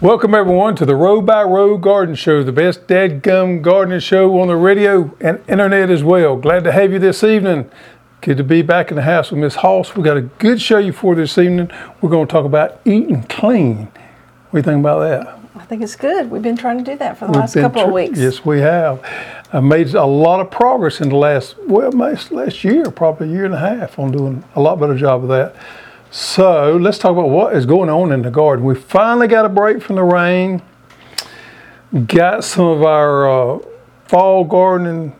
Welcome 0.00 0.32
everyone 0.32 0.76
to 0.76 0.86
the 0.86 0.94
Row 0.94 1.20
by 1.20 1.42
Row 1.42 1.76
Garden 1.76 2.14
Show, 2.14 2.44
the 2.44 2.52
best 2.52 2.86
dead 2.86 3.20
gum 3.20 3.62
gardening 3.62 3.98
show 3.98 4.40
on 4.40 4.46
the 4.46 4.54
radio 4.54 5.12
and 5.20 5.42
internet 5.48 5.90
as 5.90 6.04
well. 6.04 6.36
Glad 6.36 6.62
to 6.64 6.72
have 6.72 6.92
you 6.92 7.00
this 7.00 7.24
evening. 7.24 7.68
Good 8.20 8.36
to 8.36 8.44
be 8.44 8.62
back 8.62 8.90
in 8.90 8.96
the 8.96 9.02
house 9.02 9.32
with 9.32 9.40
Miss 9.40 9.56
Hoss. 9.56 9.96
We 9.96 10.04
got 10.04 10.16
a 10.16 10.20
good 10.20 10.62
show 10.62 10.78
you 10.78 10.92
for 10.92 11.16
this 11.16 11.36
evening. 11.36 11.72
We're 12.00 12.10
going 12.10 12.28
to 12.28 12.30
talk 12.30 12.44
about 12.44 12.80
eating 12.84 13.24
clean. 13.24 13.86
What 13.86 14.52
do 14.52 14.58
you 14.58 14.62
think 14.62 14.78
about 14.78 15.00
that? 15.00 15.36
I 15.56 15.64
think 15.64 15.82
it's 15.82 15.96
good. 15.96 16.30
We've 16.30 16.42
been 16.42 16.56
trying 16.56 16.78
to 16.78 16.84
do 16.84 16.96
that 16.98 17.18
for 17.18 17.24
the 17.24 17.32
We've 17.32 17.40
last 17.40 17.54
couple 17.54 17.82
of 17.82 17.90
weeks. 17.90 18.20
Yes, 18.20 18.44
we 18.44 18.60
have. 18.60 19.04
I 19.52 19.58
made 19.58 19.92
a 19.94 20.06
lot 20.06 20.38
of 20.38 20.48
progress 20.48 21.00
in 21.00 21.08
the 21.08 21.16
last, 21.16 21.56
well, 21.66 21.90
last 21.90 22.62
year, 22.62 22.88
probably 22.92 23.30
a 23.30 23.32
year 23.32 23.46
and 23.46 23.54
a 23.54 23.58
half 23.58 23.98
on 23.98 24.12
doing 24.12 24.44
a 24.54 24.60
lot 24.60 24.78
better 24.78 24.96
job 24.96 25.24
of 25.24 25.28
that. 25.30 25.56
So 26.10 26.76
let's 26.76 26.96
talk 26.96 27.12
about 27.12 27.28
what 27.28 27.54
is 27.54 27.66
going 27.66 27.90
on 27.90 28.12
in 28.12 28.22
the 28.22 28.30
garden. 28.30 28.64
We 28.64 28.74
finally 28.74 29.28
got 29.28 29.44
a 29.44 29.48
break 29.48 29.82
from 29.82 29.96
the 29.96 30.04
rain. 30.04 30.62
Got 32.06 32.44
some 32.44 32.64
of 32.66 32.82
our 32.82 33.28
uh, 33.28 33.58
fall 34.06 34.44
gardening 34.44 35.14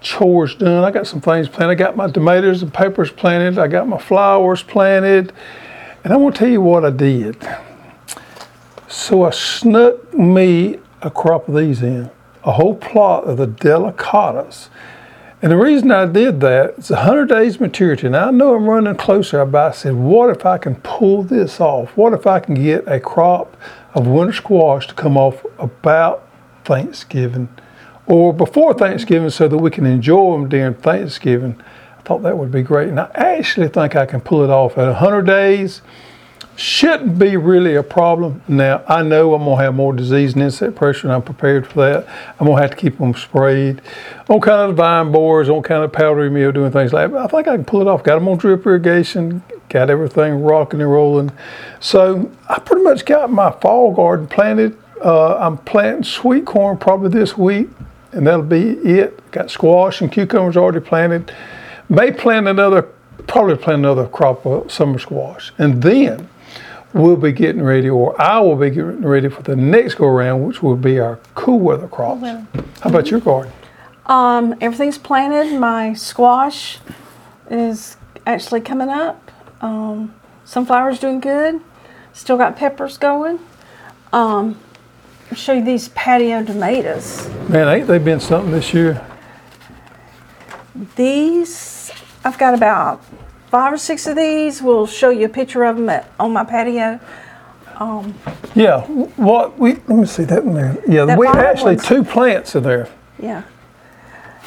chores 0.00 0.54
done. 0.54 0.84
I 0.84 0.92
got 0.92 1.08
some 1.08 1.20
things 1.20 1.48
planted. 1.48 1.72
I 1.72 1.74
got 1.74 1.96
my 1.96 2.08
tomatoes 2.08 2.62
and 2.62 2.72
peppers 2.72 3.10
planted. 3.10 3.58
I 3.58 3.66
got 3.66 3.88
my 3.88 3.98
flowers 3.98 4.62
planted. 4.62 5.32
And 6.04 6.12
I 6.12 6.16
want 6.16 6.36
to 6.36 6.38
tell 6.40 6.48
you 6.48 6.60
what 6.60 6.84
I 6.84 6.90
did. 6.90 7.36
So 8.86 9.24
I 9.24 9.30
snuck 9.30 10.14
me 10.14 10.78
a 11.00 11.10
crop 11.10 11.48
of 11.48 11.56
these 11.56 11.82
in, 11.82 12.10
a 12.44 12.52
whole 12.52 12.76
plot 12.76 13.24
of 13.24 13.38
the 13.38 13.48
delicatas. 13.48 14.68
And 15.42 15.50
the 15.50 15.56
reason 15.56 15.90
I 15.90 16.06
did 16.06 16.38
that, 16.42 16.74
it's 16.78 16.90
100 16.90 17.28
days 17.28 17.58
maturity. 17.58 18.08
Now 18.08 18.28
I 18.28 18.30
know 18.30 18.54
I'm 18.54 18.64
running 18.64 18.94
closer, 18.94 19.44
but 19.44 19.72
I 19.72 19.74
said, 19.74 19.94
what 19.94 20.30
if 20.30 20.46
I 20.46 20.56
can 20.56 20.76
pull 20.76 21.24
this 21.24 21.60
off? 21.60 21.96
What 21.96 22.12
if 22.12 22.28
I 22.28 22.38
can 22.38 22.54
get 22.54 22.86
a 22.86 23.00
crop 23.00 23.56
of 23.92 24.06
winter 24.06 24.32
squash 24.32 24.86
to 24.86 24.94
come 24.94 25.16
off 25.16 25.44
about 25.58 26.28
Thanksgiving 26.64 27.48
or 28.06 28.32
before 28.32 28.72
Thanksgiving 28.72 29.30
so 29.30 29.48
that 29.48 29.58
we 29.58 29.72
can 29.72 29.84
enjoy 29.84 30.30
them 30.30 30.48
during 30.48 30.74
Thanksgiving? 30.74 31.60
I 31.98 32.02
thought 32.02 32.22
that 32.22 32.38
would 32.38 32.52
be 32.52 32.62
great. 32.62 32.90
And 32.90 33.00
I 33.00 33.10
actually 33.14 33.66
think 33.66 33.96
I 33.96 34.06
can 34.06 34.20
pull 34.20 34.44
it 34.44 34.50
off 34.50 34.78
at 34.78 34.86
100 34.86 35.22
days 35.22 35.82
shouldn't 36.56 37.18
be 37.18 37.36
really 37.36 37.74
a 37.74 37.82
problem. 37.82 38.42
Now, 38.46 38.84
I 38.86 39.02
know 39.02 39.34
I'm 39.34 39.44
going 39.44 39.56
to 39.56 39.62
have 39.64 39.74
more 39.74 39.92
disease 39.92 40.34
and 40.34 40.42
insect 40.42 40.74
pressure, 40.74 41.06
and 41.06 41.14
I'm 41.14 41.22
prepared 41.22 41.66
for 41.66 41.80
that. 41.80 42.08
I'm 42.38 42.46
going 42.46 42.56
to 42.56 42.62
have 42.62 42.70
to 42.70 42.76
keep 42.76 42.98
them 42.98 43.14
sprayed 43.14 43.80
on 44.28 44.40
kind 44.40 44.70
of 44.70 44.76
vine 44.76 45.10
borers, 45.12 45.48
on 45.48 45.62
kind 45.62 45.82
of 45.82 45.92
powdery 45.92 46.30
meal, 46.30 46.52
doing 46.52 46.70
things 46.70 46.92
like 46.92 47.10
that. 47.10 47.12
But 47.14 47.24
I 47.24 47.26
think 47.28 47.48
I 47.48 47.56
can 47.56 47.64
pull 47.64 47.80
it 47.80 47.88
off. 47.88 48.02
Got 48.02 48.16
them 48.16 48.28
on 48.28 48.38
drip 48.38 48.66
irrigation, 48.66 49.42
got 49.68 49.90
everything 49.90 50.42
rocking 50.42 50.80
and 50.80 50.90
rolling. 50.90 51.32
So 51.80 52.30
I 52.48 52.58
pretty 52.58 52.82
much 52.82 53.04
got 53.04 53.30
my 53.30 53.50
fall 53.50 53.92
garden 53.94 54.26
planted. 54.26 54.76
Uh, 55.02 55.36
I'm 55.36 55.58
planting 55.58 56.04
sweet 56.04 56.44
corn 56.44 56.76
probably 56.76 57.08
this 57.08 57.36
week, 57.36 57.68
and 58.12 58.26
that'll 58.26 58.42
be 58.42 58.70
it. 58.70 59.30
Got 59.32 59.50
squash 59.50 60.00
and 60.00 60.12
cucumbers 60.12 60.56
already 60.56 60.80
planted. 60.80 61.34
May 61.88 62.12
plant 62.12 62.46
another, 62.46 62.82
probably 63.26 63.56
plant 63.56 63.80
another 63.80 64.06
crop 64.06 64.46
of 64.46 64.70
summer 64.70 64.98
squash. 64.98 65.52
And 65.58 65.82
then 65.82 66.28
we'll 66.92 67.16
be 67.16 67.32
getting 67.32 67.62
ready, 67.62 67.88
or 67.88 68.20
I 68.20 68.40
will 68.40 68.56
be 68.56 68.70
getting 68.70 69.02
ready 69.02 69.28
for 69.28 69.42
the 69.42 69.56
next 69.56 69.94
go 69.94 70.06
around, 70.06 70.44
which 70.44 70.62
will 70.62 70.76
be 70.76 70.98
our 70.98 71.18
cool 71.34 71.58
weather 71.58 71.88
crops. 71.88 72.22
How 72.22 72.90
about 72.90 73.10
your 73.10 73.20
garden? 73.20 73.52
Um, 74.06 74.54
everything's 74.60 74.98
planted. 74.98 75.58
My 75.58 75.94
squash 75.94 76.78
is 77.50 77.96
actually 78.26 78.60
coming 78.60 78.88
up. 78.88 79.30
Um, 79.60 80.14
sunflower's 80.44 80.98
doing 80.98 81.20
good. 81.20 81.60
Still 82.12 82.36
got 82.36 82.56
peppers 82.56 82.98
going. 82.98 83.38
Um, 84.12 84.58
I'll 85.30 85.36
show 85.36 85.54
you 85.54 85.64
these 85.64 85.88
patio 85.90 86.44
tomatoes. 86.44 87.28
Man, 87.48 87.68
ain't 87.68 87.86
they 87.86 87.98
been 87.98 88.20
something 88.20 88.52
this 88.52 88.74
year? 88.74 89.06
These, 90.96 91.90
I've 92.24 92.38
got 92.38 92.54
about 92.54 93.02
five 93.52 93.70
or 93.70 93.76
six 93.76 94.06
of 94.06 94.16
these. 94.16 94.62
We'll 94.62 94.86
show 94.86 95.10
you 95.10 95.26
a 95.26 95.28
picture 95.28 95.62
of 95.64 95.76
them 95.76 95.90
at, 95.90 96.10
on 96.18 96.32
my 96.32 96.42
patio. 96.42 96.98
Um, 97.76 98.14
yeah. 98.54 98.80
What 98.80 99.58
we 99.58 99.74
let 99.74 99.90
me 99.90 100.06
see 100.06 100.24
that 100.24 100.42
in 100.42 100.54
there. 100.54 100.76
Yeah, 100.88 101.04
That 101.04 101.18
we 101.18 101.26
bottom 101.26 101.44
actually 101.44 101.76
one's- 101.76 101.86
two 101.86 102.02
plants 102.02 102.54
in 102.56 102.62
there. 102.62 102.88
Yeah. 103.18 103.42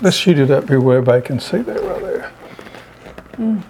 Let's 0.01 0.17
shoot 0.17 0.39
it 0.39 0.49
up 0.51 0.67
here 0.67 0.81
where 0.81 0.97
everybody 0.97 1.21
can 1.21 1.39
see 1.39 1.59
that 1.59 1.81
right 1.81 2.31
there. 3.37 3.63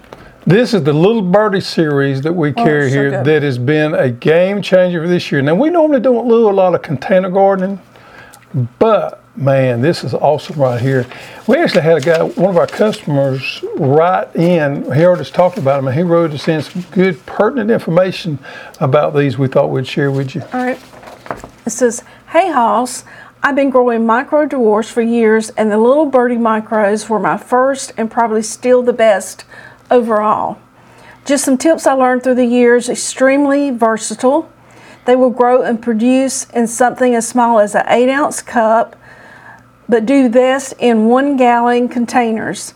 This 0.47 0.73
is 0.73 0.83
the 0.83 0.93
Little 0.93 1.21
Birdie 1.21 1.59
series 1.59 2.21
that 2.21 2.33
we 2.33 2.49
oh, 2.51 2.53
carry 2.53 2.85
Oh, 2.85 2.89
so 2.89 2.93
here 2.95 3.09
good. 3.11 3.25
that 3.25 3.43
has 3.43 3.57
been 3.57 3.93
a 3.93 4.09
game 4.09 4.61
changer 4.61 5.01
for 5.01 5.07
this 5.07 5.31
year. 5.31 5.41
Now, 5.41 5.55
we 5.55 5.69
normally 5.69 5.99
don't 5.99 6.27
do 6.27 6.49
a 6.49 6.51
lot 6.51 6.73
of 6.75 6.81
container 6.81 7.29
gardening, 7.29 7.79
but 8.79 9.24
man, 9.35 9.81
this 9.81 10.03
is 10.03 10.13
awesome 10.13 10.59
right 10.59 10.79
here. 10.79 11.05
We 11.47 11.57
actually 11.57 11.81
had 11.81 11.97
a 11.97 12.01
guy, 12.01 12.23
one 12.23 12.49
of 12.49 12.57
our 12.57 12.67
customers, 12.67 13.63
write 13.75 14.35
in. 14.35 14.91
He 14.93 15.03
already 15.03 15.29
talked 15.29 15.57
about 15.57 15.77
them, 15.77 15.87
and 15.87 15.95
he 15.95 16.03
wrote 16.03 16.31
us 16.31 16.47
in 16.47 16.61
some 16.61 16.83
good, 16.91 17.23
pertinent 17.25 17.69
information 17.69 18.39
about 18.79 19.15
these 19.15 19.37
we 19.37 19.47
thought 19.47 19.69
we'd 19.69 19.87
share 19.87 20.11
with 20.11 20.35
you. 20.35 20.41
All 20.53 20.65
right. 20.65 20.79
It 21.65 21.71
says, 21.71 22.03
Hey 22.29 22.51
Hoss, 22.51 23.03
I've 23.43 23.55
been 23.55 23.69
growing 23.69 24.05
micro 24.05 24.45
dwarfs 24.45 24.89
for 24.89 25.01
years, 25.01 25.49
and 25.51 25.71
the 25.71 25.77
little 25.77 26.05
birdie 26.05 26.35
micros 26.35 27.09
were 27.09 27.19
my 27.19 27.37
first 27.37 27.93
and 27.97 28.09
probably 28.09 28.41
still 28.41 28.81
the 28.81 28.93
best 28.93 29.45
overall. 29.91 30.57
Just 31.25 31.45
some 31.45 31.57
tips 31.57 31.87
I 31.87 31.93
learned 31.93 32.23
through 32.23 32.35
the 32.35 32.45
years 32.45 32.87
extremely 32.87 33.71
versatile. 33.71 34.51
They 35.05 35.15
will 35.15 35.29
grow 35.29 35.61
and 35.61 35.81
produce 35.81 36.45
in 36.51 36.67
something 36.67 37.13
as 37.15 37.27
small 37.27 37.59
as 37.59 37.75
an 37.75 37.83
8 37.87 38.09
ounce 38.09 38.41
cup, 38.41 38.95
but 39.87 40.05
do 40.05 40.29
this 40.29 40.73
in 40.79 41.05
one 41.05 41.37
gallon 41.37 41.87
containers. 41.89 42.73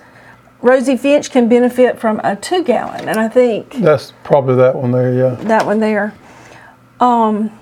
Rosy 0.61 0.97
Finch 0.97 1.31
can 1.31 1.47
benefit 1.47 1.99
from 1.99 2.19
a 2.23 2.35
two 2.35 2.63
gallon, 2.63 3.07
and 3.07 3.19
I 3.19 3.29
think 3.29 3.73
That's 3.75 4.13
probably 4.23 4.55
that 4.55 4.75
one 4.75 4.91
there, 4.91 5.13
yeah. 5.13 5.35
that 5.45 5.65
one 5.65 5.79
there. 5.79 6.13
Um, 6.99 7.57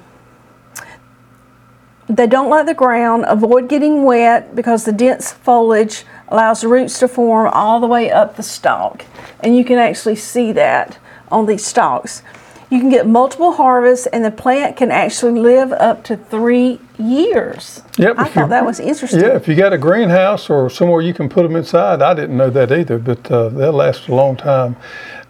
they 2.07 2.25
don't 2.25 2.49
like 2.49 2.65
the 2.65 2.73
ground. 2.73 3.25
Avoid 3.27 3.69
getting 3.69 4.03
wet 4.03 4.55
because 4.55 4.85
the 4.85 4.93
dense 4.93 5.31
foliage 5.31 6.05
allows 6.29 6.61
the 6.61 6.67
roots 6.69 6.99
to 6.99 7.07
form 7.07 7.49
all 7.53 7.79
the 7.79 7.87
way 7.87 8.09
up 8.09 8.35
the 8.35 8.43
stalk. 8.43 9.05
And 9.41 9.55
you 9.55 9.63
can 9.63 9.77
actually 9.77 10.15
see 10.15 10.51
that 10.53 10.97
on 11.29 11.45
these 11.45 11.65
stalks. 11.65 12.23
You 12.69 12.79
can 12.81 12.89
get 12.89 13.07
multiple 13.07 13.53
harvests, 13.53 14.07
and 14.07 14.25
the 14.25 14.31
plant 14.31 14.75
can 14.75 14.91
actually 14.91 15.39
live 15.39 15.71
up 15.71 16.03
to 16.05 16.17
three 16.17 16.79
years. 16.99 17.81
Yep, 17.97 18.15
I 18.19 18.23
you- 18.25 18.29
thought 18.29 18.49
that 18.49 18.65
was 18.65 18.79
interesting. 18.81 19.21
Yeah, 19.21 19.35
if 19.37 19.47
you 19.47 19.55
got 19.55 19.71
a 19.71 19.77
greenhouse 19.77 20.49
or 20.49 20.69
somewhere 20.69 21.01
you 21.01 21.13
can 21.13 21.29
put 21.29 21.43
them 21.43 21.55
inside, 21.55 22.01
I 22.01 22.13
didn't 22.13 22.35
know 22.35 22.49
that 22.49 22.71
either, 22.71 22.97
but 22.99 23.31
uh, 23.31 23.49
they'll 23.49 23.71
last 23.71 24.09
a 24.09 24.15
long 24.15 24.35
time. 24.35 24.75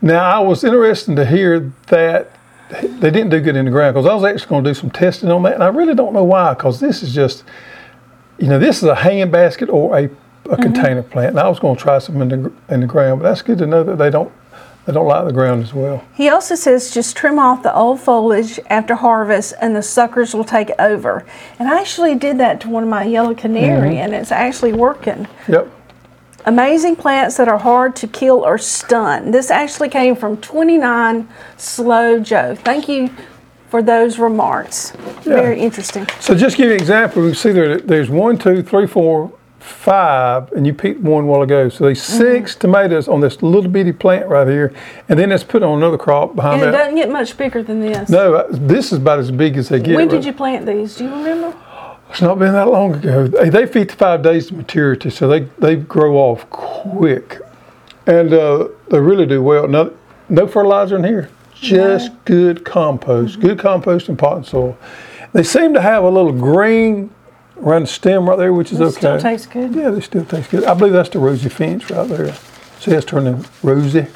Now, 0.02 0.24
I 0.24 0.40
was 0.40 0.64
interested 0.64 1.16
to 1.16 1.25
hear 1.25 1.72
that 1.88 2.31
they 2.72 3.12
didn't 3.12 3.30
do 3.30 3.40
good 3.40 3.56
in 3.56 3.66
the 3.66 3.72
ground 3.72 3.94
because 3.94 4.08
I 4.08 4.14
was 4.16 4.24
actually 4.24 4.50
going 4.50 4.64
to 4.64 4.69
do 4.72 4.74
some 4.74 4.90
testing 4.90 5.30
on 5.30 5.44
that, 5.44 5.54
and 5.54 5.64
I 5.64 5.68
really 5.68 5.94
don't 5.96 6.14
know 6.14 6.24
why 6.24 6.54
because 6.56 6.80
this 6.80 7.04
is 7.04 7.14
just, 7.14 7.44
you 8.40 8.48
know, 8.48 8.58
this 8.59 8.78
is 8.78 8.84
a 8.84 8.96
hanging 8.96 9.30
basket 9.31 9.69
or 9.69 9.96
a, 9.98 10.06
a 10.06 10.09
Mm-hmm. 10.48 10.62
container 10.62 11.04
plant, 11.04 11.31
and 11.31 11.40
I 11.42 11.50
was 11.50 11.59
going 11.59 11.75
to 11.75 11.81
try 11.81 12.00
some 12.00 12.22
in 12.22 12.30
the, 12.30 12.52
in 12.69 12.80
the 12.80 12.88
ground, 12.88 13.22
but 13.22 13.28
that's 13.30 13.42
good 13.42 13.58
to 13.58 13.68
know 13.68 13.84
that 13.84 13.98
they 13.98 14.09
don't 14.09 14.31
they 14.88 14.94
don't 14.94 15.06
like 15.06 15.25
the 15.25 15.34
ground 15.34 15.64
as 15.64 15.74
well. 15.74 16.02
He 16.16 16.30
also 16.30 16.56
says 16.56 16.92
just 16.92 17.16
trim 17.18 17.38
off 17.38 17.62
the 17.62 17.75
old 17.75 18.00
foliage 18.00 18.58
after 18.70 18.96
harvest 18.96 19.53
and 19.59 19.75
the 19.75 19.84
suckers 19.84 20.34
will 20.34 20.46
take 20.46 20.72
over. 20.80 21.25
And 21.59 21.68
I 21.68 21.80
actually 21.81 22.16
did 22.16 22.38
that 22.38 22.62
to 22.62 22.70
one 22.70 22.84
of 22.84 22.90
my 22.90 23.03
yellow 23.03 23.36
canary 23.36 23.90
Mm-hmm. 23.90 23.98
and 23.98 24.16
it's 24.16 24.31
actually 24.31 24.72
working. 24.72 25.28
Yep. 25.50 25.70
Amazing 26.46 26.96
plants 26.96 27.36
that 27.36 27.50
are 27.50 27.57
hard 27.57 27.98
to 27.98 28.07
kill 28.07 28.45
or 28.45 28.57
stun. 28.57 29.31
This 29.31 29.51
actually 29.51 29.89
came 29.89 30.16
from 30.16 30.38
29 30.38 31.28
Slow 31.57 32.22
Joe. 32.22 32.56
Thank 32.56 32.88
you 32.88 33.10
for 33.68 33.83
those 33.83 34.18
remarks. 34.18 34.92
Very 35.24 35.60
interesting. 35.60 36.07
So 36.22 36.33
just 36.33 36.56
give 36.56 36.68
you 36.68 36.75
an 36.75 36.80
example, 36.80 37.28
you 37.28 37.33
see 37.33 37.51
there, 37.51 37.78
there's 37.81 38.10
one, 38.10 38.38
two, 38.38 38.63
three, 38.63 38.88
four, 38.88 39.37
five, 39.68 40.52
and 40.54 40.66
you 40.66 40.74
picked 40.74 41.02
one 41.02 41.28
while 41.28 41.42
ago. 41.42 41.69
So 41.69 41.86
there's 41.86 41.98
Mm-hmm. 42.02 42.18
6 42.18 42.56
tomatoes 42.56 43.08
on 43.08 43.19
this 43.22 43.42
little 43.44 43.69
bitty 43.69 43.92
plant 43.92 44.28
right 44.28 44.48
here, 44.48 44.74
and 45.10 45.19
then 45.19 45.31
it's 45.31 45.44
put 45.44 45.64
on 45.64 45.78
another 45.78 45.98
crop 45.98 46.36
behind 46.36 46.62
And 46.62 46.69
it 46.69 46.72
that. 46.72 46.78
doesn't 46.78 46.96
get 46.96 47.10
much 47.10 47.38
bigger 47.38 47.62
than 47.64 47.80
this. 47.81 48.10
No, 48.10 48.36
uh, 48.36 48.48
this 48.52 48.92
is 48.92 49.00
about 49.00 49.19
as 49.19 49.30
big 49.31 49.58
as 49.58 49.69
they 49.69 49.80
get. 49.80 49.96
when 49.96 50.08
right? 50.08 50.16
did 50.16 50.25
you 50.25 50.34
plant 50.34 50.66
these? 50.66 50.96
Do 50.96 51.04
you 51.06 51.12
remember? 51.12 51.56
It's 52.10 52.22
not 52.22 52.40
been 52.40 52.54
that 52.54 52.69
long 52.69 52.96
ago. 52.96 53.28
They, 53.28 53.50
they 53.50 53.66
55 53.66 54.22
days 54.24 54.48
to 54.48 54.54
maturity, 54.56 55.10
so 55.10 55.28
they, 55.28 55.42
they 55.60 55.75
grow 55.75 56.16
off 56.16 56.50
quick. 56.50 57.40
And 58.06 58.31
uh, 58.34 58.69
they 58.90 59.00
really 59.00 59.25
do 59.25 59.44
well. 59.44 59.68
No, 59.68 59.94
no 60.30 60.48
fertilizer 60.48 60.96
in 60.96 61.04
here, 61.04 61.30
just 61.54 62.12
good 62.24 62.64
compost, 62.64 63.42
good 63.42 63.60
compost 63.60 64.08
and 64.08 64.18
potting 64.18 64.46
soil. 64.46 64.78
They 65.34 65.44
seem 65.44 65.74
to 65.74 65.81
have 65.81 66.04
a 66.06 66.10
little 66.10 66.31
green 66.31 67.10
around 67.62 67.83
the 67.83 67.88
stem 67.88 68.27
right 68.27 68.38
there, 68.38 68.54
which 68.54 68.71
is 68.71 68.80
It 68.80 68.83
okay. 68.86 68.98
still 68.98 69.19
tastes 69.19 69.48
good. 69.48 69.74
Yeah, 69.75 69.89
they 69.89 70.01
still 70.01 70.25
taste 70.25 70.50
good. 70.50 70.63
I 70.63 70.74
believe 70.74 70.94
that's 70.94 71.09
the 71.09 71.19
rosy 71.19 71.50
finch 71.50 71.89
right 71.89 72.07
there. 72.07 72.33
See, 72.80 72.92
it's 72.92 73.06
turning 73.06 73.45
rosy. 73.63 74.07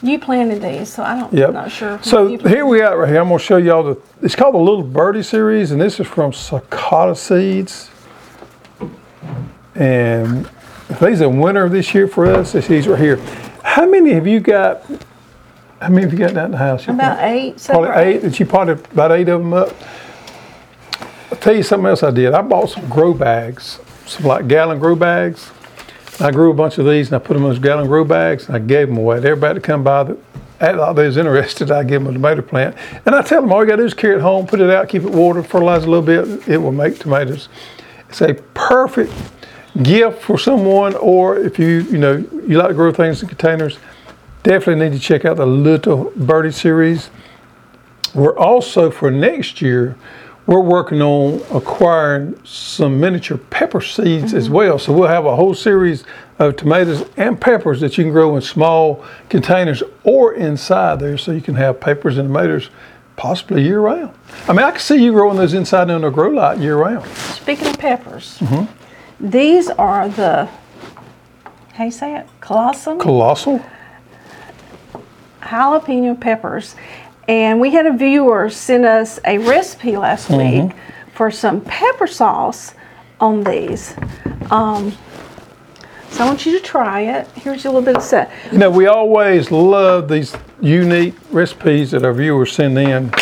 You 0.00 0.18
planted 0.20 0.62
these, 0.62 0.92
so 0.92 1.02
I 1.02 1.18
don't. 1.18 1.32
Yep. 1.32 1.52
Not 1.52 1.72
sure. 1.72 1.98
So 2.02 2.36
here 2.36 2.64
we 2.64 2.80
are 2.80 2.96
right 2.96 3.08
here. 3.08 3.20
I'm 3.20 3.28
going 3.28 3.38
to 3.38 3.44
show 3.44 3.56
y'all 3.56 3.82
the. 3.82 4.00
It's 4.22 4.36
called 4.36 4.54
the 4.54 4.58
Little 4.58 4.84
Birdie 4.84 5.24
series, 5.24 5.72
and 5.72 5.80
this 5.80 5.98
is 5.98 6.06
from 6.06 6.30
Sakata 6.30 7.16
Seeds. 7.16 7.90
And 9.74 10.48
if 10.88 11.00
these 11.00 11.20
are 11.20 11.28
winter 11.28 11.68
this 11.68 11.92
year 11.94 12.06
for 12.06 12.26
us. 12.26 12.52
This 12.52 12.68
these 12.68 12.86
right 12.86 12.98
here. 12.98 13.16
How 13.64 13.86
many 13.86 14.12
have 14.12 14.26
you 14.26 14.38
got? 14.40 14.82
How 15.80 15.88
many 15.88 16.02
have 16.02 16.12
you 16.12 16.18
got 16.18 16.34
down 16.34 16.46
in 16.46 16.50
the 16.52 16.58
house? 16.58 16.86
About 16.88 17.18
eight. 17.22 17.62
Probably 17.64 17.90
eight. 17.90 18.22
And 18.22 18.34
she 18.34 18.44
potted 18.44 18.84
about 18.92 19.12
eight 19.12 19.28
of 19.28 19.40
them 19.40 19.52
up. 19.52 19.74
I'll 21.30 21.38
tell 21.38 21.54
you 21.54 21.62
something 21.62 21.86
else 21.86 22.02
I 22.02 22.10
did. 22.10 22.32
I 22.32 22.42
bought 22.42 22.70
some 22.70 22.88
grow 22.88 23.12
bags, 23.12 23.80
some 24.06 24.24
like 24.24 24.48
gallon 24.48 24.78
grow 24.78 24.96
bags. 24.96 25.50
I 26.20 26.30
grew 26.30 26.50
a 26.50 26.54
bunch 26.54 26.78
of 26.78 26.86
these 26.86 27.08
and 27.08 27.16
I 27.16 27.18
put 27.18 27.34
them 27.34 27.44
in 27.44 27.50
those 27.50 27.58
gallon 27.58 27.86
grow 27.86 28.04
bags 28.04 28.46
and 28.48 28.56
I 28.56 28.58
gave 28.58 28.88
them 28.88 28.96
away. 28.96 29.20
To 29.20 29.28
everybody 29.28 29.60
to 29.60 29.64
come 29.64 29.84
by 29.84 30.14
that 30.58 30.76
was 30.76 31.16
interested, 31.16 31.70
I 31.70 31.84
give 31.84 32.02
them 32.02 32.10
a 32.10 32.12
tomato 32.14 32.42
plant. 32.42 32.76
And 33.06 33.14
I 33.14 33.22
tell 33.22 33.40
them 33.40 33.52
all 33.52 33.62
you 33.62 33.68
gotta 33.68 33.82
do 33.82 33.86
is 33.86 33.94
carry 33.94 34.16
it 34.16 34.20
home, 34.20 34.46
put 34.46 34.60
it 34.60 34.70
out, 34.70 34.88
keep 34.88 35.04
it 35.04 35.10
watered, 35.10 35.46
fertilize 35.46 35.84
a 35.84 35.90
little 35.90 36.04
bit. 36.04 36.48
It 36.48 36.58
will 36.58 36.72
make 36.72 36.98
tomatoes. 36.98 37.48
It's 38.08 38.20
a 38.22 38.34
perfect 38.54 39.12
gift 39.82 40.22
for 40.22 40.38
someone, 40.38 40.96
or 40.96 41.38
if 41.38 41.58
you 41.58 41.82
you 41.90 41.98
know 41.98 42.16
you 42.46 42.58
like 42.58 42.68
to 42.68 42.74
grow 42.74 42.92
things 42.92 43.22
in 43.22 43.28
containers, 43.28 43.78
definitely 44.42 44.88
need 44.88 44.96
to 44.96 45.02
check 45.02 45.24
out 45.24 45.36
the 45.36 45.46
Little 45.46 46.12
Birdie 46.16 46.50
series. 46.50 47.10
We're 48.14 48.36
also 48.36 48.90
for 48.90 49.10
next 49.10 49.60
year, 49.60 49.96
we're 50.48 50.60
working 50.60 51.00
on 51.02 51.40
acquiring 51.54 52.40
some 52.44 52.98
miniature 52.98 53.36
pepper 53.36 53.80
seeds 53.82 54.32
as 54.32 54.48
well. 54.48 54.78
So 54.78 54.92
we'll 54.94 55.06
have 55.08 55.26
a 55.26 55.36
whole 55.36 55.54
series 55.54 56.04
of 56.38 56.56
tomatoes 56.56 57.04
and 57.18 57.38
peppers 57.40 57.80
that 57.82 57.98
you 57.98 58.04
can 58.04 58.12
grow 58.12 58.34
in 58.34 58.40
small 58.42 59.04
containers 59.28 59.82
or 60.04 60.32
inside 60.32 61.00
there, 61.00 61.18
so 61.18 61.32
you 61.32 61.42
can 61.42 61.54
have 61.56 61.78
peppers 61.80 62.16
and 62.16 62.28
tomatoes 62.30 62.70
possibly 63.16 63.62
year 63.62 63.80
round. 63.80 64.14
I 64.48 64.52
mean, 64.54 64.64
I 64.64 64.70
can 64.70 64.80
see 64.80 64.96
you 65.04 65.12
growing 65.12 65.36
those 65.36 65.52
inside 65.52 65.90
in 65.90 66.02
a 66.02 66.10
grow 66.10 66.30
light 66.30 66.58
year 66.58 66.76
round. 66.78 67.06
Speaking 67.08 67.66
of 67.68 67.78
peppers, 67.78 68.38
Mm-hmm. 68.38 69.28
these 69.30 69.68
are 69.70 70.08
the. 70.08 70.48
How 71.74 71.84
you 71.84 71.90
say 71.90 72.16
it? 72.16 72.26
Colossum 72.40 72.98
Colossal. 72.98 73.62
jalapeno 75.42 76.18
peppers, 76.18 76.74
and 77.28 77.60
we 77.60 77.70
had 77.70 77.86
a 77.86 77.92
viewer 77.92 78.48
send 78.50 78.84
us 78.84 79.20
a 79.24 79.38
recipe 79.38 79.96
last 79.96 80.28
Mm-hmm. 80.28 80.66
week 80.68 80.76
for 81.14 81.30
some 81.30 81.60
pepper 81.60 82.06
sauce 82.06 82.74
on 83.20 83.42
these. 83.44 83.94
Um, 84.50 84.92
so 86.10 86.24
I 86.24 86.26
want 86.26 86.46
you 86.46 86.52
to 86.58 86.64
try 86.64 87.00
it. 87.02 87.28
Here's 87.34 87.64
a 87.64 87.68
little 87.68 87.82
bit 87.82 87.96
of 87.96 88.02
set. 88.02 88.30
You 88.50 88.58
know, 88.58 88.70
we 88.70 88.86
always 88.86 89.50
love 89.50 90.08
these 90.08 90.34
unique 90.60 91.14
recipes 91.30 91.90
that 91.90 92.04
our 92.04 92.12
viewers 92.14 92.52
send 92.52 92.78
in. 92.78 93.12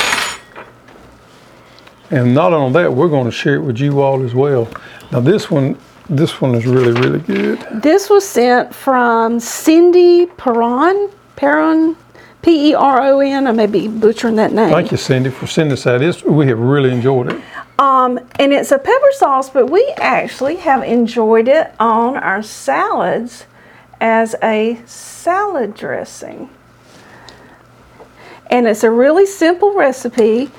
And 2.11 2.35
not 2.35 2.53
only 2.53 2.73
that, 2.75 2.93
we're 2.93 3.09
going 3.09 3.25
to 3.25 3.33
share 3.33 3.57
it 3.57 3.63
with 3.63 3.79
you 3.81 4.01
all 4.01 4.23
as 4.23 4.35
well. 4.35 4.69
Now 5.11 5.21
this 5.21 5.51
one, 5.51 5.77
this 6.09 6.41
one 6.41 6.55
is 6.55 6.65
really, 6.67 6.93
really 7.01 7.19
good. 7.21 7.67
This 7.83 8.09
was 8.09 8.29
sent 8.29 8.73
from 8.75 9.41
Cindy 9.41 10.27
Perron. 10.27 11.11
Perron, 11.35 11.97
P 12.47 12.71
E 12.71 12.75
R 12.75 13.03
O 13.03 13.19
N. 13.19 13.49
I 13.49 13.51
may 13.51 13.67
be 13.67 13.89
butchering 13.89 14.37
that 14.37 14.53
name. 14.53 14.71
Thank 14.71 14.93
you, 14.93 14.97
Cindy, 14.97 15.31
for 15.31 15.49
sending 15.49 15.73
us 15.73 15.83
that. 15.83 16.01
It's, 16.01 16.23
we 16.23 16.47
have 16.47 16.61
really 16.61 16.93
enjoyed 16.93 17.33
it. 17.33 17.43
Um, 17.77 18.21
and 18.39 18.53
it's 18.53 18.71
a 18.71 18.79
pepper 18.79 19.11
sauce, 19.15 19.51
but 19.51 19.67
we 19.67 19.85
actually 19.97 20.55
have 20.59 20.85
enjoyed 20.85 21.49
it 21.49 21.75
on 21.81 22.17
our 22.17 22.45
salads 22.45 23.47
as 24.01 24.37
a 24.45 24.81
salad 24.87 25.75
dressing. 25.75 26.49
And 28.49 28.69
it's 28.69 28.85
a 28.85 28.93
really 28.93 29.27
simple 29.27 29.75
recipe. 29.75 30.53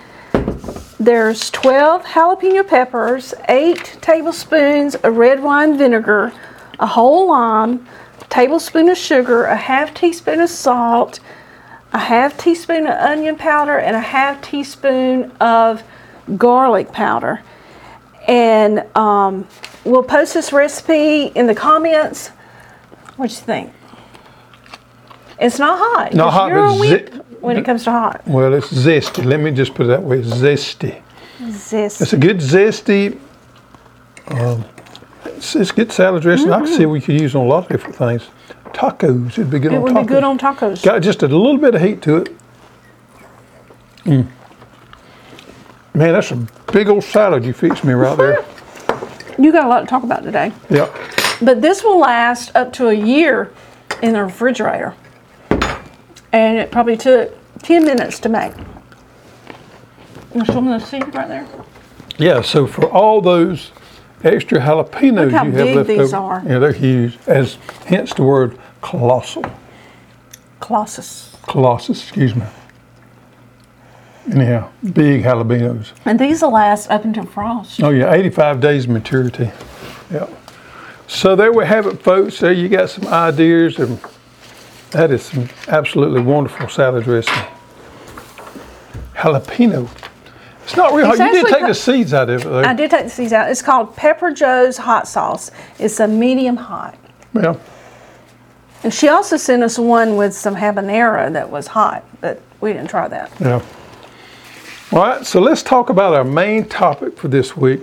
There's 0.99 1.49
12 1.51 2.03
jalapeno 2.03 2.67
peppers, 2.67 3.33
8 3.47 3.99
tablespoons 4.01 4.95
of 4.95 5.15
red 5.15 5.41
wine 5.41 5.77
vinegar, 5.77 6.33
a 6.79 6.85
whole 6.85 7.29
lime, 7.29 7.87
a 8.19 8.25
tablespoon 8.25 8.89
of 8.89 8.97
sugar, 8.97 9.45
a 9.45 9.55
half 9.55 9.93
teaspoon 9.93 10.41
of 10.41 10.49
salt, 10.49 11.21
a 11.93 11.99
half 11.99 12.37
teaspoon 12.37 12.87
of 12.87 12.93
onion 12.93 13.35
powder, 13.35 13.77
and 13.77 13.95
a 13.95 14.01
half 14.01 14.41
teaspoon 14.41 15.31
of 15.39 15.83
garlic 16.37 16.91
powder. 16.91 17.41
And 18.27 18.85
um, 18.95 19.47
we'll 19.85 20.03
post 20.03 20.33
this 20.33 20.51
recipe 20.51 21.27
in 21.27 21.47
the 21.47 21.55
comments. 21.55 22.29
What 23.15 23.29
do 23.29 23.33
you 23.33 23.39
think? 23.39 23.73
It's 25.39 25.59
not 25.59 25.77
hot. 25.79 26.13
Not 26.13 26.33
hot, 26.33 26.49
You're 26.49 26.67
but 26.67 26.75
a 26.75 26.79
whip 26.79 27.13
zi- 27.13 27.19
when 27.39 27.57
it 27.57 27.63
comes 27.65 27.83
to 27.85 27.91
hot. 27.91 28.27
Well, 28.27 28.53
it's 28.53 28.71
zesty. 28.71 29.23
Let 29.23 29.39
me 29.39 29.51
just 29.51 29.73
put 29.73 29.85
it 29.85 29.89
that 29.89 30.03
way, 30.03 30.21
zesty. 30.21 31.01
Zest. 31.49 32.01
It's 32.01 32.13
a 32.13 32.17
good 32.17 32.37
zesty. 32.37 33.19
Um, 34.27 34.65
it's, 35.25 35.55
it's 35.55 35.71
good 35.71 35.91
salad 35.91 36.23
dressing. 36.23 36.51
I 36.51 36.57
can 36.59 36.67
see 36.67 36.85
we 36.85 36.99
could 36.99 37.19
use 37.19 37.35
on 37.35 37.45
a 37.45 37.47
lot 37.47 37.65
of 37.65 37.69
different 37.69 37.95
things. 37.95 38.27
Tacos, 38.73 39.31
it'd 39.33 39.49
be 39.49 39.59
good 39.59 39.73
It 39.73 39.77
on 39.77 39.81
would 39.83 39.93
tacos. 39.93 40.01
be 40.01 40.07
good 40.07 40.23
on 40.23 40.37
tacos. 40.39 40.83
Got 40.83 40.99
just 41.01 41.23
a 41.23 41.27
little 41.27 41.57
bit 41.57 41.75
of 41.75 41.81
heat 41.81 42.01
to 42.03 42.17
it. 42.17 42.29
Mm. 44.05 44.27
Man, 45.93 46.13
that's 46.13 46.31
a 46.31 46.47
big 46.71 46.87
old 46.89 47.03
salad 47.03 47.43
you 47.43 47.53
fixed 47.53 47.83
me 47.83 47.93
right 47.93 48.17
there. 48.17 48.45
You 49.39 49.51
got 49.51 49.65
a 49.65 49.69
lot 49.69 49.81
to 49.81 49.85
talk 49.85 50.01
about 50.01 50.23
today. 50.23 50.51
Yep. 50.71 50.91
But 51.43 51.61
this 51.61 51.83
will 51.83 51.99
last 51.99 52.55
up 52.55 52.73
to 52.73 52.87
a 52.87 52.93
year 52.93 53.51
in 54.01 54.13
the 54.13 54.23
refrigerator. 54.23 54.95
And 56.31 56.57
it 56.57 56.71
probably 56.71 56.97
took 56.97 57.35
10 57.61 57.85
minutes 57.85 58.19
to 58.21 58.29
make. 58.29 58.53
You 60.33 60.43
show 60.43 60.53
them 60.53 60.65
the 60.65 60.79
seed 60.79 61.13
right 61.13 61.27
there? 61.27 61.47
Yeah, 62.17 62.41
so 62.41 62.65
for 62.65 62.85
all 62.85 63.21
those 63.21 63.71
extra 64.23 64.59
jalapenos 64.59 65.25
Look 65.25 65.31
how 65.31 65.45
you 65.45 65.51
have 65.51 65.65
big 65.65 65.75
left 65.75 65.87
these 65.87 66.13
over, 66.13 66.33
are. 66.33 66.43
yeah, 66.45 66.59
they're 66.59 66.71
huge. 66.73 67.17
As 67.27 67.55
hence 67.85 68.13
the 68.13 68.23
word 68.23 68.57
colossal, 68.81 69.43
Colossus. 70.59 71.35
colossus. 71.47 72.01
Excuse 72.03 72.35
me. 72.35 72.45
Anyhow, 74.31 74.69
big 74.93 75.23
jalapenos. 75.23 75.91
And 76.05 76.19
these 76.19 76.41
will 76.41 76.51
last 76.51 76.89
up 76.89 77.05
until 77.05 77.25
frost. 77.25 77.81
Oh 77.81 77.91
yeah, 77.91 78.11
85 78.13 78.59
days 78.59 78.87
maturity. 78.87 79.51
Yeah. 80.11 80.27
So 81.07 81.35
there 81.35 81.53
we 81.53 81.65
have 81.65 81.85
it, 81.87 82.01
folks. 82.03 82.39
There 82.39 82.51
you 82.51 82.67
got 82.67 82.89
some 82.89 83.07
ideas, 83.07 83.79
and 83.79 83.99
that 84.91 85.11
is 85.11 85.23
some 85.23 85.47
absolutely 85.69 86.21
wonderful 86.21 86.68
salad 86.68 87.06
dressing. 87.06 87.33
Jalapeno. 89.15 89.87
It's 90.68 90.76
not 90.76 90.94
real 90.94 91.06
hot. 91.06 91.18
You 91.18 91.31
did 91.31 91.47
take 91.47 91.66
the 91.66 91.74
seeds 91.74 92.14
out 92.14 92.30
of 92.30 92.42
it, 92.42 92.44
though. 92.44 92.59
I 92.59 92.74
did 92.74 92.92
take 92.92 93.06
the 93.06 93.09
seeds 93.09 93.31
out. 93.31 93.50
It's 93.50 93.62
called 93.62 93.95
Pepper 93.95 94.31
Joe's 94.31 94.76
Hot 94.76 95.07
Sauce. 95.07 95.50
It's 95.80 96.02
a 96.02 96.07
medium 96.09 96.57
hot. 96.57 96.97
Yeah. 97.33 97.56
And 98.83 98.94
she 98.94 99.07
also 99.07 99.38
sent 99.38 99.64
us 99.64 99.80
one 99.80 100.18
with 100.18 100.33
some 100.33 100.56
habanero 100.56 101.31
that 101.31 101.50
was 101.50 101.68
hot, 101.68 102.04
but 102.19 102.42
we 102.59 102.74
didn't 102.74 102.90
try 102.90 103.07
that. 103.07 103.31
yeah. 103.40 103.64
All 104.92 105.00
right, 105.00 105.26
so 105.26 105.40
let's 105.40 105.64
talk 105.64 105.90
about 105.90 106.14
our 106.14 106.26
main 106.26 106.66
topic 106.66 107.18
for 107.18 107.30
this 107.30 107.56
week. 107.56 107.81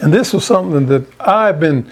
And 0.00 0.12
this 0.12 0.32
was 0.32 0.44
something 0.44 0.86
that 0.86 1.06
I've 1.20 1.60
been 1.60 1.90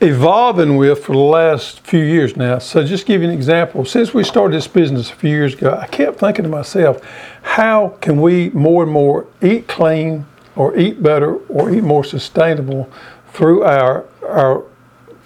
evolving 0.00 0.76
with 0.76 1.04
for 1.04 1.12
the 1.12 1.18
last 1.18 1.80
few 1.80 2.02
years 2.02 2.36
now. 2.36 2.58
So 2.58 2.84
just 2.84 3.06
give 3.06 3.22
you 3.22 3.28
an 3.28 3.34
example. 3.34 3.84
Since 3.84 4.14
we 4.14 4.22
started 4.22 4.56
this 4.56 4.68
business 4.68 5.10
a 5.10 5.14
few 5.14 5.30
years 5.30 5.54
ago, 5.54 5.76
I 5.80 5.86
kept 5.86 6.20
thinking 6.20 6.44
to 6.44 6.48
myself, 6.48 7.00
how 7.48 7.96
can 8.02 8.20
we 8.20 8.50
more 8.50 8.82
and 8.82 8.92
more 8.92 9.26
eat 9.42 9.66
clean 9.66 10.26
or 10.54 10.76
eat 10.76 11.02
better 11.02 11.36
or 11.48 11.70
eat 11.70 11.82
more 11.82 12.04
sustainable 12.04 12.90
through 13.32 13.64
our 13.64 14.04
our 14.22 14.64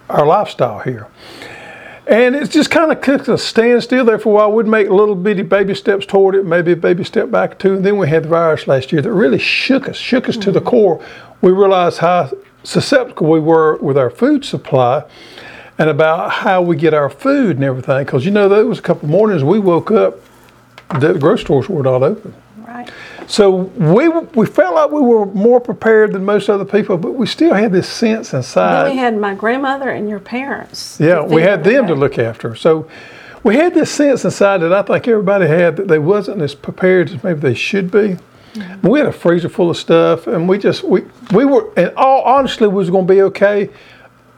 our 0.08 0.24
lifestyle 0.24 0.78
here? 0.78 1.08
And 2.06 2.36
it's 2.36 2.52
just 2.52 2.70
kind 2.70 2.92
of 2.92 3.00
took 3.00 3.26
a 3.26 3.36
standstill 3.36 4.04
there 4.04 4.18
for 4.20 4.28
a 4.30 4.32
while. 4.32 4.52
We'd 4.52 4.66
make 4.66 4.88
little 4.88 5.16
bitty 5.16 5.42
baby 5.42 5.74
steps 5.74 6.06
toward 6.06 6.34
it, 6.36 6.46
maybe 6.46 6.72
a 6.72 6.76
baby 6.76 7.04
step 7.04 7.30
back 7.30 7.52
or 7.52 7.54
two. 7.56 7.74
And 7.74 7.84
then 7.84 7.98
we 7.98 8.08
had 8.08 8.24
the 8.24 8.28
virus 8.28 8.66
last 8.68 8.92
year 8.92 9.02
that 9.02 9.12
really 9.12 9.38
shook 9.38 9.88
us, 9.88 9.96
shook 9.96 10.28
us 10.28 10.36
to 10.38 10.52
the 10.52 10.60
mm-hmm. 10.60 10.68
core. 10.68 11.04
We 11.40 11.50
realized 11.50 11.98
how 11.98 12.30
susceptible 12.62 13.30
we 13.30 13.40
were 13.40 13.76
with 13.78 13.98
our 13.98 14.10
food 14.10 14.44
supply 14.44 15.04
and 15.78 15.90
about 15.90 16.30
how 16.30 16.62
we 16.62 16.76
get 16.76 16.94
our 16.94 17.10
food 17.10 17.56
and 17.56 17.64
everything. 17.64 18.04
Because, 18.04 18.24
you 18.24 18.30
know, 18.30 18.48
there 18.48 18.64
was 18.66 18.78
a 18.78 18.82
couple 18.82 19.08
mornings 19.08 19.42
we 19.42 19.58
woke 19.58 19.90
up, 19.90 20.18
the 21.00 21.14
grocery 21.18 21.44
stores 21.44 21.68
were 21.68 21.82
not 21.82 22.02
open. 22.02 22.34
Right. 22.58 22.90
So 23.26 23.50
we 23.50 24.08
we 24.08 24.46
felt 24.46 24.74
like 24.74 24.90
we 24.90 25.00
were 25.00 25.26
more 25.26 25.60
prepared 25.60 26.12
than 26.12 26.24
most 26.24 26.48
other 26.48 26.64
people, 26.64 26.96
but 26.98 27.12
we 27.12 27.26
still 27.26 27.54
had 27.54 27.72
this 27.72 27.88
sense 27.88 28.34
inside. 28.34 28.86
Then 28.86 28.92
we 28.92 28.98
had 28.98 29.16
my 29.16 29.34
grandmother 29.34 29.90
and 29.90 30.08
your 30.08 30.20
parents. 30.20 30.98
Yeah, 31.00 31.22
we 31.22 31.42
had 31.42 31.64
them 31.64 31.86
to 31.86 31.94
look 31.94 32.18
after. 32.18 32.54
So 32.54 32.88
we 33.42 33.56
had 33.56 33.74
this 33.74 33.90
sense 33.90 34.24
inside 34.24 34.58
that 34.58 34.72
I 34.72 34.82
think 34.82 35.08
everybody 35.08 35.46
had 35.46 35.76
that 35.76 35.88
they 35.88 35.98
wasn't 35.98 36.42
as 36.42 36.54
prepared 36.54 37.10
as 37.10 37.24
maybe 37.24 37.40
they 37.40 37.54
should 37.54 37.90
be. 37.90 38.16
Mm-hmm. 38.54 38.86
We 38.86 38.98
had 38.98 39.08
a 39.08 39.12
freezer 39.12 39.48
full 39.48 39.70
of 39.70 39.76
stuff, 39.76 40.26
and 40.26 40.48
we 40.48 40.58
just 40.58 40.84
we 40.84 41.02
we 41.32 41.44
were, 41.44 41.72
and 41.76 41.92
all 41.96 42.22
honestly, 42.22 42.68
we 42.68 42.74
was 42.74 42.90
going 42.90 43.06
to 43.06 43.12
be 43.12 43.22
okay. 43.22 43.70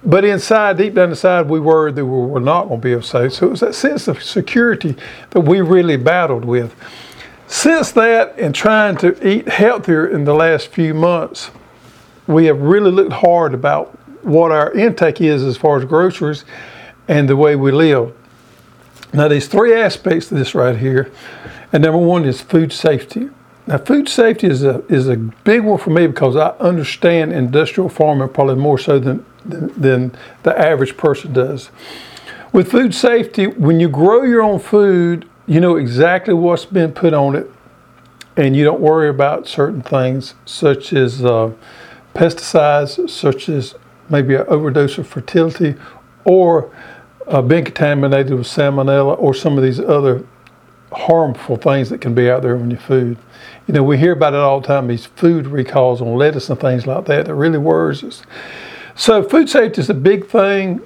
But 0.05 0.25
inside, 0.25 0.77
deep 0.77 0.95
down 0.95 1.11
inside, 1.11 1.49
we 1.49 1.61
were 1.61 1.91
that 1.91 2.05
we 2.05 2.27
were 2.27 2.41
not 2.41 2.69
going 2.69 2.81
to 2.81 2.97
be 2.97 3.03
safe. 3.03 3.33
So 3.33 3.47
it 3.47 3.51
was 3.51 3.61
that 3.61 3.75
sense 3.75 4.07
of 4.07 4.23
security 4.23 4.97
that 5.31 5.41
we 5.41 5.61
really 5.61 5.97
battled 5.97 6.45
with. 6.45 6.75
Since 7.47 7.93
that, 7.93 8.39
and 8.39 8.55
trying 8.55 8.97
to 8.99 9.27
eat 9.27 9.49
healthier 9.49 10.07
in 10.07 10.25
the 10.25 10.35
last 10.35 10.69
few 10.69 10.95
months, 10.95 11.51
we 12.27 12.47
have 12.47 12.61
really 12.61 12.91
looked 12.91 13.13
hard 13.13 13.55
about 13.55 13.99
what 14.25 14.51
our 14.51 14.73
intake 14.73 15.21
is 15.21 15.43
as 15.43 15.57
far 15.57 15.79
as 15.79 15.85
groceries 15.85 16.45
and 17.09 17.29
the 17.29 17.37
way 17.37 17.55
we 17.57 17.71
live. 17.71 18.15
Now, 19.13 19.29
there's 19.29 19.47
three 19.47 19.75
aspects 19.75 20.29
to 20.29 20.35
this 20.35 20.55
right 20.55 20.77
here, 20.77 21.13
and 21.73 21.83
number 21.83 21.99
one 21.99 22.25
is 22.25 22.41
food 22.41 22.73
safety. 22.73 23.29
Now, 23.67 23.79
food 23.79 24.09
safety 24.09 24.49
is 24.49 24.65
a 24.65 24.85
is 24.89 25.09
a 25.09 25.17
big 25.17 25.63
one 25.63 25.79
for 25.79 25.91
me 25.91 26.07
because 26.07 26.37
I 26.37 26.49
understand 26.59 27.33
industrial 27.33 27.89
farming 27.89 28.29
probably 28.31 28.57
more 28.57 28.79
so 28.79 28.99
than 28.99 29.25
than, 29.45 30.17
the 30.43 30.59
average 30.59 30.97
person 30.97 31.33
does. 31.33 31.71
With 32.53 32.71
food 32.71 32.95
safety, 32.95 33.47
when 33.47 33.81
you 33.81 33.89
grow 33.89 34.23
your 34.23 34.43
own 34.43 34.59
food, 34.61 35.29
you 35.47 35.61
know 35.61 35.77
exactly 35.77 36.35
what's 36.35 36.65
been 36.65 36.93
put 36.93 37.13
on 37.13 37.35
it, 37.35 37.51
and 38.37 38.57
you 38.57 38.65
don't 38.65 38.81
worry 38.81 39.09
about 39.09 39.47
certain 39.47 39.83
things 39.83 40.35
such 40.47 40.93
as 40.93 41.25
uh, 41.25 41.53
pesticides, 42.15 43.11
such 43.11 43.49
as 43.49 43.75
maybe 44.09 44.35
an 44.35 44.45
overdose 44.49 44.99
of 44.99 45.07
fertility, 45.07 45.75
or 46.25 46.75
uh, 47.27 47.43
being 47.43 47.65
contaminated 47.65 48.33
with 48.33 48.47
salmonella, 48.47 49.19
or 49.19 49.35
some 49.35 49.57
of 49.59 49.65
these 49.65 49.81
other 49.81 50.25
harmful 50.93 51.57
things 51.57 51.91
that 51.91 52.01
can 52.01 52.15
be 52.15 52.31
out 52.31 52.43
there 52.43 52.57
on 52.57 52.71
your 52.71 52.81
food. 52.81 53.19
You 53.67 53.75
know, 53.75 53.83
we 53.83 53.99
hear 53.99 54.13
about 54.13 54.35
it 54.35 54.39
all 54.39 54.61
the 54.61 54.67
time, 54.67 54.87
these 54.87 55.07
food 55.07 55.47
recalls 55.47 56.01
on 56.01 56.15
lettuce 56.15 56.51
and 56.51 56.61
things 56.61 56.87
like 56.87 57.07
that 57.07 57.27
that 57.27 57.35
really 57.35 57.59
worries 57.59 58.05
us. 58.05 58.23
So 58.95 59.23
food 59.23 59.49
safety 59.49 59.81
is 59.81 59.91
a 59.91 59.95
big 59.95 60.27
thing 60.27 60.81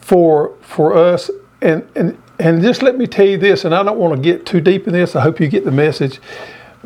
for 0.00 0.54
for 0.60 0.96
us 0.96 1.30
and 1.60 1.88
and 1.94 2.16
and 2.38 2.62
just 2.62 2.82
let 2.82 2.96
me 2.96 3.06
tell 3.06 3.26
you 3.26 3.36
this, 3.36 3.64
and 3.64 3.74
I 3.74 3.82
don't 3.82 3.98
want 3.98 4.14
to 4.14 4.22
get 4.22 4.46
too 4.46 4.60
deep 4.60 4.86
in 4.86 4.92
this. 4.92 5.16
I 5.16 5.22
hope 5.22 5.40
you 5.40 5.48
get 5.48 5.64
the 5.64 5.72
message. 5.72 6.20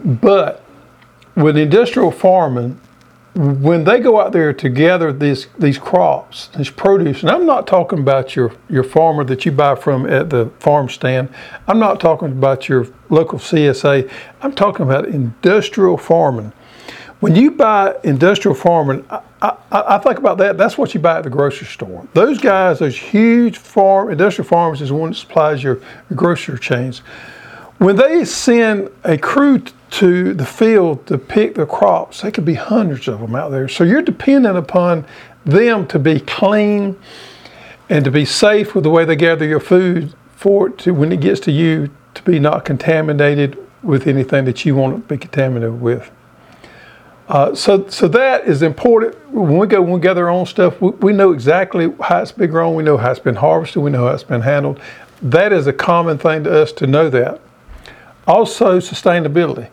But 0.02 0.64
with 1.36 1.58
industrial 1.58 2.10
farming, 2.10 2.80
when 3.34 3.84
they 3.84 4.00
go 4.00 4.20
out 4.20 4.32
there 4.32 4.52
to 4.52 4.68
gather 4.68 5.12
these 5.12 5.48
these 5.58 5.78
crops, 5.78 6.48
this 6.48 6.70
produce, 6.70 7.22
and 7.22 7.30
I'm 7.30 7.46
not 7.46 7.66
talking 7.66 7.98
about 7.98 8.34
your 8.34 8.52
your 8.70 8.84
farmer 8.84 9.24
that 9.24 9.44
you 9.44 9.52
buy 9.52 9.74
from 9.74 10.06
at 10.06 10.30
the 10.30 10.50
farm 10.58 10.88
stand. 10.88 11.28
I'm 11.68 11.78
not 11.78 12.00
talking 12.00 12.28
about 12.28 12.68
your 12.68 12.86
local 13.10 13.38
CSA. 13.38 14.10
I'm 14.40 14.52
talking 14.52 14.86
about 14.86 15.06
industrial 15.06 15.98
farming. 15.98 16.52
When 17.22 17.36
you 17.36 17.52
buy 17.52 17.94
industrial 18.02 18.56
farming, 18.56 19.06
I, 19.08 19.20
I, 19.40 19.56
I, 19.70 19.98
think 19.98 20.18
about 20.18 20.38
that. 20.38 20.58
That's 20.58 20.76
what 20.76 20.92
you 20.92 20.98
buy 20.98 21.18
at 21.18 21.22
the 21.22 21.30
grocery 21.30 21.68
store. 21.68 22.04
Those 22.14 22.40
guys, 22.40 22.80
those 22.80 22.98
huge 22.98 23.58
farm 23.58 24.10
industrial 24.10 24.48
farmers, 24.48 24.82
is 24.82 24.90
one 24.90 25.10
that 25.10 25.14
supplies 25.14 25.62
your, 25.62 25.76
your 26.10 26.16
grocery 26.16 26.58
chains. 26.58 26.98
When 27.78 27.94
they 27.94 28.24
send 28.24 28.90
a 29.04 29.16
crew 29.16 29.62
to 29.90 30.34
the 30.34 30.44
field 30.44 31.06
to 31.06 31.16
pick 31.16 31.54
the 31.54 31.64
crops, 31.64 32.22
there 32.22 32.32
could 32.32 32.44
be 32.44 32.54
hundreds 32.54 33.06
of 33.06 33.20
them 33.20 33.36
out 33.36 33.50
there. 33.52 33.68
So 33.68 33.84
you're 33.84 34.02
dependent 34.02 34.58
upon 34.58 35.06
them 35.44 35.86
to 35.86 36.00
be 36.00 36.18
clean 36.18 36.98
and 37.88 38.04
to 38.04 38.10
be 38.10 38.24
safe 38.24 38.74
with 38.74 38.82
the 38.82 38.90
way 38.90 39.04
they 39.04 39.14
gather 39.14 39.44
your 39.44 39.60
food 39.60 40.12
for 40.34 40.70
it 40.70 40.78
to 40.78 40.92
when 40.92 41.12
it 41.12 41.20
gets 41.20 41.38
to 41.42 41.52
you 41.52 41.88
to 42.14 42.22
be 42.24 42.40
not 42.40 42.64
contaminated 42.64 43.64
with 43.80 44.08
anything 44.08 44.44
that 44.46 44.64
you 44.64 44.74
want 44.74 44.96
to 44.96 45.14
be 45.14 45.16
contaminated 45.16 45.80
with. 45.80 46.10
Uh, 47.28 47.54
so, 47.54 47.86
so 47.88 48.08
that 48.08 48.46
is 48.46 48.62
important. 48.62 49.14
When 49.32 49.56
we 49.56 49.66
go, 49.66 49.80
when 49.80 49.92
we 49.92 50.00
gather 50.00 50.28
our 50.28 50.30
own 50.30 50.46
stuff, 50.46 50.80
we, 50.80 50.90
we 50.90 51.12
know 51.12 51.32
exactly 51.32 51.92
how 52.00 52.20
it's 52.20 52.32
been 52.32 52.50
grown. 52.50 52.74
We 52.74 52.82
know 52.82 52.96
how 52.96 53.10
it's 53.10 53.20
been 53.20 53.36
harvested. 53.36 53.82
We 53.82 53.90
know 53.90 54.06
how 54.06 54.14
it's 54.14 54.24
been 54.24 54.42
handled. 54.42 54.80
That 55.22 55.52
is 55.52 55.66
a 55.66 55.72
common 55.72 56.18
thing 56.18 56.44
to 56.44 56.62
us 56.62 56.72
to 56.72 56.86
know 56.86 57.08
that. 57.10 57.40
Also, 58.26 58.78
sustainability. 58.78 59.70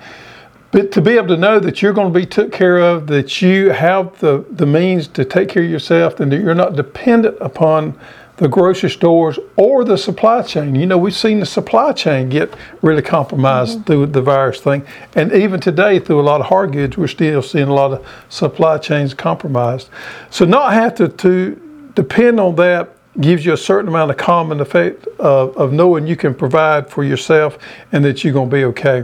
But 0.72 0.92
to 0.92 1.02
be 1.02 1.14
able 1.14 1.30
to 1.30 1.38
know 1.38 1.60
that 1.60 1.82
you're 1.82 1.94
going 1.94 2.14
to 2.14 2.20
be 2.20 2.28
took 2.28 2.52
care 2.52 2.78
of, 2.78 3.08
that 3.08 3.42
you 3.42 3.72
have 3.72 4.18
the, 4.20 4.46
the 4.52 4.68
means 4.68 5.08
to 5.10 5.26
take 5.26 5.50
care 5.50 5.64
of 5.64 5.70
yourself, 5.70 6.20
and 6.20 6.32
that 6.32 6.42
you're 6.42 6.54
not 6.54 6.76
dependent 6.76 7.38
upon 7.42 8.00
the 8.40 8.48
grocery 8.48 8.90
stores 8.90 9.38
or 9.58 9.84
the 9.84 9.98
supply 9.98 10.42
chain. 10.42 10.74
You 10.74 10.86
know, 10.86 10.98
we've 10.98 11.16
seen 11.16 11.42
the 11.42 11.46
supply 11.46 11.92
chain 11.92 12.30
get 12.30 12.54
really 12.82 13.02
compromised 13.02 13.80
mm-hmm. 13.80 13.84
through 13.84 14.06
the 14.08 14.22
virus 14.22 14.62
thing. 14.62 14.86
And 15.14 15.34
even 15.34 15.60
today, 15.60 16.00
through 16.00 16.22
a 16.22 16.24
lot 16.24 16.40
of 16.40 16.48
hard 16.48 16.72
goods, 16.72 16.98
we're 16.98 17.08
still 17.08 17.42
seeing 17.42 17.68
a 17.68 17.74
lot 17.74 17.92
of 17.92 18.08
supply 18.30 18.78
chains 18.78 19.14
compromised. 19.14 19.90
So, 20.30 20.46
not 20.46 20.72
have 20.72 20.96
to, 20.96 21.10
to 21.10 21.92
depend 21.96 22.40
on 22.40 22.56
that 22.56 22.90
gives 23.20 23.46
you 23.46 23.52
a 23.52 23.58
certain 23.58 23.90
amount 23.90 24.10
of 24.10 24.16
common 24.16 24.62
effect 24.62 25.06
of, 25.20 25.58
of 25.58 25.74
knowing 25.74 26.08
you 26.08 26.16
can 26.16 26.34
provide 26.34 26.90
for 26.90 27.04
yourself 27.04 27.58
and 27.92 28.06
that 28.06 28.24
you're 28.24 28.32
going 28.32 28.50
to 28.50 28.56
be 28.56 28.64
okay. 28.64 29.04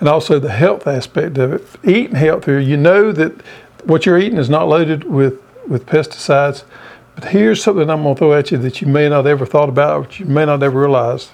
And 0.00 0.08
also 0.08 0.38
the 0.38 0.52
health 0.52 0.86
aspect 0.86 1.36
of 1.36 1.52
it. 1.52 1.66
Eating 1.84 2.16
healthier, 2.16 2.58
you 2.58 2.78
know 2.78 3.12
that 3.12 3.32
what 3.84 4.06
you're 4.06 4.18
eating 4.18 4.38
is 4.38 4.48
not 4.48 4.68
loaded 4.68 5.04
with, 5.04 5.42
with 5.66 5.84
pesticides 5.84 6.64
but 7.18 7.30
here's 7.30 7.60
something 7.60 7.90
I'm 7.90 8.04
going 8.04 8.14
to 8.14 8.18
throw 8.18 8.32
at 8.32 8.52
you 8.52 8.58
that 8.58 8.80
you 8.80 8.86
may 8.86 9.08
not 9.08 9.26
ever 9.26 9.44
thought 9.44 9.68
about, 9.68 10.20
you 10.20 10.26
may 10.26 10.46
not 10.46 10.62
ever 10.62 10.78
realized. 10.78 11.30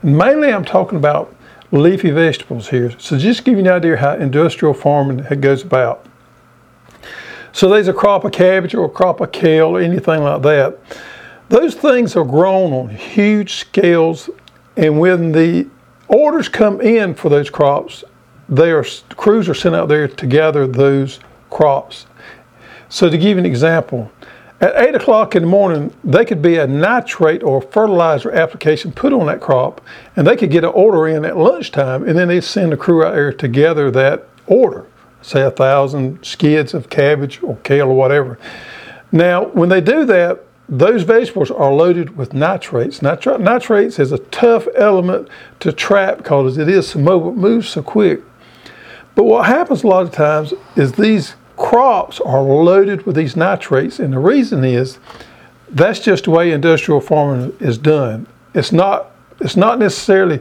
And 0.00 0.16
mainly, 0.16 0.50
I'm 0.50 0.64
talking 0.64 0.96
about 0.96 1.36
leafy 1.70 2.08
vegetables 2.08 2.70
here. 2.70 2.98
So 2.98 3.18
just 3.18 3.44
give 3.44 3.58
you 3.58 3.60
an 3.60 3.68
idea 3.68 3.98
how 3.98 4.14
industrial 4.14 4.72
farming 4.72 5.18
goes 5.42 5.62
about. 5.62 6.06
So 7.52 7.68
there's 7.68 7.88
a 7.88 7.92
crop 7.92 8.24
of 8.24 8.32
cabbage 8.32 8.74
or 8.74 8.86
a 8.86 8.88
crop 8.88 9.20
of 9.20 9.30
kale 9.30 9.76
or 9.76 9.80
anything 9.82 10.22
like 10.22 10.40
that. 10.40 10.78
Those 11.50 11.74
things 11.74 12.16
are 12.16 12.24
grown 12.24 12.72
on 12.72 12.88
huge 12.88 13.56
scales, 13.56 14.30
and 14.78 14.98
when 14.98 15.32
the 15.32 15.68
orders 16.08 16.48
come 16.48 16.80
in 16.80 17.14
for 17.14 17.28
those 17.28 17.50
crops, 17.50 18.02
they 18.48 18.70
are 18.70 18.84
crews 19.10 19.46
are 19.46 19.54
sent 19.54 19.74
out 19.74 19.88
there 19.88 20.08
to 20.08 20.26
gather 20.26 20.66
those 20.66 21.20
crops. 21.50 22.06
So 22.88 23.10
to 23.10 23.18
give 23.18 23.36
you 23.36 23.38
an 23.38 23.44
example, 23.44 24.10
at 24.60 24.74
8 24.76 24.96
o'clock 24.96 25.36
in 25.36 25.42
the 25.42 25.48
morning, 25.48 25.94
they 26.02 26.24
could 26.24 26.42
be 26.42 26.56
a 26.56 26.66
nitrate 26.66 27.44
or 27.44 27.62
fertilizer 27.62 28.32
application 28.32 28.90
put 28.90 29.12
on 29.12 29.26
that 29.26 29.40
crop, 29.40 29.80
and 30.16 30.26
they 30.26 30.36
could 30.36 30.50
get 30.50 30.64
an 30.64 30.70
order 30.70 31.06
in 31.06 31.24
at 31.24 31.36
lunchtime, 31.36 32.06
and 32.08 32.18
then 32.18 32.26
they 32.26 32.40
send 32.40 32.72
a 32.72 32.76
crew 32.76 33.04
out 33.04 33.14
there 33.14 33.32
to 33.32 33.46
gather 33.46 33.88
that 33.92 34.26
order, 34.48 34.86
say 35.22 35.42
a 35.42 35.50
thousand 35.50 36.24
skids 36.24 36.74
of 36.74 36.90
cabbage 36.90 37.40
or 37.42 37.56
kale 37.62 37.88
or 37.88 37.94
whatever. 37.94 38.36
Now, 39.12 39.46
when 39.46 39.68
they 39.68 39.80
do 39.80 40.04
that, 40.06 40.44
those 40.68 41.04
vegetables 41.04 41.50
are 41.50 41.72
loaded 41.72 42.16
with 42.16 42.34
nitrates. 42.34 42.98
Nitri- 42.98 43.40
nitrates 43.40 43.98
is 43.98 44.12
a 44.12 44.18
tough 44.18 44.66
element 44.74 45.28
to 45.60 45.72
trap 45.72 46.18
because 46.18 46.58
it 46.58 46.68
is 46.68 46.88
so 46.88 46.98
mobile, 46.98 47.32
moves 47.32 47.68
so 47.68 47.82
quick. 47.82 48.22
But 49.14 49.24
what 49.24 49.46
happens 49.46 49.82
a 49.82 49.86
lot 49.86 50.02
of 50.02 50.12
times 50.12 50.52
is 50.76 50.92
these 50.92 51.36
crops 51.58 52.20
are 52.20 52.40
loaded 52.40 53.04
with 53.04 53.16
these 53.16 53.36
nitrates, 53.36 53.98
and 53.98 54.12
the 54.12 54.18
reason 54.18 54.64
is 54.64 54.98
that's 55.70 56.00
just 56.00 56.24
the 56.24 56.30
way 56.30 56.52
industrial 56.52 57.00
farming 57.00 57.54
is 57.60 57.76
done. 57.76 58.26
It's 58.54 58.72
not 58.72 59.10
it's 59.40 59.56
not 59.56 59.78
necessarily 59.78 60.40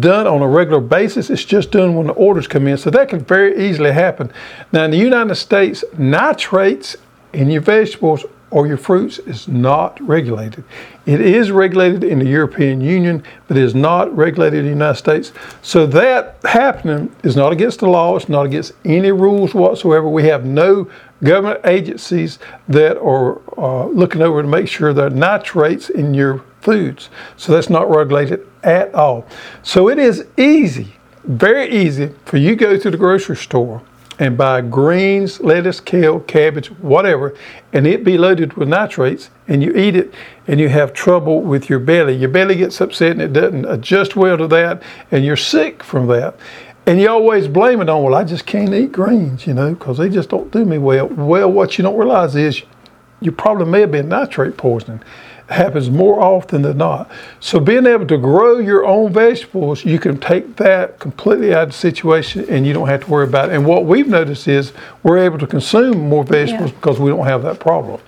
done 0.00 0.26
on 0.26 0.40
a 0.40 0.48
regular 0.48 0.80
basis. 0.80 1.28
It's 1.30 1.44
just 1.44 1.70
done 1.70 1.94
when 1.94 2.06
the 2.06 2.14
orders 2.14 2.46
come 2.46 2.66
in. 2.66 2.78
So 2.78 2.90
that 2.90 3.08
can 3.08 3.20
very 3.20 3.68
easily 3.68 3.92
happen. 3.92 4.32
Now 4.72 4.84
in 4.84 4.90
the 4.90 4.96
United 4.96 5.34
States, 5.34 5.84
nitrates 5.98 6.96
in 7.32 7.50
your 7.50 7.60
vegetables 7.60 8.24
or 8.50 8.66
your 8.66 8.76
fruits 8.76 9.18
is 9.18 9.48
not 9.48 10.00
regulated. 10.06 10.64
It 11.06 11.20
is 11.20 11.50
regulated 11.50 12.04
in 12.04 12.18
the 12.18 12.26
European 12.26 12.80
Union, 12.80 13.22
but 13.48 13.56
is 13.56 13.74
not 13.74 14.14
regulated 14.16 14.60
in 14.60 14.64
the 14.66 14.70
United 14.70 14.98
States. 14.98 15.32
So 15.62 15.86
that 15.86 16.38
happening 16.44 17.14
is 17.22 17.36
not 17.36 17.52
against 17.52 17.80
the 17.80 17.88
law, 17.88 18.16
it's 18.16 18.28
not 18.28 18.46
against 18.46 18.72
any 18.84 19.12
rules 19.12 19.54
whatsoever. 19.54 20.08
We 20.08 20.24
have 20.24 20.44
no 20.44 20.88
government 21.22 21.60
agencies 21.64 22.38
that 22.68 22.98
are 22.98 23.40
uh, 23.58 23.86
looking 23.86 24.22
over 24.22 24.42
to 24.42 24.48
make 24.48 24.68
sure 24.68 24.92
there 24.92 25.06
are 25.06 25.10
nitrates 25.10 25.90
in 25.90 26.14
your 26.14 26.44
foods. 26.60 27.10
So 27.36 27.52
that's 27.52 27.70
not 27.70 27.90
regulated 27.90 28.46
at 28.62 28.94
all. 28.94 29.26
So 29.62 29.88
it 29.88 29.98
is 29.98 30.26
easy, 30.36 30.94
very 31.24 31.70
easy 31.70 32.12
for 32.24 32.36
you 32.36 32.50
to 32.50 32.56
go 32.56 32.76
to 32.76 32.90
the 32.90 32.96
grocery 32.96 33.36
store 33.36 33.82
and 34.18 34.36
buy 34.36 34.60
greens, 34.60 35.40
lettuce, 35.40 35.80
kale, 35.80 36.20
cabbage, 36.20 36.68
whatever, 36.78 37.34
and 37.72 37.86
it 37.86 38.04
be 38.04 38.16
loaded 38.16 38.52
with 38.54 38.68
nitrates, 38.68 39.30
and 39.48 39.62
you 39.62 39.72
eat 39.74 39.96
it 39.96 40.14
and 40.46 40.60
you 40.60 40.68
have 40.68 40.92
trouble 40.92 41.42
with 41.42 41.68
your 41.68 41.78
belly. 41.78 42.14
Your 42.14 42.28
belly 42.28 42.56
gets 42.56 42.80
upset 42.80 43.12
and 43.12 43.22
it 43.22 43.32
doesn't 43.32 43.64
adjust 43.64 44.16
well 44.16 44.38
to 44.38 44.46
that, 44.48 44.82
and 45.10 45.24
you're 45.24 45.36
sick 45.36 45.82
from 45.82 46.06
that. 46.08 46.36
And 46.86 47.00
you 47.00 47.08
always 47.08 47.48
blame 47.48 47.80
it 47.80 47.88
on, 47.88 48.02
well, 48.02 48.14
I 48.14 48.24
just 48.24 48.44
can't 48.44 48.74
eat 48.74 48.92
greens, 48.92 49.46
you 49.46 49.54
know, 49.54 49.74
because 49.74 49.98
they 49.98 50.10
just 50.10 50.28
don't 50.28 50.52
do 50.52 50.64
me 50.64 50.76
well. 50.76 51.06
Well, 51.08 51.50
what 51.50 51.78
you 51.78 51.82
don't 51.82 51.96
realize 51.96 52.36
is 52.36 52.62
you 53.20 53.32
probably 53.32 53.64
may 53.64 53.80
have 53.80 53.90
been 53.90 54.08
nitrate 54.08 54.56
poisoning 54.56 55.02
happens 55.48 55.90
more 55.90 56.20
often 56.20 56.62
than 56.62 56.78
not. 56.78 57.10
So 57.40 57.60
being 57.60 57.86
able 57.86 58.06
to 58.06 58.16
grow 58.16 58.58
your 58.58 58.86
own 58.86 59.12
vegetables, 59.12 59.84
you 59.84 59.98
can 59.98 60.18
take 60.18 60.56
that 60.56 60.98
completely 60.98 61.54
out 61.54 61.64
of 61.64 61.68
the 61.70 61.74
situation 61.74 62.46
and 62.48 62.66
you 62.66 62.72
don't 62.72 62.88
have 62.88 63.04
to 63.04 63.10
worry 63.10 63.26
about 63.26 63.50
it. 63.50 63.54
And 63.54 63.66
what 63.66 63.84
we've 63.84 64.08
noticed 64.08 64.48
is 64.48 64.72
we're 65.02 65.18
able 65.18 65.38
to 65.38 65.46
consume 65.46 66.08
more 66.08 66.24
vegetables 66.24 66.70
yeah. 66.70 66.76
because 66.76 66.98
we 66.98 67.10
don't 67.10 67.26
have 67.26 67.42
that 67.42 67.60
problem. 67.60 68.00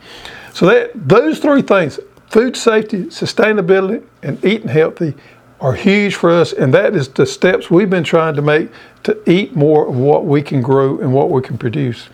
So 0.55 0.67
that 0.67 0.93
those 0.95 1.39
three 1.39 1.63
things, 1.63 2.01
food 2.31 2.57
safety, 2.57 3.05
sustainability, 3.05 4.03
and 4.23 4.43
eating 4.45 4.69
healthy 4.69 5.15
are 5.61 5.75
huge 5.75 6.15
for 6.15 6.31
us, 6.31 6.53
and 6.53 6.73
that 6.75 6.95
is 6.95 7.09
the 7.09 7.27
steps 7.27 7.71
we've 7.71 7.89
been 7.89 8.05
trying 8.05 8.35
to 8.35 8.43
make 8.43 8.71
to 9.05 9.19
eat 9.31 9.55
more 9.55 9.89
of 9.89 9.97
what 9.97 10.25
we 10.25 10.43
can 10.43 10.61
grow 10.61 10.99
and 10.99 11.13
what 11.13 11.31
we 11.31 11.41
can 11.43 11.57
produce. 11.57 12.09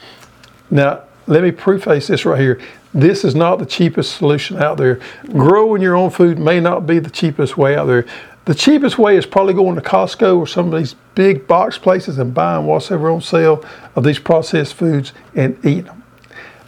Now, 0.71 1.03
let 1.27 1.43
me 1.43 1.51
preface 1.51 2.09
this 2.09 2.25
right 2.25 2.41
here. 2.41 2.61
This 2.95 3.25
is 3.25 3.35
not 3.35 3.59
the 3.59 3.67
cheapest 3.67 4.17
solution 4.17 4.59
out 4.59 4.77
there. 4.77 5.01
Growing 5.31 5.81
your 5.81 5.97
own 5.97 6.11
food 6.11 6.39
may 6.39 6.61
not 6.61 6.87
be 6.87 6.99
the 6.99 7.11
cheapest 7.11 7.57
way 7.57 7.75
out 7.75 7.87
there. 7.87 8.05
The 8.45 8.55
cheapest 8.55 8.99
way 8.99 9.17
is 9.17 9.25
probably 9.25 9.55
going 9.55 9.77
to 9.77 9.81
Costco 9.81 10.37
or 10.37 10.47
some 10.47 10.73
of 10.73 10.79
these 10.79 10.95
big 11.15 11.47
box 11.47 11.79
places 11.79 12.19
and 12.19 12.35
buying 12.35 12.67
whatever 12.67 13.09
on 13.11 13.21
sale 13.21 13.65
of 13.95 14.05
these 14.05 14.19
processed 14.19 14.75
foods 14.75 15.13
and 15.35 15.57
eating 15.65 15.85
them. 15.85 16.03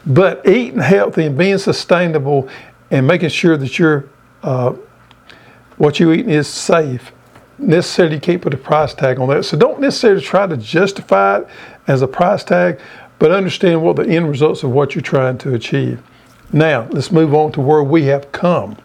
But 0.07 0.47
eating 0.49 0.81
healthy 0.81 1.27
and 1.27 1.37
being 1.37 1.59
sustainable 1.59 2.49
and 2.91 3.07
making 3.07 3.31
sure 3.31 3.57
that 3.57 3.79
you're 3.79 4.09
uh, 4.43 4.75
what 5.77 5.99
you 5.99 6.13
eat 6.13 6.29
is 6.29 6.47
safe. 6.47 7.11
Necessarily, 7.59 8.17
you 8.17 8.21
can't 8.21 8.41
put 8.41 8.55
a 8.55 8.59
price 8.59 8.95
tag 8.95 9.19
on 9.19 9.29
that. 9.29 9.45
So 9.45 9.57
don't 9.57 9.81
necessarily 9.81 10.23
try 10.23 10.47
to 10.47 10.57
justify 10.57 11.39
it 11.39 11.49
as 11.87 12.03
a 12.03 12.07
price 12.07 12.45
tag, 12.45 12.81
but 13.19 13.31
understand 13.31 13.83
what 13.83 13.97
the 13.97 14.07
end 14.07 14.29
results 14.29 14.63
of 14.63 14.71
what 14.71 14.95
you're 14.95 15.03
trying 15.03 15.39
to 15.39 15.55
achieve. 15.55 16.03
Now, 16.53 16.87
let's 16.91 17.11
move 17.11 17.35
on 17.35 17.53
to 17.53 17.61
where 17.61 17.83
we 17.83 18.05
have 18.05 18.31
come. 18.33 18.77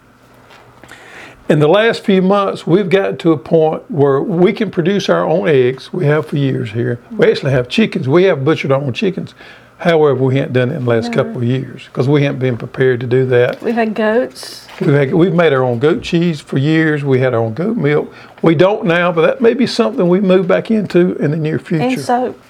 In 1.50 1.60
the 1.60 1.68
last 1.68 2.06
few 2.06 2.22
months, 2.22 2.68
we've 2.68 2.90
gotten 2.90 3.18
to 3.18 3.32
a 3.32 3.38
point 3.38 3.90
where 3.90 4.22
we 4.22 4.54
can 4.54 4.70
produce 4.70 5.10
our 5.10 5.26
own 5.26 5.48
eggs. 5.48 5.92
We 5.92 6.06
have 6.06 6.28
for 6.28 6.38
years 6.38 6.72
here. 6.72 7.00
We 7.10 7.32
actually 7.32 7.52
have 7.52 7.68
chickens. 7.68 8.08
We 8.08 8.26
have 8.26 8.46
butchered 8.46 8.72
our 8.72 8.80
own 8.80 8.94
chickens. 8.94 9.34
However, 9.80 10.16
we 10.16 10.36
haven't 10.36 10.54
done 10.54 10.72
it 10.72 10.76
in 10.76 10.84
the 10.84 10.90
last 10.90 11.14
couple 11.14 11.38
of 11.38 11.44
years 11.44 11.86
because 11.86 12.08
we 12.08 12.22
haven't 12.24 12.40
been 12.40 12.58
prepared 12.58 13.00
to 13.00 13.08
do 13.08 13.26
that. 13.28 13.62
We've 13.62 13.74
had 13.74 13.96
goats. 13.96 14.68
We've, 14.82 14.90
had, 14.90 15.14
we've 15.14 15.34
made 15.34 15.54
our 15.54 15.64
own 15.64 15.80
goat 15.80 16.04
cheese 16.04 16.42
for 16.42 16.58
years. 16.58 17.04
We 17.06 17.20
had 17.20 17.34
our 17.34 17.40
own 17.40 17.54
goat 17.54 17.78
milk. 17.78 18.14
We 18.44 18.56
don't 18.56 18.86
now, 18.86 19.12
but 19.14 19.22
that 19.26 19.42
may 19.42 19.54
be 19.54 19.66
something 19.66 20.08
we 20.10 20.20
move 20.20 20.48
back 20.48 20.70
into 20.70 21.16
in 21.16 21.32
the 21.32 21.38
near 21.38 21.60
future. 21.60 21.84
And 21.84 22.00
soap. 22.00 22.42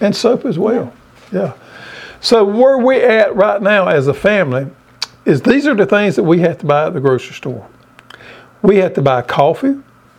And 0.00 0.16
soap 0.16 0.46
as 0.46 0.58
well. 0.58 0.92
Yeah. 1.30 1.52
So 2.20 2.44
where 2.44 2.78
we're 2.78 3.06
at 3.08 3.34
right 3.36 3.62
now 3.62 3.86
as 3.88 4.06
a 4.08 4.14
family 4.14 4.66
is 5.24 5.42
these 5.42 5.66
are 5.66 5.74
the 5.74 5.86
things 5.86 6.16
that 6.16 6.24
we 6.24 6.40
have 6.40 6.58
to 6.58 6.66
buy 6.66 6.86
at 6.86 6.94
the 6.94 7.00
grocery 7.00 7.34
store. 7.34 7.66
We 8.62 8.76
have 8.78 8.94
to 8.94 9.02
buy 9.02 9.22
coffee. 9.22 9.76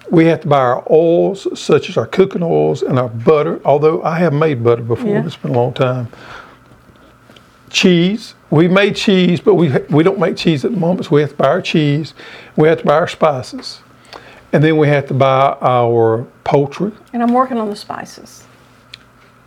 We 0.10 0.26
have 0.26 0.42
to 0.42 0.48
buy 0.48 0.60
our 0.60 0.84
oils, 0.90 1.48
such 1.60 1.90
as 1.90 1.98
our 1.98 2.08
cooking 2.08 2.42
oils 2.42 2.82
and 2.82 2.98
our 2.98 3.10
butter. 3.10 3.60
Although 3.66 4.02
I 4.02 4.18
have 4.20 4.34
made 4.34 4.64
butter 4.64 4.82
before, 4.82 5.08
Yeah. 5.08 5.26
it's 5.26 5.36
been 5.36 5.52
a 5.54 5.58
long 5.60 5.74
time. 5.74 6.08
Cheese. 7.70 8.34
We 8.50 8.68
made 8.68 8.96
cheese, 8.96 9.40
but 9.40 9.54
we 9.56 9.70
we 9.92 10.04
don't 10.04 10.18
make 10.20 10.36
cheese 10.36 10.66
at 10.66 10.72
the 10.72 10.78
moment. 10.78 11.06
So 11.06 11.16
we 11.16 11.22
have 11.22 11.30
to 11.32 11.36
buy 11.36 11.48
our 11.50 11.62
cheese. 11.62 12.16
We 12.56 12.68
have 12.68 12.80
to 12.80 12.86
buy 12.86 12.96
our 12.96 13.08
spices, 13.08 13.82
and 14.52 14.64
then 14.64 14.78
we 14.78 14.88
have 14.88 15.06
to 15.10 15.14
buy 15.14 15.56
our 15.62 16.26
poultry. 16.44 16.92
And 17.14 17.22
I'm 17.22 17.32
working 17.34 17.58
on 17.60 17.70
the 17.70 17.76
spices. 17.76 18.46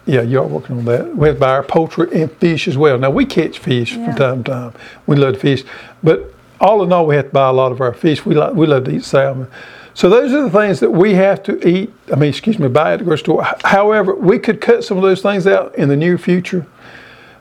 Yeah, 0.04 0.23
you 0.23 0.40
are 0.40 0.47
working 0.47 0.78
on 0.78 0.85
that. 0.87 1.16
We 1.16 1.28
have 1.28 1.37
to 1.37 1.40
buy 1.40 1.50
our 1.52 1.62
poultry 1.62 2.09
and 2.23 2.30
fish 2.32 2.66
as 2.66 2.76
well. 2.76 2.99
Now 2.99 3.11
we 3.11 3.25
catch 3.25 3.59
fish 3.59 3.94
Yeah. 3.94 4.06
from 4.06 4.14
time 4.16 4.44
to 4.44 4.50
time. 4.50 4.73
We 5.06 5.16
love 5.16 5.35
to 5.35 5.40
fish, 5.40 5.64
but 6.02 6.35
all 6.61 6.82
in 6.82 6.92
all, 6.92 7.06
we 7.06 7.14
have 7.16 7.26
to 7.26 7.30
buy 7.32 7.49
a 7.49 7.52
lot 7.52 7.73
of 7.73 7.80
our 7.80 7.92
fish. 7.92 8.25
We 8.26 8.35
like 8.35 8.54
we 8.54 8.66
love 8.66 8.85
to 8.85 8.90
eat 8.92 9.04
salmon. 9.04 9.47
So 9.94 10.09
those 10.09 10.32
are 10.32 10.42
the 10.42 10.50
things 10.50 10.80
that 10.80 10.90
we 10.90 11.14
have 11.14 11.42
to 11.44 11.68
eat. 11.68 11.92
I 12.12 12.16
mean, 12.16 12.30
excuse 12.30 12.59
me, 12.59 12.66
buy 12.68 12.94
at 12.94 12.99
the 13.00 13.04
grocery 13.04 13.25
store. 13.25 13.47
However, 13.64 14.14
we 14.14 14.38
could 14.38 14.61
cut 14.61 14.82
some 14.85 14.97
of 14.97 15.02
those 15.02 15.21
things 15.23 15.47
out 15.47 15.75
in 15.76 15.88
the 15.88 15.97
near 15.97 16.16
future. 16.18 16.66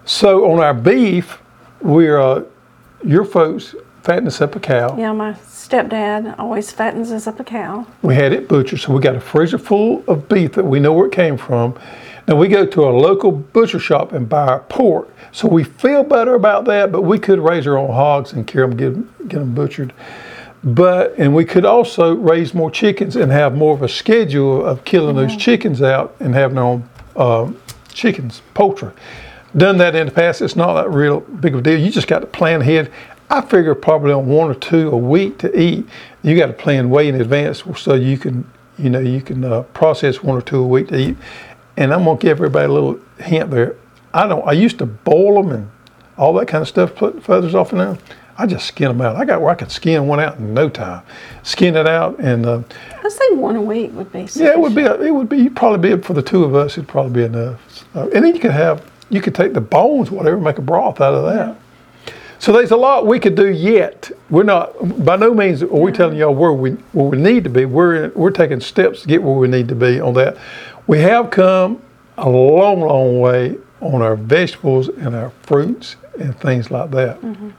So 0.05 0.51
on 0.51 0.59
our 0.59 0.73
beef, 0.73 1.39
we're 1.81 2.19
uh, 2.19 2.43
your 3.03 3.23
folks 3.23 3.73
fatten 4.03 4.27
us 4.27 4.41
up 4.41 4.55
a 4.55 4.59
cow. 4.59 4.97
Yeah, 4.97 5.13
my 5.13 5.33
stepdad 5.33 6.35
always 6.39 6.71
fattens 6.71 7.11
us 7.11 7.25
up 7.27 7.39
a 7.39 7.43
cow. 7.43 7.85
We 8.01 8.15
had 8.15 8.33
it 8.33 8.47
butchered, 8.47 8.79
so 8.81 8.93
we 8.93 8.99
got 9.01 9.15
a 9.15 9.21
freezer 9.21 9.57
full 9.57 10.03
of 10.07 10.27
beef 10.27 10.53
that 10.53 10.65
we 10.65 10.79
know 10.79 10.93
where 10.93 11.05
it 11.07 11.11
came 11.13 11.37
from. 11.37 11.79
Now 12.31 12.37
we 12.37 12.47
go 12.47 12.65
to 12.65 12.85
a 12.85 12.91
local 12.91 13.33
butcher 13.33 13.77
shop 13.77 14.13
and 14.13 14.29
buy 14.29 14.47
our 14.47 14.59
pork, 14.61 15.13
so 15.33 15.49
we 15.49 15.65
feel 15.65 16.01
better 16.01 16.33
about 16.33 16.63
that. 16.63 16.89
But 16.89 17.01
we 17.01 17.19
could 17.19 17.39
raise 17.39 17.67
our 17.67 17.77
own 17.77 17.91
hogs 17.91 18.31
and 18.31 18.47
carry 18.47 18.69
them, 18.69 18.77
get, 18.77 19.27
get 19.27 19.39
them 19.39 19.53
butchered. 19.53 19.91
But 20.63 21.13
and 21.17 21.35
we 21.35 21.43
could 21.43 21.65
also 21.65 22.15
raise 22.15 22.53
more 22.53 22.71
chickens 22.71 23.17
and 23.17 23.33
have 23.33 23.57
more 23.57 23.75
of 23.75 23.81
a 23.81 23.89
schedule 23.89 24.65
of 24.65 24.85
killing 24.85 25.17
those 25.17 25.35
chickens 25.35 25.81
out 25.81 26.15
and 26.21 26.33
having 26.33 26.57
our 26.57 26.63
own 26.63 26.89
um, 27.17 27.61
chickens, 27.89 28.41
poultry. 28.53 28.91
Done 29.57 29.77
that 29.79 29.93
in 29.93 30.05
the 30.05 30.13
past. 30.13 30.41
It's 30.41 30.55
not 30.55 30.81
that 30.81 30.89
real 30.89 31.19
big 31.19 31.53
of 31.53 31.59
a 31.59 31.63
deal. 31.63 31.77
You 31.77 31.91
just 31.91 32.07
got 32.07 32.19
to 32.19 32.27
plan 32.27 32.61
ahead. 32.61 32.93
I 33.29 33.41
figure 33.41 33.75
probably 33.75 34.13
on 34.13 34.27
one 34.27 34.49
or 34.49 34.55
two 34.55 34.89
a 34.91 34.97
week 34.97 35.37
to 35.39 35.59
eat. 35.59 35.85
You 36.23 36.37
got 36.37 36.47
to 36.47 36.53
plan 36.53 36.89
way 36.89 37.09
in 37.09 37.19
advance 37.19 37.61
so 37.75 37.93
you 37.93 38.17
can, 38.17 38.49
you 38.77 38.89
know, 38.89 38.99
you 38.99 39.19
can 39.19 39.43
uh, 39.43 39.63
process 39.73 40.23
one 40.23 40.37
or 40.37 40.41
two 40.41 40.63
a 40.63 40.67
week 40.67 40.87
to 40.87 40.97
eat. 40.97 41.17
And 41.81 41.91
I'm 41.91 42.03
gonna 42.03 42.19
give 42.19 42.37
everybody 42.37 42.65
a 42.65 42.71
little 42.71 42.99
hint 43.17 43.49
there. 43.49 43.75
I 44.13 44.27
don't. 44.27 44.47
I 44.47 44.51
used 44.51 44.77
to 44.79 44.85
boil 44.85 45.41
them 45.41 45.51
and 45.51 45.71
all 46.15 46.31
that 46.33 46.47
kind 46.47 46.61
of 46.61 46.67
stuff, 46.67 46.93
put 46.93 47.23
feathers 47.23 47.55
off 47.55 47.73
of 47.73 47.79
them. 47.79 47.97
I 48.37 48.45
just 48.45 48.67
skin 48.67 48.89
them 48.89 49.01
out. 49.01 49.15
I 49.15 49.25
got 49.25 49.41
where 49.41 49.49
I 49.49 49.55
could 49.55 49.71
skin 49.71 50.05
one 50.05 50.19
out 50.19 50.37
in 50.37 50.53
no 50.53 50.69
time. 50.69 51.01
Skin 51.41 51.75
it 51.75 51.87
out 51.87 52.19
and 52.19 52.45
uh, 52.45 52.61
I'd 53.03 53.11
say 53.11 53.33
one 53.33 53.55
a 53.55 53.61
week 53.61 53.93
would 53.93 54.11
be 54.11 54.27
yeah, 54.35 54.51
it 54.51 54.59
would 54.59 54.75
be. 54.75 54.83
sufficient. 54.83 55.07
It 55.07 55.11
would 55.11 55.27
be 55.27 55.49
probably 55.49 55.95
be 55.95 56.01
for 56.03 56.13
the 56.13 56.21
two 56.21 56.43
of 56.43 56.53
us. 56.53 56.77
It'd 56.77 56.87
probably 56.87 57.13
be 57.13 57.23
enough. 57.23 57.85
Uh, 57.95 58.09
and 58.13 58.23
then 58.25 58.35
you 58.35 58.39
could 58.39 58.51
have. 58.51 58.87
You 59.09 59.19
could 59.19 59.33
take 59.33 59.53
the 59.53 59.61
bones, 59.61 60.11
whatever, 60.11 60.37
make 60.37 60.59
a 60.59 60.61
broth 60.61 61.01
out 61.01 61.15
of 61.15 61.25
that. 61.33 61.57
So 62.41 62.51
there's 62.51 62.71
a 62.71 62.77
lot 62.77 63.05
we 63.05 63.19
could 63.19 63.35
do 63.35 63.51
yet. 63.51 64.09
We're 64.31 64.41
not. 64.41 65.05
By 65.05 65.15
no 65.15 65.31
means 65.31 65.61
are 65.61 65.67
we 65.67 65.91
telling 65.91 66.17
y'all 66.17 66.33
where 66.33 66.51
we 66.53 66.71
where 66.91 67.05
we 67.05 67.17
need 67.17 67.43
to 67.43 67.51
be. 67.51 67.65
We're 67.65 68.09
we're 68.09 68.31
taking 68.31 68.59
steps 68.59 69.03
to 69.03 69.07
get 69.07 69.21
where 69.21 69.35
we 69.35 69.47
need 69.47 69.67
to 69.67 69.75
be 69.75 69.99
on 69.99 70.15
that. 70.15 70.37
We 70.87 70.99
have 70.99 71.29
come 71.29 71.81
a 72.17 72.29
long, 72.29 72.81
long 72.81 73.19
way 73.19 73.57
on 73.79 74.01
our 74.01 74.15
vegetables 74.15 74.89
and 74.89 75.15
our 75.15 75.31
fruits 75.43 75.95
and 76.19 76.37
things 76.39 76.69
like 76.69 76.91
that. 76.91 77.19
Mm-hmm. 77.21 77.49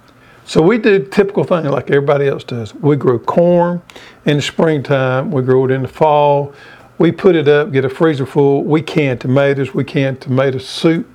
So 0.45 0.61
we 0.61 0.79
do 0.79 1.05
typical 1.05 1.45
things 1.45 1.67
like 1.69 1.91
everybody 1.91 2.27
else 2.27 2.45
does. 2.45 2.75
We 2.75 2.97
grow 2.97 3.19
corn 3.19 3.81
in 4.25 4.37
the 4.37 4.43
springtime. 4.43 5.31
We 5.31 5.43
grow 5.43 5.65
it 5.65 5.71
in 5.71 5.83
the 5.83 5.89
fall. 5.89 6.53
We 6.99 7.11
put 7.11 7.35
it 7.35 7.49
up, 7.49 7.73
get 7.73 7.85
a 7.85 7.89
freezer 7.89 8.27
full. 8.27 8.63
We 8.63 8.83
can 8.83 9.19
tomatoes. 9.19 9.75
We 9.75 9.85
can 9.85 10.17
tomato 10.17 10.59
soup 10.59 11.09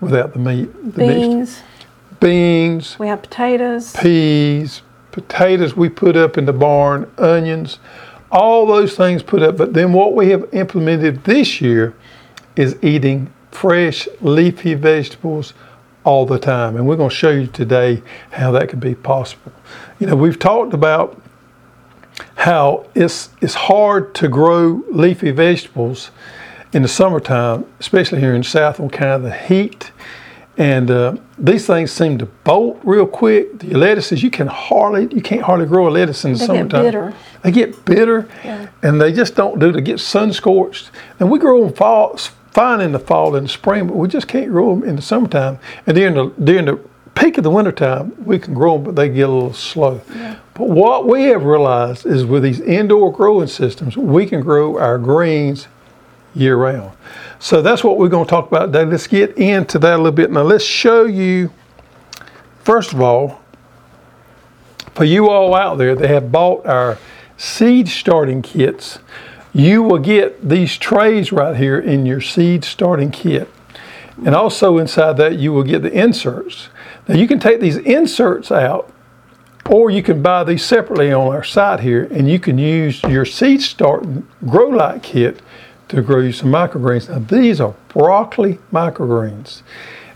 without 0.00 0.32
the 0.32 0.38
meat. 0.38 0.72
The 0.94 1.06
Beans. 1.06 1.62
beans, 2.20 2.98
We 2.98 3.08
have 3.08 3.22
potatoes. 3.22 3.92
peas, 3.96 4.82
potatoes 5.10 5.76
we 5.76 5.88
put 5.88 6.16
up 6.16 6.38
in 6.38 6.44
the 6.44 6.52
barn, 6.52 7.10
onions, 7.18 7.78
all 8.30 8.66
those 8.66 8.96
things 8.96 9.22
put 9.22 9.42
up. 9.42 9.56
But 9.56 9.74
then 9.74 9.92
what 9.92 10.14
we 10.14 10.30
have 10.30 10.48
implemented 10.52 11.24
this 11.24 11.60
year 11.60 11.94
is 12.56 12.76
eating 12.82 13.32
fresh 13.50 14.08
leafy 14.20 14.74
vegetables 14.74 15.54
all 16.04 16.26
the 16.26 16.38
time. 16.38 16.76
And 16.76 16.86
we're 16.86 16.96
going 16.96 17.10
to 17.10 17.14
show 17.14 17.30
you 17.30 17.46
today 17.46 18.02
how 18.30 18.52
that 18.52 18.68
could 18.68 18.80
be 18.80 18.94
possible. 18.94 19.52
You 19.98 20.06
know, 20.06 20.16
we've 20.16 20.38
talked 20.38 20.72
about 20.72 21.20
how 22.36 22.86
it's 22.94 23.30
it's 23.40 23.54
hard 23.54 24.14
to 24.14 24.28
grow 24.28 24.82
leafy 24.90 25.30
vegetables 25.30 26.10
in 26.72 26.82
the 26.82 26.88
summertime, 26.88 27.66
especially 27.80 28.20
here 28.20 28.34
in 28.34 28.42
south 28.42 28.80
on 28.80 28.88
kind 28.88 29.10
of 29.10 29.22
the 29.22 29.32
heat. 29.32 29.90
And 30.58 30.90
uh, 30.90 31.16
these 31.38 31.66
things 31.66 31.92
seem 31.92 32.16
to 32.18 32.26
bolt 32.26 32.80
real 32.82 33.06
quick. 33.06 33.58
The 33.58 33.74
lettuces 33.74 34.22
you 34.22 34.30
can 34.30 34.46
hardly 34.46 35.06
you 35.14 35.20
can't 35.20 35.42
hardly 35.42 35.66
grow 35.66 35.86
a 35.88 35.90
lettuce 35.90 36.24
in 36.24 36.32
the 36.32 36.38
They 36.38 36.46
get 36.46 36.56
summertime. 36.56 36.82
bitter. 36.82 37.14
They 37.42 37.50
get 37.50 37.84
bitter, 37.84 38.28
Yeah. 38.44 38.68
and 38.82 39.00
they 39.00 39.12
just 39.12 39.34
don't 39.34 39.58
do 39.58 39.70
to 39.70 39.80
get 39.82 40.00
sun 40.00 40.32
scorched. 40.32 40.90
And 41.20 41.30
we 41.30 41.38
grow 41.38 41.62
them 41.64 41.74
fall, 41.74 42.16
fine 42.52 42.80
in 42.80 42.92
the 42.92 42.98
fall 42.98 43.36
and 43.36 43.46
the 43.46 43.50
spring, 43.50 43.86
but 43.86 43.96
we 43.96 44.08
just 44.08 44.28
can't 44.28 44.50
grow 44.50 44.74
them 44.74 44.88
in 44.88 44.96
the 44.96 45.02
summertime. 45.02 45.58
And 45.86 45.94
during 45.94 46.14
the 46.14 46.32
during 46.42 46.64
the 46.64 46.78
peak 47.14 47.36
of 47.36 47.44
the 47.44 47.50
wintertime, 47.50 48.14
we 48.24 48.38
can 48.38 48.54
grow 48.54 48.74
them, 48.74 48.84
but 48.84 48.96
they 48.96 49.08
get 49.10 49.28
a 49.28 49.32
little 49.32 49.52
slow. 49.52 50.00
But 50.54 50.68
what 50.70 51.06
we 51.06 51.24
have 51.24 51.44
realized 51.44 52.06
is 52.06 52.24
with 52.24 52.42
these 52.42 52.60
indoor 52.60 53.12
growing 53.12 53.48
systems, 53.48 53.96
we 53.96 54.24
can 54.26 54.40
grow 54.40 54.78
our 54.78 54.96
greens 54.98 55.68
year 56.36 56.56
round. 56.56 56.96
So 57.38 57.62
that's 57.62 57.82
what 57.82 57.98
we're 57.98 58.08
going 58.08 58.26
to 58.26 58.30
talk 58.30 58.48
about 58.48 58.66
today. 58.66 58.84
Let's 58.84 59.06
get 59.06 59.36
into 59.36 59.78
that 59.80 59.94
a 59.94 59.96
little 59.96 60.12
bit. 60.12 60.30
Now, 60.30 60.42
let's 60.42 60.64
show 60.64 61.04
you, 61.04 61.50
first 62.62 62.92
of 62.92 63.00
all, 63.00 63.40
for 64.94 65.04
you 65.04 65.28
all 65.28 65.54
out 65.54 65.76
there 65.78 65.94
that 65.94 66.08
have 66.08 66.32
bought 66.32 66.64
our 66.66 66.98
seed 67.36 67.88
starting 67.88 68.42
kits, 68.42 68.98
you 69.52 69.82
will 69.82 69.98
get 69.98 70.48
these 70.48 70.76
trays 70.76 71.32
right 71.32 71.56
here 71.56 71.78
in 71.78 72.06
your 72.06 72.20
seed 72.20 72.64
starting 72.64 73.10
kit. 73.10 73.48
And 74.24 74.34
also 74.34 74.78
inside 74.78 75.18
that, 75.18 75.38
you 75.38 75.52
will 75.52 75.62
get 75.62 75.82
the 75.82 75.92
inserts. 75.92 76.68
Now, 77.06 77.16
you 77.16 77.28
can 77.28 77.38
take 77.38 77.60
these 77.60 77.76
inserts 77.76 78.50
out 78.50 78.92
or 79.68 79.90
you 79.90 80.02
can 80.02 80.22
buy 80.22 80.44
these 80.44 80.64
separately 80.64 81.12
on 81.12 81.28
our 81.28 81.44
site 81.44 81.80
here 81.80 82.08
and 82.10 82.28
you 82.28 82.38
can 82.38 82.56
use 82.56 83.02
your 83.04 83.24
seed 83.24 83.60
starting 83.60 84.26
grow 84.46 84.68
light 84.68 85.02
kit 85.02 85.40
to 85.88 86.02
grow 86.02 86.20
you 86.20 86.32
some 86.32 86.50
microgreens. 86.50 87.08
Now 87.08 87.18
these 87.18 87.60
are 87.60 87.74
broccoli 87.88 88.58
microgreens. 88.72 89.62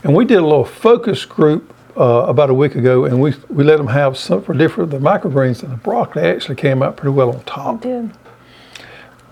And 0.03 0.15
we 0.15 0.25
did 0.25 0.37
a 0.37 0.43
little 0.43 0.65
focus 0.65 1.25
group 1.25 1.73
uh, 1.97 2.25
about 2.27 2.49
a 2.49 2.53
week 2.53 2.75
ago, 2.75 3.05
and 3.05 3.21
we 3.21 3.35
we 3.49 3.63
let 3.63 3.77
them 3.77 3.87
have 3.87 4.17
some 4.17 4.41
for 4.41 4.53
different 4.53 4.91
the 4.91 4.97
microgreens, 4.97 5.61
and 5.63 5.71
the 5.71 5.77
broccoli 5.77 6.23
actually 6.23 6.55
came 6.55 6.81
out 6.81 6.97
pretty 6.97 7.13
well 7.13 7.31
on 7.31 7.43
top. 7.43 7.81
Did. 7.81 8.11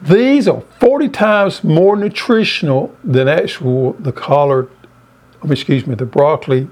These 0.01 0.47
are 0.47 0.61
40 0.79 1.09
times 1.09 1.63
more 1.63 1.97
nutritional 1.97 2.95
than 3.03 3.27
actual 3.27 3.93
the 3.93 4.13
collard, 4.13 4.69
excuse 5.49 5.85
me, 5.85 5.95
the 5.95 6.05
broccoli, 6.05 6.69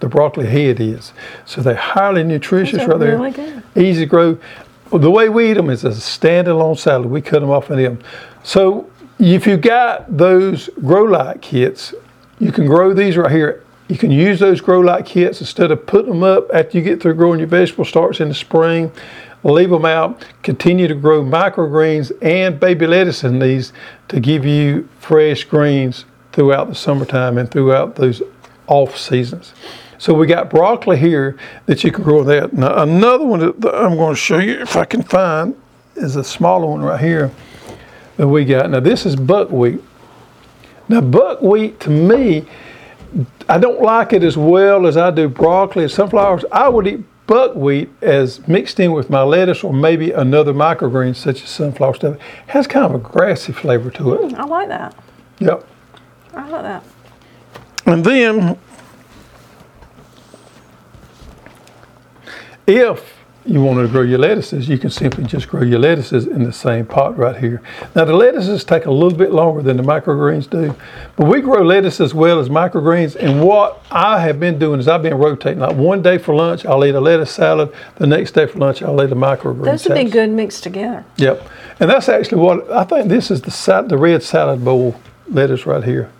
the 0.00 0.08
broccoli 0.08 0.46
head 0.46 0.80
is. 0.80 1.12
So 1.44 1.60
they're 1.60 1.74
highly 1.74 2.24
nutritious 2.24 2.86
right 2.86 2.98
there. 2.98 3.30
good. 3.30 3.62
Easy 3.76 4.00
to 4.00 4.06
grow. 4.06 4.38
The 4.90 5.10
way 5.10 5.28
we 5.28 5.50
eat 5.50 5.54
them 5.54 5.68
is 5.68 5.84
as 5.84 5.98
a 5.98 6.00
standalone 6.00 6.78
salad. 6.78 7.10
We 7.10 7.20
cut 7.20 7.40
them 7.40 7.50
off 7.50 7.68
and 7.68 7.80
eat 7.80 7.84
them. 7.84 7.98
So 8.42 8.90
if 9.18 9.46
you 9.46 9.56
got 9.56 10.16
those 10.16 10.68
grow 10.80 11.04
light 11.04 11.42
kits, 11.42 11.94
you 12.38 12.50
can 12.52 12.66
grow 12.66 12.92
these 12.92 13.16
right 13.16 13.30
here. 13.30 13.62
You 13.88 13.98
can 13.98 14.10
use 14.10 14.40
those 14.40 14.60
grow 14.60 14.80
light 14.80 15.06
kits 15.06 15.40
instead 15.40 15.70
of 15.70 15.86
putting 15.86 16.10
them 16.10 16.22
up 16.22 16.48
after 16.52 16.78
you 16.78 16.84
get 16.84 17.02
through 17.02 17.14
growing 17.14 17.38
your 17.38 17.48
vegetable 17.48 17.84
starts 17.84 18.20
in 18.20 18.28
the 18.28 18.34
spring. 18.34 18.90
Leave 19.44 19.70
them 19.70 19.84
out. 19.84 20.24
Continue 20.42 20.88
to 20.88 20.94
grow 20.94 21.22
microgreens 21.22 22.12
and 22.22 22.58
baby 22.58 22.86
lettuce 22.86 23.24
in 23.24 23.38
these 23.38 23.72
to 24.08 24.20
give 24.20 24.44
you 24.44 24.88
fresh 24.98 25.44
greens 25.44 26.04
throughout 26.32 26.68
the 26.68 26.74
summertime 26.74 27.38
and 27.38 27.50
throughout 27.50 27.96
those 27.96 28.22
off 28.66 28.96
seasons. 28.96 29.52
So 29.98 30.14
we 30.14 30.26
got 30.26 30.48
broccoli 30.50 30.96
here 30.96 31.38
that 31.66 31.84
you 31.84 31.92
can 31.92 32.02
grow 32.02 32.24
that. 32.24 32.52
Now 32.52 32.82
another 32.82 33.24
one 33.24 33.40
that 33.40 33.74
I'm 33.74 33.96
going 33.96 34.14
to 34.14 34.20
show 34.20 34.38
you 34.38 34.60
if 34.60 34.76
I 34.76 34.84
can 34.84 35.02
find 35.02 35.54
is 35.96 36.16
a 36.16 36.24
smaller 36.24 36.66
one 36.66 36.80
right 36.80 37.00
here 37.00 37.30
that 38.16 38.28
we 38.28 38.44
got. 38.44 38.70
Now 38.70 38.80
this 38.80 39.06
is 39.06 39.16
buckwheat. 39.16 39.82
Now 40.88 41.00
buckwheat 41.00 41.80
to 41.80 41.90
me, 41.90 42.46
I 43.48 43.58
don't 43.58 43.80
like 43.80 44.12
it 44.12 44.22
as 44.22 44.36
well 44.36 44.86
as 44.86 44.96
I 44.96 45.10
do 45.10 45.28
broccoli 45.28 45.84
and 45.84 45.92
sunflowers. 45.92 46.44
I 46.50 46.68
would 46.68 46.86
eat 46.86 47.00
buckwheat 47.26 47.90
as 48.02 48.46
mixed 48.48 48.80
in 48.80 48.92
with 48.92 49.08
my 49.08 49.22
lettuce 49.22 49.64
or 49.64 49.72
maybe 49.72 50.10
another 50.10 50.52
microgreen 50.52 51.14
such 51.14 51.42
as 51.42 51.48
sunflower 51.48 51.94
stuff. 51.94 52.14
It 52.16 52.20
has 52.48 52.66
kind 52.66 52.84
of 52.84 52.94
a 52.94 52.98
grassy 52.98 53.52
flavor 53.52 53.90
to 53.92 54.14
it. 54.14 54.20
Mm, 54.20 54.34
I 54.34 54.44
like 54.44 54.68
that. 54.68 54.94
Yep. 55.38 55.66
I 56.34 56.48
like 56.48 56.62
that. 56.62 56.84
And 57.86 58.04
then, 58.04 58.58
if 62.66 63.21
you 63.44 63.60
wanted 63.60 63.82
to 63.82 63.88
grow 63.88 64.02
your 64.02 64.18
lettuces, 64.18 64.68
you 64.68 64.78
can 64.78 64.90
simply 64.90 65.24
just 65.24 65.48
grow 65.48 65.62
your 65.62 65.78
lettuces 65.78 66.26
in 66.26 66.44
the 66.44 66.52
same 66.52 66.86
pot 66.86 67.16
right 67.16 67.36
here. 67.36 67.60
Now, 67.94 68.04
the 68.04 68.14
lettuces 68.14 68.64
take 68.64 68.86
a 68.86 68.90
little 68.90 69.16
bit 69.16 69.32
longer 69.32 69.62
than 69.62 69.76
the 69.76 69.82
microgreens 69.82 70.48
do, 70.48 70.74
but 71.16 71.26
we 71.26 71.40
grow 71.40 71.62
lettuce 71.62 72.00
as 72.00 72.14
well 72.14 72.38
as 72.38 72.48
microgreens. 72.48 73.16
And 73.16 73.42
what 73.42 73.84
I 73.90 74.20
have 74.20 74.38
been 74.38 74.58
doing 74.58 74.78
is 74.78 74.86
I've 74.86 75.02
been 75.02 75.18
rotating. 75.18 75.58
Like 75.58 75.76
one 75.76 76.02
day 76.02 76.18
for 76.18 76.34
lunch, 76.34 76.64
I'll 76.64 76.84
eat 76.84 76.94
a 76.94 77.00
lettuce 77.00 77.32
salad. 77.32 77.72
The 77.96 78.06
next 78.06 78.32
day 78.32 78.46
for 78.46 78.58
lunch, 78.58 78.82
I'll 78.82 79.02
eat 79.02 79.10
a 79.10 79.16
microgreen 79.16 79.64
Those 79.64 79.88
would 79.88 79.94
be 79.94 80.04
good 80.04 80.30
mixed 80.30 80.62
together. 80.62 81.04
Yep. 81.16 81.48
And 81.80 81.90
that's 81.90 82.08
actually 82.08 82.40
what 82.40 82.70
I 82.70 82.84
think 82.84 83.08
this 83.08 83.30
is 83.30 83.42
the 83.42 83.50
sal- 83.50 83.88
the 83.88 83.98
red 83.98 84.22
salad 84.22 84.64
bowl 84.64 85.00
lettuce 85.28 85.66
right 85.66 85.82
here. 85.82 86.10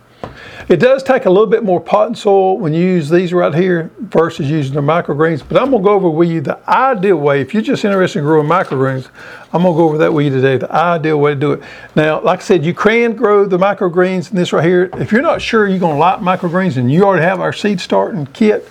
It 0.69 0.77
does 0.77 1.03
take 1.03 1.25
a 1.25 1.29
little 1.29 1.47
bit 1.47 1.63
more 1.63 1.81
pot 1.81 2.07
and 2.07 2.17
soil 2.17 2.57
when 2.57 2.73
you 2.73 2.81
use 2.81 3.09
these 3.09 3.33
right 3.33 3.53
here 3.53 3.91
versus 3.99 4.49
using 4.49 4.75
the 4.75 4.81
microgreens. 4.81 5.43
But 5.47 5.61
I'm 5.61 5.71
gonna 5.71 5.83
go 5.83 5.91
over 5.91 6.09
with 6.09 6.29
you 6.29 6.39
the 6.39 6.57
ideal 6.69 7.17
way. 7.17 7.41
If 7.41 7.53
you're 7.53 7.63
just 7.63 7.83
interested 7.83 8.19
in 8.19 8.25
growing 8.25 8.47
microgreens, 8.47 9.09
I'm 9.51 9.63
gonna 9.63 9.75
go 9.75 9.83
over 9.83 9.97
that 9.97 10.13
with 10.13 10.25
you 10.25 10.31
today. 10.31 10.57
The 10.57 10.71
ideal 10.71 11.19
way 11.19 11.33
to 11.33 11.39
do 11.39 11.51
it. 11.53 11.63
Now, 11.95 12.21
like 12.21 12.39
I 12.39 12.43
said, 12.43 12.63
you 12.63 12.73
can 12.73 13.13
grow 13.15 13.45
the 13.45 13.57
microgreens 13.57 14.31
in 14.31 14.37
this 14.37 14.53
right 14.53 14.63
here. 14.63 14.89
If 14.93 15.11
you're 15.11 15.21
not 15.21 15.41
sure 15.41 15.67
you're 15.67 15.79
gonna 15.79 15.99
like 15.99 16.19
microgreens 16.19 16.77
and 16.77 16.91
you 16.91 17.03
already 17.03 17.23
have 17.23 17.41
our 17.41 17.53
seed 17.53 17.81
starting 17.81 18.25
kit, 18.27 18.69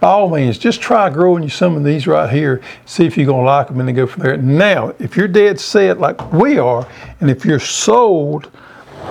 by 0.00 0.08
all 0.08 0.30
means, 0.30 0.58
just 0.58 0.80
try 0.80 1.10
growing 1.10 1.42
you 1.42 1.48
some 1.48 1.76
of 1.76 1.84
these 1.84 2.06
right 2.06 2.30
here. 2.30 2.60
See 2.84 3.04
if 3.04 3.16
you're 3.16 3.26
gonna 3.26 3.42
like 3.42 3.68
them 3.68 3.80
and 3.80 3.88
then 3.88 3.96
go 3.96 4.06
from 4.06 4.22
there. 4.22 4.36
Now, 4.36 4.94
if 4.98 5.16
you're 5.16 5.28
dead 5.28 5.58
set 5.58 5.98
like 5.98 6.32
we 6.32 6.58
are, 6.58 6.86
and 7.20 7.30
if 7.30 7.44
you're 7.44 7.58
sold 7.60 8.50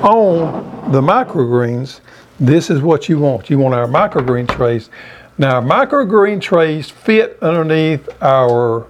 on 0.04 0.92
the 0.92 1.02
microgreens, 1.02 2.02
this 2.40 2.70
is 2.70 2.82
what 2.82 3.10
you 3.10 3.20
want. 3.20 3.50
You 3.50 3.60
want 3.60 3.76
our 3.76 3.88
microgreen 3.88 4.48
trays. 4.48 4.90
Now, 5.38 5.56
our 5.56 5.62
microgreen 5.62 6.42
trays 6.42 6.90
fit 6.90 7.38
underneath 7.42 8.08
our, 8.22 8.88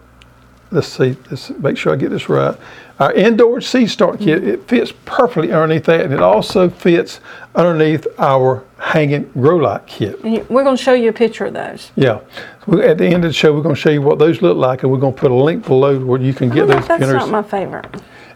let's 0.72 0.88
see, 0.88 1.17
let's 1.30 1.50
make 1.52 1.78
sure 1.78 1.93
I 1.93 1.96
get 1.96 2.10
this 2.10 2.30
right. 2.30 2.58
Our 3.00 3.13
indoor 3.13 3.62
seed 3.62 3.91
start 3.91 4.20
kit, 4.20 4.39
mm-hmm. 4.39 4.50
it 4.50 4.67
fits 4.67 4.91
perfectly 5.06 5.52
underneath 5.52 5.86
that, 5.86 6.02
and 6.02 6.13
it 6.13 6.22
also 6.22 6.67
fits 6.67 7.20
underneath 7.54 8.08
our 8.17 8.63
hanging 8.80 9.30
grow 9.34 9.58
light 9.58 9.86
kit. 9.86 10.24
And 10.24 10.50
we're 10.50 10.63
going 10.63 10.78
to 10.78 10.84
show 10.84 10.93
you 10.93 11.10
a 11.10 11.13
picture 11.13 11.46
of 11.46 11.54
those. 11.54 11.91
Yeah. 11.96 12.22
We- 12.65 12.84
At 12.84 12.98
the 12.98 13.06
end 13.06 13.24
of 13.24 13.30
the 13.30 13.34
show, 13.34 13.54
we're 13.54 13.62
going 13.62 13.76
to 13.76 13.82
show 13.82 13.91
you 13.91 14.02
what 14.02 14.17
those 14.17 14.41
look 14.41 14.58
like, 14.58 14.82
and 14.84 14.91
we're 14.91 14.98
going 14.98 15.13
to 15.13 15.20
put 15.20 15.32
a 15.32 15.36
link 15.36 15.65
below 15.65 16.00
where 16.00 16.20
you 16.20 16.34
can 16.34 16.52
I 16.52 16.56
get 16.56 16.60
don't 16.62 16.70
know 16.70 16.76
those. 16.76 16.84
if 16.84 16.88
that's 16.88 17.12
not 17.12 17.30
my 17.30 17.43
favorite. 17.43 17.86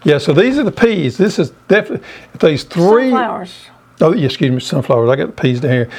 Yeah, 0.04 0.18
so 0.18 0.34
these 0.34 0.58
are 0.58 0.64
the 0.64 0.72
peas. 0.72 1.18
This 1.18 1.38
is 1.38 1.52
definitely, 1.68 2.06
these 2.40 2.64
three. 2.64 3.12
Sunflowers. 3.12 3.66
Oh, 4.02 4.14
yeah, 4.14 4.26
excuse 4.26 4.52
me, 4.52 4.60
sunflowers. 4.60 5.10
I 5.10 5.16
got 5.16 5.36
the 5.36 5.42
peas 5.42 5.60
down 5.60 5.72
here. 5.72 5.90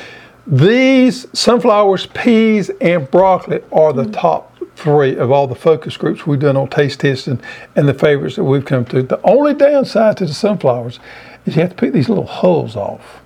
These 0.47 1.27
sunflowers, 1.38 2.07
peas, 2.07 2.71
and 2.81 3.09
broccoli 3.11 3.62
are 3.71 3.93
the 3.93 4.05
mm. 4.05 4.12
top 4.12 4.53
three 4.75 5.17
of 5.17 5.31
all 5.31 5.47
the 5.47 5.55
focus 5.55 5.97
groups 5.97 6.27
we've 6.27 6.41
done 6.41 6.57
on 6.57 6.69
taste 6.69 7.01
testing 7.01 7.41
and 7.77 7.88
the 7.88 7.95
favorites 7.95 8.37
that 8.37 8.45
we've 8.45 8.65
come 8.65 8.85
to. 8.87 9.03
The 9.03 9.21
only 9.23 9.55
downside 9.55 10.17
to 10.17 10.27
the 10.27 10.35
sunflowers 10.35 10.99
is 11.47 11.55
you 11.55 11.62
have 11.62 11.71
to 11.71 11.77
pick 11.77 11.93
these 11.93 12.09
little 12.09 12.27
hulls 12.27 12.75
off. 12.75 13.21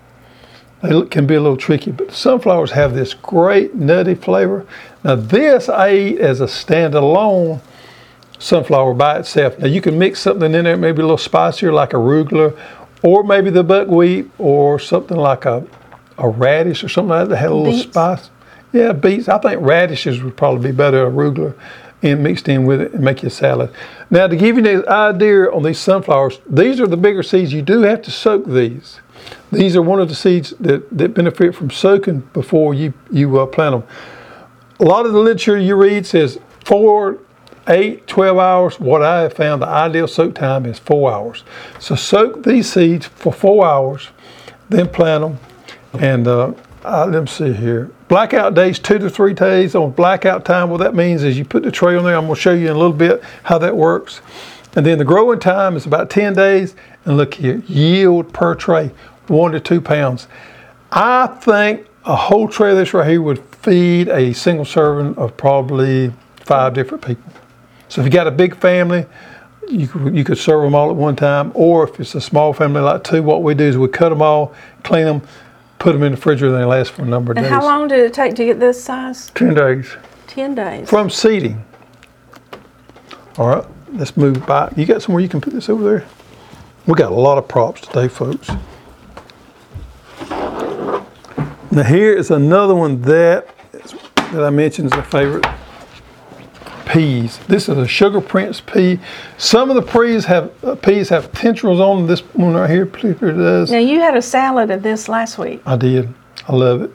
They 0.82 0.90
look, 0.90 1.10
can 1.10 1.26
be 1.26 1.36
a 1.36 1.40
little 1.40 1.56
tricky, 1.56 1.90
but 1.90 2.12
sunflowers 2.12 2.72
have 2.72 2.94
this 2.94 3.14
great 3.14 3.74
nutty 3.74 4.14
flavor. 4.14 4.66
Now, 5.02 5.14
this 5.16 5.70
I 5.70 5.94
eat 5.94 6.18
as 6.18 6.42
a 6.42 6.46
standalone 6.46 7.62
sunflower 8.38 8.94
by 8.94 9.18
itself. 9.18 9.58
Now, 9.58 9.66
you 9.66 9.80
can 9.80 9.98
mix 9.98 10.20
something 10.20 10.54
in 10.54 10.64
there, 10.64 10.76
maybe 10.76 11.00
a 11.00 11.04
little 11.04 11.18
spicier, 11.18 11.72
like 11.72 11.90
arugula, 11.90 12.58
or 13.02 13.22
maybe 13.24 13.50
the 13.50 13.64
buckwheat, 13.64 14.30
or 14.38 14.78
something 14.78 15.16
like 15.16 15.44
a, 15.44 15.66
a 16.18 16.28
radish 16.28 16.82
or 16.84 16.88
something 16.88 17.10
like 17.10 17.28
that 17.28 17.30
that 17.30 17.36
had 17.36 17.50
a 17.50 17.54
little 17.54 17.72
Beets? 17.72 17.90
spice. 17.90 18.30
Yeah, 18.72 18.92
beets. 18.92 19.28
I 19.28 19.38
think 19.38 19.60
radishes 19.62 20.22
would 20.22 20.36
probably 20.36 20.70
be 20.70 20.76
better, 20.76 21.08
arugula, 21.10 21.54
and 22.02 22.22
mixed 22.22 22.48
in 22.48 22.66
with 22.66 22.80
it 22.80 22.92
and 22.92 23.02
make 23.02 23.22
you 23.22 23.28
a 23.28 23.30
salad. 23.30 23.72
Now, 24.10 24.26
to 24.26 24.36
give 24.36 24.58
you 24.58 24.66
an 24.66 24.88
idea 24.88 25.50
on 25.50 25.62
these 25.62 25.78
sunflowers, 25.78 26.40
these 26.48 26.80
are 26.80 26.86
the 26.86 26.96
bigger 26.96 27.22
seeds. 27.22 27.52
You 27.52 27.62
do 27.62 27.82
have 27.82 28.02
to 28.02 28.10
soak 28.10 28.46
these. 28.46 29.00
These 29.50 29.76
are 29.76 29.82
one 29.82 30.00
of 30.00 30.08
the 30.08 30.14
seeds 30.14 30.50
that, 30.60 30.86
that 30.96 31.14
benefit 31.14 31.54
from 31.54 31.70
soaking 31.70 32.20
before 32.32 32.74
you, 32.74 32.92
you 33.10 33.40
uh, 33.40 33.46
plant 33.46 33.80
them. 33.80 33.96
A 34.78 34.84
lot 34.84 35.06
of 35.06 35.12
the 35.12 35.18
literature 35.20 35.56
you 35.58 35.74
read 35.74 36.04
says 36.04 36.38
four, 36.64 37.18
eight, 37.68 38.06
12 38.06 38.38
hours. 38.38 38.80
What 38.80 39.02
I 39.02 39.22
have 39.22 39.34
found 39.34 39.62
the 39.62 39.66
ideal 39.66 40.08
soak 40.08 40.34
time 40.34 40.66
is 40.66 40.78
four 40.78 41.12
hours. 41.12 41.44
So 41.78 41.94
soak 41.94 42.44
these 42.44 42.72
seeds 42.72 43.06
for 43.06 43.32
four 43.32 43.66
hours, 43.66 44.08
then 44.68 44.88
plant 44.88 45.22
them. 45.22 45.38
And 46.00 46.28
uh, 46.28 46.52
uh, 46.84 47.06
let 47.06 47.20
me 47.20 47.26
see 47.26 47.52
here. 47.52 47.90
Blackout 48.08 48.54
days, 48.54 48.78
two 48.78 48.98
to 48.98 49.10
three 49.10 49.34
days 49.34 49.74
on 49.74 49.90
blackout 49.90 50.44
time. 50.44 50.70
What 50.70 50.78
that 50.78 50.94
means 50.94 51.24
is 51.24 51.36
you 51.36 51.44
put 51.44 51.64
the 51.64 51.70
tray 51.70 51.96
on 51.96 52.04
there. 52.04 52.16
I'm 52.16 52.26
going 52.26 52.36
to 52.36 52.40
show 52.40 52.52
you 52.52 52.66
in 52.66 52.76
a 52.76 52.78
little 52.78 52.92
bit 52.92 53.22
how 53.42 53.58
that 53.58 53.76
works. 53.76 54.20
And 54.76 54.84
then 54.84 54.98
the 54.98 55.04
growing 55.04 55.40
time 55.40 55.74
is 55.76 55.86
about 55.86 56.10
10 56.10 56.34
days. 56.34 56.76
And 57.04 57.16
look 57.16 57.34
here, 57.34 57.62
yield 57.66 58.32
per 58.32 58.54
tray, 58.54 58.90
one 59.26 59.52
to 59.52 59.60
two 59.60 59.80
pounds. 59.80 60.28
I 60.92 61.26
think 61.26 61.86
a 62.04 62.14
whole 62.14 62.46
tray 62.46 62.70
of 62.70 62.76
this 62.76 62.94
right 62.94 63.08
here 63.08 63.22
would 63.22 63.42
feed 63.56 64.08
a 64.08 64.32
single 64.32 64.64
serving 64.64 65.16
of 65.16 65.36
probably 65.36 66.12
five 66.36 66.74
different 66.74 67.04
people. 67.04 67.32
So 67.88 68.00
if 68.00 68.06
you 68.06 68.10
got 68.10 68.26
a 68.26 68.30
big 68.32 68.56
family, 68.56 69.06
you 69.68 69.88
could, 69.88 70.16
you 70.16 70.24
could 70.24 70.38
serve 70.38 70.62
them 70.62 70.74
all 70.74 70.90
at 70.90 70.96
one 70.96 71.16
time. 71.16 71.52
Or 71.54 71.88
if 71.88 71.98
it's 72.00 72.14
a 72.14 72.20
small 72.20 72.52
family 72.52 72.80
like 72.80 73.04
two, 73.04 73.22
what 73.22 73.42
we 73.42 73.54
do 73.54 73.64
is 73.64 73.76
we 73.78 73.88
cut 73.88 74.08
them 74.10 74.22
all, 74.22 74.54
clean 74.82 75.04
them, 75.04 75.22
put 75.78 75.92
them 75.92 76.02
in 76.02 76.12
the 76.12 76.16
refrigerator, 76.16 76.54
and 76.54 76.62
they 76.62 76.66
last 76.66 76.92
for 76.92 77.02
a 77.02 77.06
number 77.06 77.32
of 77.32 77.38
And 77.38 77.44
days. 77.44 77.52
how 77.52 77.62
long 77.62 77.88
did 77.88 78.00
it 78.00 78.14
take 78.14 78.34
to 78.36 78.44
get 78.44 78.60
this 78.60 78.82
size? 78.82 79.30
10 79.30 79.54
days. 79.54 79.96
10 80.28 80.54
days. 80.54 80.88
From 80.88 81.10
seeding. 81.10 81.64
All 83.38 83.48
right, 83.48 83.64
let's 83.92 84.16
move 84.16 84.44
back. 84.46 84.76
You 84.76 84.86
got 84.86 85.02
somewhere 85.02 85.22
you 85.22 85.28
can 85.28 85.40
put 85.40 85.52
this 85.52 85.68
over 85.68 85.84
there? 85.84 86.06
We 86.86 86.94
got 86.94 87.12
a 87.12 87.14
lot 87.16 87.36
of 87.36 87.48
props 87.48 87.82
today, 87.82 88.08
folks. 88.08 88.48
Now 91.70 91.82
here 91.82 92.14
is 92.14 92.30
another 92.30 92.74
one 92.74 93.02
that 93.02 93.48
that 94.32 94.42
I 94.42 94.50
mentioned 94.50 94.92
is 94.92 94.98
a 94.98 95.02
favorite. 95.02 95.44
Peas. 96.86 97.38
This 97.48 97.68
is 97.68 97.76
a 97.76 97.86
sugar 97.86 98.20
prince 98.20 98.60
pea. 98.60 98.98
Some 99.38 99.70
of 99.70 99.76
the 99.76 99.82
peas 99.82 100.24
have 100.26 100.52
uh, 100.64 100.76
peas 100.76 101.08
have 101.08 101.30
tendrils 101.32 101.80
on 101.80 101.98
them. 101.98 102.06
This 102.06 102.20
one 102.34 102.54
right 102.54 102.70
here, 102.70 102.84
does. 102.86 103.70
Now, 103.70 103.78
you 103.78 104.00
had 104.00 104.16
a 104.16 104.22
salad 104.22 104.70
of 104.70 104.82
this 104.82 105.08
last 105.08 105.36
week. 105.36 105.60
I 105.66 105.76
did. 105.76 106.12
I 106.48 106.54
love 106.54 106.82
it. 106.82 106.92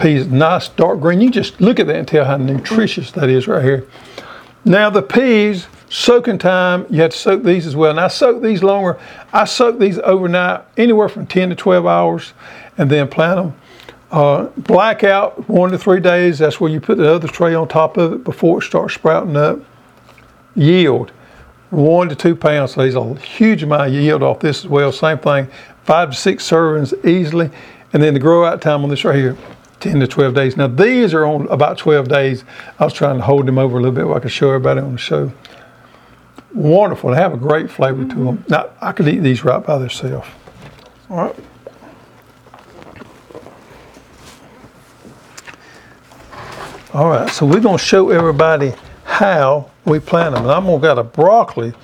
Peas, 0.00 0.26
nice 0.26 0.68
dark 0.68 1.00
green. 1.00 1.20
You 1.22 1.30
just 1.30 1.60
look 1.60 1.80
at 1.80 1.86
that 1.86 1.96
and 1.96 2.06
tell 2.06 2.26
how 2.26 2.36
nutritious 2.36 3.10
that 3.12 3.30
is 3.30 3.48
right 3.48 3.64
here. 3.64 3.86
Now 4.66 4.90
the 4.90 5.00
peas, 5.00 5.68
soaking 5.88 6.38
time, 6.38 6.86
you 6.90 7.00
have 7.00 7.12
to 7.12 7.16
soak 7.16 7.42
these 7.44 7.66
as 7.66 7.74
well. 7.74 7.90
And 7.90 8.00
I 8.00 8.08
soak 8.08 8.42
these 8.42 8.62
longer. 8.62 8.98
I 9.32 9.44
soak 9.44 9.78
these 9.78 9.98
overnight, 10.00 10.64
anywhere 10.76 11.08
from 11.08 11.26
10 11.26 11.50
to 11.50 11.54
12 11.54 11.86
hours, 11.86 12.32
and 12.76 12.90
then 12.90 13.08
plant 13.08 13.36
them. 13.36 13.60
Uh, 14.10 14.44
blackout, 14.56 15.48
one 15.48 15.70
to 15.70 15.78
three 15.78 16.00
days. 16.00 16.38
That's 16.38 16.60
where 16.60 16.70
you 16.70 16.80
put 16.80 16.98
the 16.98 17.12
other 17.12 17.26
tray 17.26 17.54
on 17.54 17.66
top 17.66 17.96
of 17.96 18.12
it 18.12 18.24
before 18.24 18.58
it 18.58 18.62
starts 18.62 18.94
sprouting 18.94 19.36
up. 19.36 19.58
Yield, 20.54 21.10
one 21.70 22.08
to 22.08 22.14
two 22.14 22.36
pounds. 22.36 22.74
So 22.74 22.82
there's 22.82 22.94
a 22.94 23.14
huge 23.16 23.62
amount 23.64 23.88
of 23.88 23.94
yield 23.94 24.22
off 24.22 24.38
this 24.38 24.64
as 24.64 24.70
well. 24.70 24.92
Same 24.92 25.18
thing, 25.18 25.48
five 25.84 26.10
to 26.10 26.16
six 26.16 26.48
servings 26.48 26.94
easily. 27.04 27.50
And 27.92 28.02
then 28.02 28.14
the 28.14 28.20
grow 28.20 28.44
out 28.44 28.62
time 28.62 28.84
on 28.84 28.90
this 28.90 29.04
right 29.04 29.16
here, 29.16 29.36
10 29.80 30.00
to 30.00 30.06
12 30.06 30.34
days. 30.34 30.56
Now 30.56 30.68
these 30.68 31.12
are 31.12 31.26
on 31.26 31.48
about 31.48 31.76
12 31.78 32.08
days. 32.08 32.44
I 32.78 32.84
was 32.84 32.92
trying 32.92 33.18
to 33.18 33.24
hold 33.24 33.46
them 33.46 33.58
over 33.58 33.78
a 33.78 33.80
little 33.80 33.94
bit 33.94 34.06
where 34.06 34.16
I 34.16 34.20
could 34.20 34.32
show 34.32 34.50
everybody 34.50 34.80
on 34.80 34.92
the 34.92 34.98
show. 34.98 35.32
Wonderful. 36.54 37.10
They 37.10 37.16
have 37.16 37.34
a 37.34 37.38
great 37.38 37.70
flavor 37.70 38.04
to 38.04 38.14
them. 38.14 38.44
Now 38.48 38.70
I 38.80 38.92
could 38.92 39.08
eat 39.08 39.18
these 39.18 39.44
right 39.44 39.64
by 39.64 39.78
themselves. 39.78 40.28
All 41.10 41.16
right. 41.16 41.36
All 46.96 47.10
right, 47.10 47.28
so 47.28 47.44
we're 47.44 47.60
gonna 47.60 47.76
show 47.76 48.08
everybody 48.08 48.72
how 49.04 49.70
we 49.84 50.00
plant 50.00 50.34
them. 50.34 50.44
And 50.44 50.50
I'm 50.50 50.64
gonna 50.64 50.80
got 50.80 50.98
a 50.98 51.04
broccoli 51.04 51.74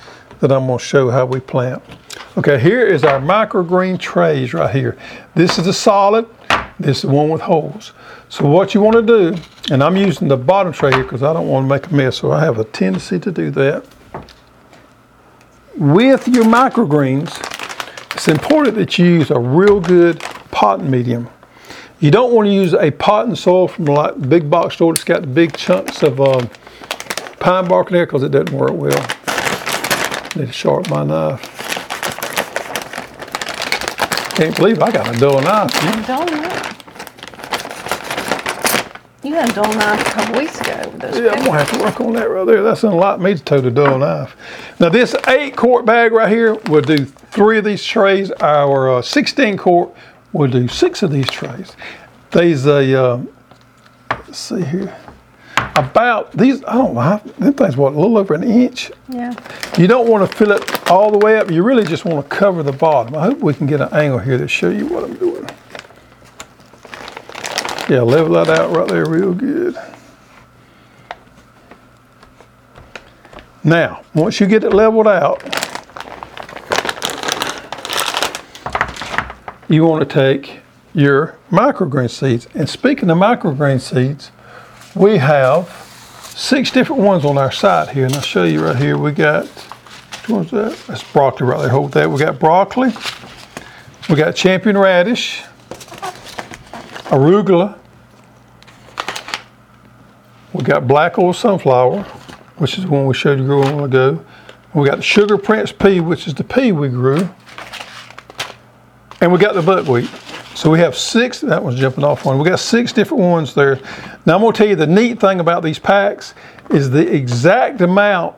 that 0.40 0.50
I'm 0.50 0.66
gonna 0.66 0.78
show 0.78 1.10
how 1.10 1.26
we 1.26 1.38
plant. 1.38 1.82
Okay, 2.38 2.58
here 2.58 2.86
is 2.86 3.04
our 3.04 3.20
microgreen 3.20 4.00
trays 4.00 4.54
right 4.54 4.74
here. 4.74 4.96
This 5.34 5.58
is 5.58 5.66
the 5.66 5.72
solid, 5.74 6.26
this 6.80 6.96
is 6.96 7.02
the 7.02 7.08
one 7.08 7.28
with 7.28 7.42
holes. 7.42 7.92
So 8.30 8.46
what 8.46 8.72
you 8.72 8.80
wanna 8.80 9.02
do, 9.02 9.36
and 9.70 9.84
I'm 9.84 9.98
using 9.98 10.28
the 10.28 10.36
bottom 10.38 10.72
tray 10.72 10.92
here 10.92 11.02
because 11.02 11.22
I 11.22 11.34
don't 11.34 11.46
wanna 11.46 11.66
make 11.66 11.88
a 11.88 11.94
mess, 11.94 12.16
so 12.16 12.32
I 12.32 12.42
have 12.42 12.58
a 12.58 12.64
tendency 12.64 13.18
to 13.18 13.30
do 13.30 13.50
that. 13.50 13.84
With 15.76 16.26
your 16.26 16.44
microgreens, 16.44 17.38
it's 18.14 18.28
important 18.28 18.76
that 18.76 18.98
you 18.98 19.04
use 19.04 19.30
a 19.30 19.38
real 19.38 19.78
good 19.78 20.20
potting 20.50 20.90
medium. 20.90 21.28
You 22.02 22.10
don't 22.10 22.32
want 22.32 22.48
to 22.48 22.52
use 22.52 22.74
a 22.74 22.90
potting 22.90 23.36
soil 23.36 23.68
from 23.68 23.84
like 23.84 24.28
big 24.28 24.50
box 24.50 24.74
store 24.74 24.92
that's 24.92 25.04
got 25.04 25.32
big 25.32 25.56
chunks 25.56 26.02
of 26.02 26.20
um, 26.20 26.50
pine 27.38 27.68
bark 27.68 27.90
in 27.90 27.92
there 27.92 28.06
because 28.06 28.24
it 28.24 28.30
doesn't 28.30 28.52
work 28.52 28.72
well. 28.72 29.00
Need 30.34 30.48
to 30.48 30.52
sharpen 30.52 30.90
my 30.90 31.04
knife. 31.04 31.40
Can't 34.34 34.56
believe 34.56 34.82
I 34.82 34.90
got 34.90 35.14
a 35.14 35.20
dull 35.20 35.40
knife. 35.42 35.70
Dull 36.08 36.26
knife. 36.26 36.68
You 39.22 39.34
had 39.34 39.50
a 39.50 39.52
dull 39.52 39.72
knife 39.72 40.00
a 40.00 40.10
couple 40.10 40.40
weeks 40.40 40.60
ago 40.60 40.90
with 40.90 41.00
those 41.02 41.20
Yeah, 41.20 41.30
I'm 41.30 41.44
gonna 41.44 41.58
have 41.58 41.70
to 41.70 41.78
work 41.84 42.00
on 42.00 42.14
that 42.14 42.28
right 42.28 42.44
there. 42.44 42.64
That's 42.64 42.82
unlike 42.82 43.20
me 43.20 43.34
to 43.34 43.44
tote 43.44 43.64
a 43.64 43.70
dull 43.70 43.98
knife. 43.98 44.34
Now 44.80 44.88
this 44.88 45.14
eight 45.28 45.56
quart 45.56 45.84
bag 45.84 46.10
right 46.10 46.28
here 46.28 46.54
will 46.66 46.82
do 46.82 47.04
three 47.04 47.58
of 47.58 47.64
these 47.64 47.84
trays. 47.84 48.32
Our 48.32 48.90
uh, 48.98 49.02
16 49.02 49.56
quart 49.56 49.94
will 50.32 50.48
do 50.48 50.68
six 50.68 51.02
of 51.02 51.10
these 51.10 51.28
trays. 51.28 51.76
These, 52.30 52.66
uh, 52.66 52.76
uh, 52.76 53.22
let's 54.10 54.38
see 54.38 54.62
here, 54.62 54.96
about 55.76 56.32
these, 56.32 56.62
I 56.64 56.74
don't 56.74 56.94
know, 56.94 57.00
how- 57.00 57.22
them 57.38 57.52
things, 57.54 57.76
what, 57.76 57.92
a 57.92 57.96
little 57.96 58.18
over 58.18 58.34
an 58.34 58.44
inch? 58.44 58.90
Yeah. 59.08 59.34
You 59.78 59.86
don't 59.86 60.08
want 60.08 60.28
to 60.30 60.36
fill 60.36 60.52
it 60.52 60.90
all 60.90 61.10
the 61.10 61.18
way 61.18 61.38
up. 61.38 61.50
You 61.50 61.62
really 61.62 61.84
just 61.84 62.04
want 62.04 62.28
to 62.28 62.36
cover 62.36 62.62
the 62.62 62.72
bottom. 62.72 63.14
I 63.14 63.22
hope 63.26 63.38
we 63.40 63.54
can 63.54 63.66
get 63.66 63.80
an 63.80 63.88
angle 63.92 64.18
here 64.18 64.38
to 64.38 64.48
show 64.48 64.70
you 64.70 64.86
what 64.86 65.04
I'm 65.04 65.14
doing. 65.14 65.48
Yeah, 67.88 68.02
level 68.02 68.32
that 68.34 68.48
out 68.48 68.74
right 68.74 68.88
there 68.88 69.06
real 69.06 69.34
good. 69.34 69.76
Now, 73.64 74.02
once 74.14 74.40
you 74.40 74.46
get 74.46 74.64
it 74.64 74.72
leveled 74.72 75.06
out, 75.06 75.42
you 79.72 79.86
want 79.86 80.06
to 80.06 80.14
take 80.14 80.60
your 80.92 81.38
microgreen 81.50 82.10
seeds. 82.10 82.46
And 82.54 82.68
speaking 82.68 83.08
of 83.08 83.16
microgreen 83.16 83.80
seeds, 83.80 84.30
we 84.94 85.16
have 85.16 85.66
six 86.22 86.70
different 86.70 87.00
ones 87.00 87.24
on 87.24 87.38
our 87.38 87.50
site 87.50 87.88
here. 87.88 88.04
And 88.04 88.14
I'll 88.14 88.20
show 88.20 88.44
you 88.44 88.62
right 88.62 88.76
here. 88.76 88.98
We 88.98 89.12
got, 89.12 89.46
one's 90.28 90.50
that? 90.50 90.76
That's 90.86 91.02
broccoli 91.12 91.46
right 91.46 91.60
there. 91.60 91.70
Hold 91.70 91.92
that. 91.92 92.10
We 92.10 92.18
got 92.18 92.38
broccoli. 92.38 92.92
We 94.10 94.16
got 94.16 94.36
champion 94.36 94.76
radish, 94.76 95.42
arugula. 97.08 97.78
We 100.52 100.64
got 100.64 100.86
black 100.86 101.18
oil 101.18 101.32
sunflower, 101.32 102.02
which 102.58 102.76
is 102.76 102.84
the 102.84 102.90
one 102.90 103.06
we 103.06 103.14
showed 103.14 103.38
you 103.38 103.46
growing 103.46 103.68
a 103.68 103.76
while 103.76 103.84
ago. 103.84 104.24
We 104.74 104.86
got 104.86 104.96
the 104.96 105.02
sugar 105.02 105.38
prince 105.38 105.72
pea, 105.72 106.00
which 106.00 106.26
is 106.26 106.34
the 106.34 106.44
pea 106.44 106.72
we 106.72 106.88
grew. 106.88 107.30
And 109.22 109.32
we 109.32 109.38
got 109.38 109.54
the 109.54 109.62
buckwheat. 109.62 110.10
So 110.56 110.68
we 110.68 110.80
have 110.80 110.98
six, 110.98 111.40
that 111.42 111.62
one's 111.62 111.78
jumping 111.78 112.02
off 112.02 112.24
one. 112.24 112.40
We 112.40 112.44
got 112.44 112.58
six 112.58 112.92
different 112.92 113.22
ones 113.22 113.54
there. 113.54 113.76
Now 114.26 114.34
I'm 114.34 114.40
gonna 114.40 114.52
tell 114.52 114.66
you 114.66 114.74
the 114.74 114.84
neat 114.84 115.20
thing 115.20 115.38
about 115.38 115.62
these 115.62 115.78
packs 115.78 116.34
is 116.70 116.90
the 116.90 117.06
exact 117.14 117.80
amount 117.82 118.34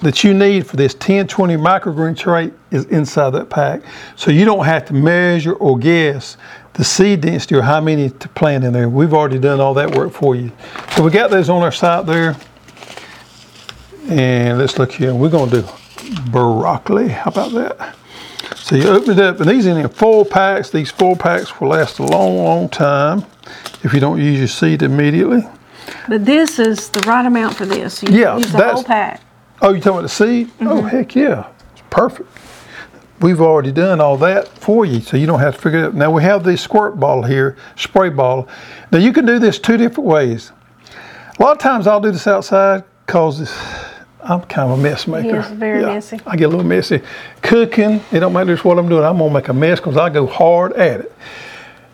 that 0.00 0.24
you 0.24 0.32
need 0.32 0.66
for 0.66 0.76
this 0.76 0.94
1020 0.94 1.56
microgreen 1.56 2.16
tray 2.16 2.52
is 2.70 2.86
inside 2.86 3.30
that 3.30 3.50
pack. 3.50 3.82
So 4.16 4.30
you 4.30 4.46
don't 4.46 4.64
have 4.64 4.86
to 4.86 4.94
measure 4.94 5.52
or 5.52 5.78
guess 5.78 6.38
the 6.72 6.84
seed 6.84 7.20
density 7.20 7.56
or 7.56 7.62
how 7.62 7.82
many 7.82 8.08
to 8.08 8.28
plant 8.30 8.64
in 8.64 8.72
there. 8.72 8.88
We've 8.88 9.12
already 9.12 9.38
done 9.38 9.60
all 9.60 9.74
that 9.74 9.94
work 9.94 10.14
for 10.14 10.34
you. 10.34 10.50
So 10.96 11.04
we 11.04 11.10
got 11.10 11.30
those 11.30 11.50
on 11.50 11.62
our 11.62 11.72
site 11.72 12.06
there. 12.06 12.34
And 14.08 14.56
let's 14.56 14.78
look 14.78 14.90
here. 14.90 15.14
We're 15.14 15.28
gonna 15.28 15.50
do 15.50 15.68
broccoli. 16.30 17.08
How 17.08 17.30
about 17.30 17.52
that? 17.52 17.94
So 18.68 18.76
you 18.76 18.86
open 18.88 19.12
it 19.12 19.18
up, 19.20 19.40
and 19.40 19.48
these 19.48 19.66
are 19.66 19.78
in 19.78 19.88
four 19.88 20.26
packs. 20.26 20.68
These 20.68 20.90
four 20.90 21.16
packs 21.16 21.58
will 21.58 21.68
last 21.68 22.00
a 22.00 22.02
long, 22.02 22.36
long 22.36 22.68
time 22.68 23.24
if 23.82 23.94
you 23.94 24.00
don't 24.00 24.20
use 24.20 24.38
your 24.38 24.46
seed 24.48 24.82
immediately. 24.82 25.42
But 26.06 26.26
this 26.26 26.58
is 26.58 26.90
the 26.90 27.00
right 27.08 27.24
amount 27.24 27.54
for 27.56 27.64
this. 27.64 28.02
You 28.02 28.10
Yeah, 28.12 28.36
use 28.36 28.52
the 28.52 28.58
that's- 28.58 28.74
whole 28.74 28.84
pack. 28.84 29.22
Oh, 29.62 29.72
you 29.72 29.80
talking 29.80 29.92
about 29.92 30.02
the 30.02 30.08
seed? 30.10 30.50
Oh, 30.60 30.64
Mm-hmm. 30.82 30.86
heck 30.88 31.14
yeah. 31.14 31.46
It's 31.72 31.82
perfect. 31.88 32.28
We've 33.20 33.40
already 33.40 33.72
done 33.72 34.02
all 34.02 34.18
that 34.18 34.46
for 34.48 34.84
you, 34.84 35.00
so 35.00 35.16
you 35.16 35.26
don't 35.26 35.40
have 35.40 35.56
to 35.56 35.60
figure 35.62 35.78
it 35.80 35.84
out. 35.86 35.94
Now 35.94 36.10
we 36.10 36.22
have 36.22 36.44
this 36.44 36.60
squirt 36.60 37.00
bottle 37.00 37.22
here, 37.24 37.56
spray 37.74 38.10
bottle. 38.10 38.48
Now 38.92 38.98
you 38.98 39.14
can 39.14 39.24
do 39.24 39.38
this 39.38 39.58
two 39.58 39.78
different 39.78 40.06
ways. 40.08 40.52
A 41.38 41.42
lot 41.42 41.52
of 41.52 41.58
times 41.58 41.86
I'll 41.86 42.00
do 42.02 42.10
this 42.12 42.26
outside 42.26 42.84
because 43.06 43.50
I'm 44.22 44.42
kind 44.42 44.70
of 44.72 44.78
a 44.78 44.82
mess 44.82 45.06
maker. 45.06 45.40
is 45.40 45.46
very 45.48 45.82
messy. 45.82 46.20
I 46.26 46.36
get 46.36 46.44
a 46.44 46.48
little 46.48 46.64
messy. 46.64 47.00
Cooking, 47.42 48.02
it 48.10 48.20
don't 48.20 48.32
matter 48.32 48.52
just 48.52 48.64
what 48.64 48.78
I'm 48.78 48.88
doing. 48.88 49.04
I'm 49.04 49.18
gonna 49.18 49.32
make 49.32 49.48
a 49.48 49.52
mess 49.52 49.78
because 49.78 49.96
I 49.96 50.10
go 50.10 50.26
hard 50.26 50.72
at 50.74 51.00
it. 51.00 51.12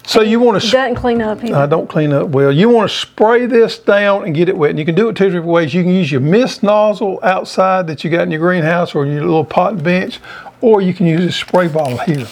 So 0.06 0.20
you 0.20 0.38
want 0.38 0.60
to 0.60 0.70
Doesn't 0.70 0.96
clean 0.96 1.22
up 1.22 1.42
either. 1.42 1.56
I 1.56 1.64
don't 1.66 1.88
clean 1.88 2.12
up 2.12 2.28
well. 2.28 2.52
You 2.52 2.68
want 2.68 2.90
to 2.90 2.94
spray 2.96 3.46
this 3.46 3.78
down 3.78 4.24
and 4.24 4.34
get 4.34 4.50
it 4.50 4.56
wet. 4.56 4.70
And 4.70 4.78
you 4.78 4.84
can 4.84 4.94
do 4.94 5.08
it 5.08 5.16
two 5.16 5.26
different 5.26 5.46
ways. 5.46 5.72
You 5.72 5.82
can 5.82 5.92
use 5.92 6.12
your 6.12 6.20
mist 6.20 6.62
nozzle 6.62 7.20
outside 7.22 7.86
that 7.86 8.04
you 8.04 8.10
got 8.10 8.22
in 8.22 8.30
your 8.30 8.40
greenhouse 8.40 8.94
or 8.94 9.06
your 9.06 9.22
little 9.22 9.46
pot 9.46 9.82
bench, 9.82 10.20
or 10.60 10.82
you 10.82 10.92
can 10.92 11.06
use 11.06 11.24
a 11.24 11.32
spray 11.32 11.68
bottle 11.68 11.96
here. 11.98 12.26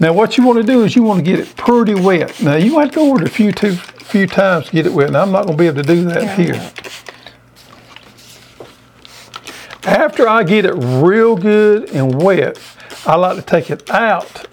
Now 0.00 0.12
what 0.12 0.36
you 0.36 0.44
want 0.46 0.58
to 0.58 0.62
do 0.64 0.84
is 0.84 0.94
you 0.94 1.02
want 1.02 1.24
to 1.24 1.30
get 1.30 1.40
it 1.40 1.56
pretty 1.56 1.94
wet. 1.94 2.42
Now 2.42 2.56
you 2.56 2.72
might 2.74 2.92
go 2.92 3.10
over 3.10 3.22
it 3.22 3.28
a 3.28 3.30
few 3.30 3.52
two 3.52 3.76
few 3.76 4.26
times 4.26 4.66
to 4.66 4.72
get 4.72 4.86
it 4.86 4.92
wet. 4.92 5.10
Now 5.10 5.22
I'm 5.22 5.32
not 5.32 5.46
going 5.46 5.56
to 5.56 5.62
be 5.62 5.66
able 5.66 5.82
to 5.82 5.88
do 5.88 6.04
that 6.04 6.22
Yeah. 6.22 6.36
here. 6.36 6.72
After 9.86 10.28
I 10.28 10.42
get 10.42 10.64
it 10.64 10.72
real 10.72 11.36
good 11.36 11.90
and 11.90 12.20
wet, 12.20 12.58
I 13.06 13.14
like 13.14 13.36
to 13.36 13.42
take 13.42 13.70
it 13.70 13.88
out 13.88 14.48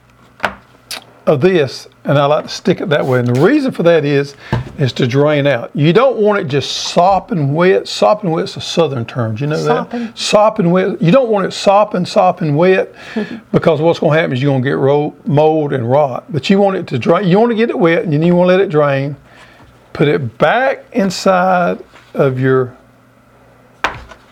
of 1.26 1.42
this 1.42 1.88
and 2.04 2.20
I 2.20 2.26
like 2.26 2.46
to 2.46 2.52
stick 2.52 2.82
it 2.82 2.90
that 2.90 3.04
way. 3.04 3.18
And 3.18 3.28
the 3.28 3.42
reason 3.42 3.72
for 3.72 3.82
that 3.82 4.06
is, 4.06 4.36
is 4.78 4.94
to 4.94 5.08
drain 5.08 5.48
out. 5.48 5.76
You 5.76 5.92
don't 5.92 6.18
want 6.18 6.38
it 6.40 6.50
just 6.50 6.72
sopping 6.72 7.56
wet. 7.56 7.88
Sopping 7.88 8.30
wet's 8.30 8.58
a 8.58 8.62
southern 8.62 9.06
term. 9.06 9.34
Do 9.34 9.46
you 9.46 9.50
know 9.50 9.58
Sopping. 9.58 10.02
that? 10.02 10.18
Sopping 10.20 10.70
wet. 10.70 11.02
You 11.02 11.12
don't 11.12 11.30
want 11.30 11.48
it 11.48 11.52
sopping, 11.52 12.06
sopping 12.06 12.56
wet 12.56 12.94
because 13.52 13.82
what's 13.82 13.98
going 13.98 14.14
to 14.14 14.20
happen 14.20 14.34
is 14.34 14.42
you're 14.44 14.52
going 14.52 14.64
to 14.64 14.70
get 14.70 15.28
mold 15.28 15.74
and 15.74 15.90
rot. 15.90 16.32
But 16.32 16.48
you 16.52 16.60
want 16.60 16.76
it 16.76 16.86
to 16.88 17.00
drain. 17.00 17.28
You 17.28 17.40
want 17.40 17.50
to 17.50 17.58
get 17.58 17.72
it 17.72 17.80
wet 17.80 18.04
and 18.04 18.14
then 18.14 18.22
you 18.22 18.36
want 18.36 18.50
to 18.50 18.56
let 18.56 18.60
it 18.60 18.70
drain. 18.70 19.16
Put 19.94 20.08
it 20.08 20.38
back 20.38 20.86
inside 20.92 21.84
of 22.14 22.40
your 22.40 22.78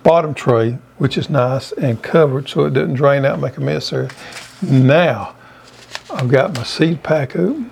bottom 0.03 0.33
tray, 0.33 0.77
which 1.01 1.17
is 1.17 1.31
nice 1.31 1.71
and 1.71 2.03
covered 2.03 2.47
so 2.47 2.65
it 2.65 2.75
doesn't 2.75 2.93
drain 2.93 3.25
out 3.25 3.33
and 3.33 3.41
make 3.41 3.57
a 3.57 3.59
mess 3.59 3.89
there. 3.89 4.07
Now, 4.61 5.33
I've 6.11 6.29
got 6.29 6.55
my 6.55 6.61
seed 6.61 7.01
pack 7.01 7.35
open. 7.35 7.71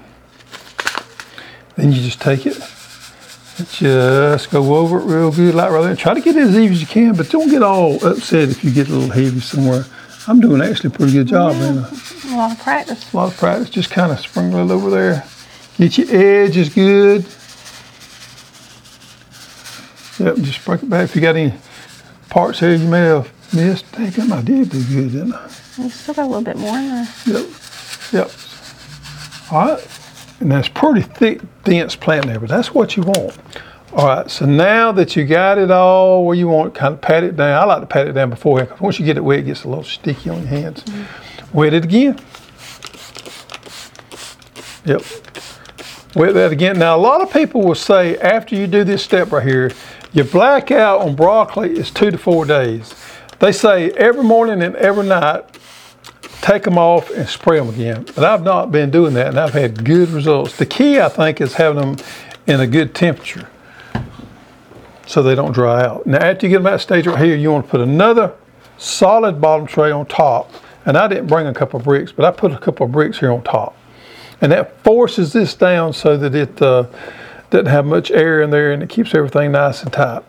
Then 1.75 1.91
you 1.91 2.01
just 2.01 2.19
take 2.19 2.47
it 2.47 2.55
and 3.59 3.69
just 3.69 4.49
go 4.49 4.75
over 4.77 4.97
it 4.97 5.03
real 5.03 5.31
good, 5.31 5.53
like 5.53 5.69
right 5.69 5.83
there. 5.83 5.95
Try 5.95 6.15
to 6.15 6.21
get 6.21 6.35
it 6.37 6.41
as 6.41 6.55
even 6.57 6.71
as 6.71 6.81
you 6.81 6.87
can, 6.87 7.13
but 7.13 7.29
don't 7.29 7.51
get 7.51 7.61
all 7.61 8.03
upset 8.03 8.49
if 8.49 8.63
you 8.63 8.71
get 8.71 8.89
a 8.89 8.93
little 8.93 9.11
heavy 9.11 9.39
somewhere. 9.41 9.85
I'm 10.27 10.39
doing 10.39 10.63
actually 10.63 10.87
a 10.87 10.97
pretty 10.97 11.13
good 11.13 11.27
job, 11.27 11.53
man. 11.57 11.85
A 12.31 12.35
lot 12.35 12.53
of 12.53 12.59
practice. 12.63 13.13
A 13.13 13.15
lot 13.15 13.31
of 13.31 13.37
practice. 13.37 13.69
Just 13.69 13.91
kind 13.91 14.11
of 14.11 14.19
sprinkle 14.19 14.67
it 14.67 14.73
over 14.73 14.89
there. 14.89 15.23
Get 15.77 15.99
your 15.99 16.07
edges 16.09 16.73
good. 16.73 17.25
Yep, 20.17 20.37
just 20.43 20.61
sprinkle 20.61 20.87
it 20.87 20.89
back. 20.89 21.03
If 21.03 21.15
you 21.15 21.21
got 21.21 21.35
any 21.35 21.53
parts 22.29 22.59
here 22.59 22.75
you 22.75 22.87
may 22.87 23.01
have 23.01 23.31
missed, 23.53 23.85
think 23.87 24.19
I 24.19 24.41
did 24.41 24.69
do 24.69 24.83
good, 24.85 25.11
didn't 25.11 25.33
I? 25.33 25.49
You 25.77 25.89
still 25.89 26.13
got 26.13 26.25
a 26.25 26.27
little 26.27 26.43
bit 26.43 26.57
more 26.57 26.77
in 26.77 26.89
there. 26.89 27.07
Yep. 27.25 27.49
Yep. 28.11 28.31
All 29.51 29.67
right. 29.67 29.87
And 30.39 30.51
that's 30.51 30.69
pretty 30.69 31.01
thick, 31.01 31.41
dense 31.63 31.95
plant 31.95 32.27
there, 32.27 32.39
but 32.39 32.49
that's 32.49 32.73
what 32.73 32.95
you 32.95 33.03
want. 33.03 33.37
All 33.91 34.05
right, 34.05 34.29
so 34.29 34.45
now 34.45 34.91
that 34.91 35.15
you 35.15 35.25
got 35.25 35.57
it 35.57 35.71
all 35.71 36.23
where 36.23 36.35
you 36.35 36.47
want, 36.47 36.75
kind 36.75 36.93
of 36.93 37.01
pat 37.01 37.23
it 37.23 37.35
down. 37.35 37.59
I 37.59 37.65
like 37.65 37.81
to 37.81 37.87
pat 37.87 38.07
it 38.07 38.13
down 38.13 38.29
beforehand 38.29 38.69
because 38.69 38.81
once 38.81 38.99
you 38.99 39.05
get 39.05 39.17
it 39.17 39.21
wet, 39.21 39.39
it 39.39 39.43
gets 39.43 39.63
a 39.63 39.67
little 39.67 39.83
sticky 39.83 40.29
on 40.29 40.39
your 40.41 40.47
hands. 40.47 40.83
Mm-hmm. 40.83 41.57
Wet 41.57 41.73
it 41.73 41.85
again. 41.85 42.19
Yep. 44.85 45.01
Wet 46.15 46.33
that 46.35 46.51
again. 46.51 46.77
Now, 46.77 46.95
a 46.95 47.01
lot 47.01 47.21
of 47.21 47.33
people 47.33 47.61
will 47.63 47.75
say 47.75 48.17
after 48.19 48.55
you 48.55 48.67
do 48.67 48.83
this 48.83 49.03
step 49.03 49.31
right 49.31 49.45
here, 49.45 49.71
your 50.13 50.25
blackout 50.25 51.01
on 51.01 51.15
broccoli 51.15 51.77
is 51.77 51.91
two 51.91 52.11
to 52.11 52.17
four 52.17 52.45
days. 52.45 52.93
They 53.39 53.51
say 53.51 53.91
every 53.91 54.23
morning 54.23 54.61
and 54.61 54.75
every 54.75 55.05
night, 55.05 55.45
take 56.41 56.63
them 56.63 56.77
off 56.77 57.09
and 57.11 57.27
spray 57.27 57.59
them 57.59 57.69
again. 57.69 58.05
But 58.15 58.23
I've 58.23 58.43
not 58.43 58.71
been 58.71 58.89
doing 58.89 59.13
that, 59.13 59.27
and 59.27 59.39
I've 59.39 59.53
had 59.53 59.83
good 59.85 60.09
results. 60.09 60.57
The 60.57 60.65
key, 60.65 60.99
I 60.99 61.09
think, 61.09 61.41
is 61.41 61.53
having 61.53 61.81
them 61.81 62.05
in 62.47 62.59
a 62.59 62.67
good 62.67 62.95
temperature 62.95 63.49
so 65.05 65.23
they 65.23 65.35
don't 65.35 65.51
dry 65.51 65.83
out. 65.83 66.05
Now, 66.05 66.19
after 66.19 66.45
you 66.45 66.51
get 66.51 66.63
them 66.63 66.73
at 66.73 66.81
stage 66.81 67.07
right 67.07 67.19
here, 67.19 67.35
you 67.35 67.51
want 67.51 67.65
to 67.65 67.71
put 67.71 67.81
another 67.81 68.33
solid 68.77 69.41
bottom 69.41 69.65
tray 69.65 69.91
on 69.91 70.05
top. 70.05 70.51
And 70.85 70.97
I 70.97 71.07
didn't 71.07 71.27
bring 71.27 71.47
a 71.47 71.53
couple 71.53 71.79
of 71.79 71.83
bricks, 71.83 72.11
but 72.11 72.25
I 72.25 72.31
put 72.31 72.51
a 72.51 72.57
couple 72.57 72.85
of 72.85 72.91
bricks 72.91 73.19
here 73.19 73.31
on 73.31 73.43
top. 73.43 73.75
And 74.41 74.51
that 74.51 74.81
forces 74.83 75.33
this 75.33 75.53
down 75.53 75.93
so 75.93 76.15
that 76.17 76.33
it 76.33 76.61
uh, 76.61 76.85
doesn't 77.49 77.67
have 77.67 77.85
much 77.85 78.11
air 78.11 78.41
in 78.41 78.49
there 78.49 78.71
and 78.71 78.83
it 78.83 78.89
keeps 78.89 79.13
everything 79.13 79.51
nice 79.51 79.83
and 79.83 79.91
tight. 79.91 80.23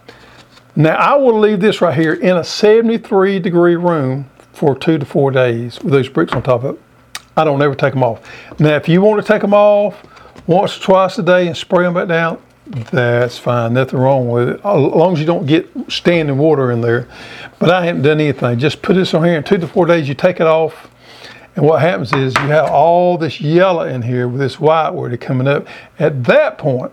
Now, 0.77 0.95
I 0.95 1.17
will 1.17 1.39
leave 1.39 1.61
this 1.61 1.81
right 1.81 1.97
here 1.97 2.15
in 2.15 2.37
a 2.37 2.45
73 2.45 3.41
degree 3.41 3.77
room 3.77 4.31
for 4.53 4.77
two 4.79 4.99
to 4.99 5.05
four 5.05 5.31
days 5.31 5.81
with 5.81 5.93
those 5.93 6.09
bricks 6.09 6.33
on 6.33 6.43
top 6.43 6.65
of 6.65 6.77
it. 6.77 6.83
I 7.37 7.45
don't 7.45 7.61
ever 7.63 7.75
take 7.75 7.93
them 7.93 8.03
off. 8.03 8.21
Now, 8.59 8.77
if 8.77 8.89
you 8.89 9.01
want 9.01 9.25
to 9.25 9.33
take 9.33 9.43
them 9.43 9.55
off 9.55 10.03
once 10.47 10.77
or 10.77 10.81
twice 10.81 11.19
a 11.19 11.23
day 11.23 11.47
and 11.47 11.57
spray 11.57 11.85
them 11.85 11.95
back 11.95 12.09
down, 12.09 12.41
that's 12.67 13.37
fine. 13.39 13.75
Nothing 13.75 13.99
wrong 13.99 14.29
with 14.29 14.49
it. 14.49 14.57
As 14.59 14.65
long 14.65 15.15
as 15.15 15.21
you 15.21 15.27
don't 15.27 15.47
get 15.47 15.69
standing 15.89 16.39
water 16.39 16.71
in 16.71 16.81
there. 16.81 17.09
But 17.59 17.71
I 17.71 17.85
haven't 17.85 18.03
done 18.03 18.21
anything. 18.21 18.59
Just 18.59 18.81
put 18.81 18.95
this 18.95 19.13
on 19.13 19.25
here 19.25 19.37
in 19.37 19.43
two 19.43 19.59
to 19.59 19.67
four 19.67 19.87
days. 19.87 20.09
You 20.09 20.15
take 20.15 20.37
it 20.37 20.47
off. 20.47 20.89
And 21.57 21.65
what 21.65 21.81
happens 21.81 22.13
is 22.13 22.33
you 22.37 22.47
have 22.47 22.71
all 22.71 23.19
this 23.19 23.41
yellow 23.41 23.83
in 23.83 24.03
here 24.03 24.29
with 24.29 24.41
this 24.41 24.61
white 24.61 24.91
where 24.91 25.09
they're 25.09 25.19
coming 25.19 25.49
up. 25.49 25.67
At 25.99 26.23
that 26.25 26.59
point, 26.59 26.93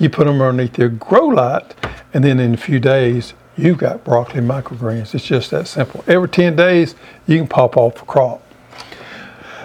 you 0.00 0.10
put 0.10 0.26
them 0.26 0.40
underneath 0.40 0.72
their 0.72 0.88
grow 0.88 1.26
light. 1.26 1.74
And 2.12 2.24
then 2.24 2.40
in 2.40 2.54
a 2.54 2.56
few 2.56 2.80
days, 2.80 3.34
you've 3.56 3.78
got 3.78 4.02
broccoli 4.02 4.40
microgreens. 4.40 5.14
It's 5.14 5.24
just 5.24 5.50
that 5.52 5.68
simple. 5.68 6.02
Every 6.08 6.28
10 6.28 6.56
days, 6.56 6.96
you 7.26 7.36
can 7.38 7.46
pop 7.46 7.76
off 7.76 8.02
a 8.02 8.04
crop. 8.06 8.42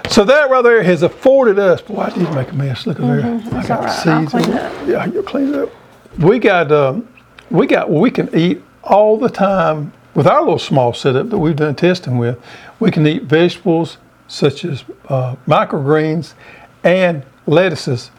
So 0.09 0.23
that 0.25 0.51
right 0.51 0.61
there 0.63 0.83
has 0.83 1.01
afforded 1.01 1.57
us. 1.57 1.81
Boy, 1.81 2.01
I 2.01 2.09
did 2.11 2.31
make 2.33 2.51
a 2.51 2.53
mess. 2.53 2.85
Look 2.85 2.99
at 2.99 3.07
there. 3.07 3.21
Mm-hmm. 3.21 3.55
I 3.55 3.59
It's 3.59 3.67
got 3.67 3.83
right. 3.85 3.89
Seeds. 3.91 4.31
clean 4.31 4.43
in 4.45 4.57
it 4.57 4.83
it. 4.83 4.89
Yeah, 4.89 5.05
you'll 5.05 5.23
clean 5.23 5.49
it 5.49 5.55
up. 5.55 5.69
We 6.19 6.37
got 6.37 6.71
um, 6.71 7.07
we 7.49 7.65
got 7.65 7.89
we 7.89 8.11
can 8.11 8.33
eat 8.35 8.61
all 8.83 9.17
the 9.17 9.29
time 9.29 9.91
with 10.13 10.27
our 10.27 10.41
little 10.41 10.59
small 10.59 10.93
setup 10.93 11.29
that 11.29 11.37
we've 11.39 11.55
done 11.55 11.75
testing 11.75 12.17
with. 12.19 12.39
We 12.79 12.91
can 12.91 13.05
eat 13.07 13.23
vegetables 13.23 13.97
such 14.27 14.63
as 14.63 14.83
uh, 15.09 15.35
microgreens 15.47 16.33
and 16.83 17.23
lettuces 17.47 18.11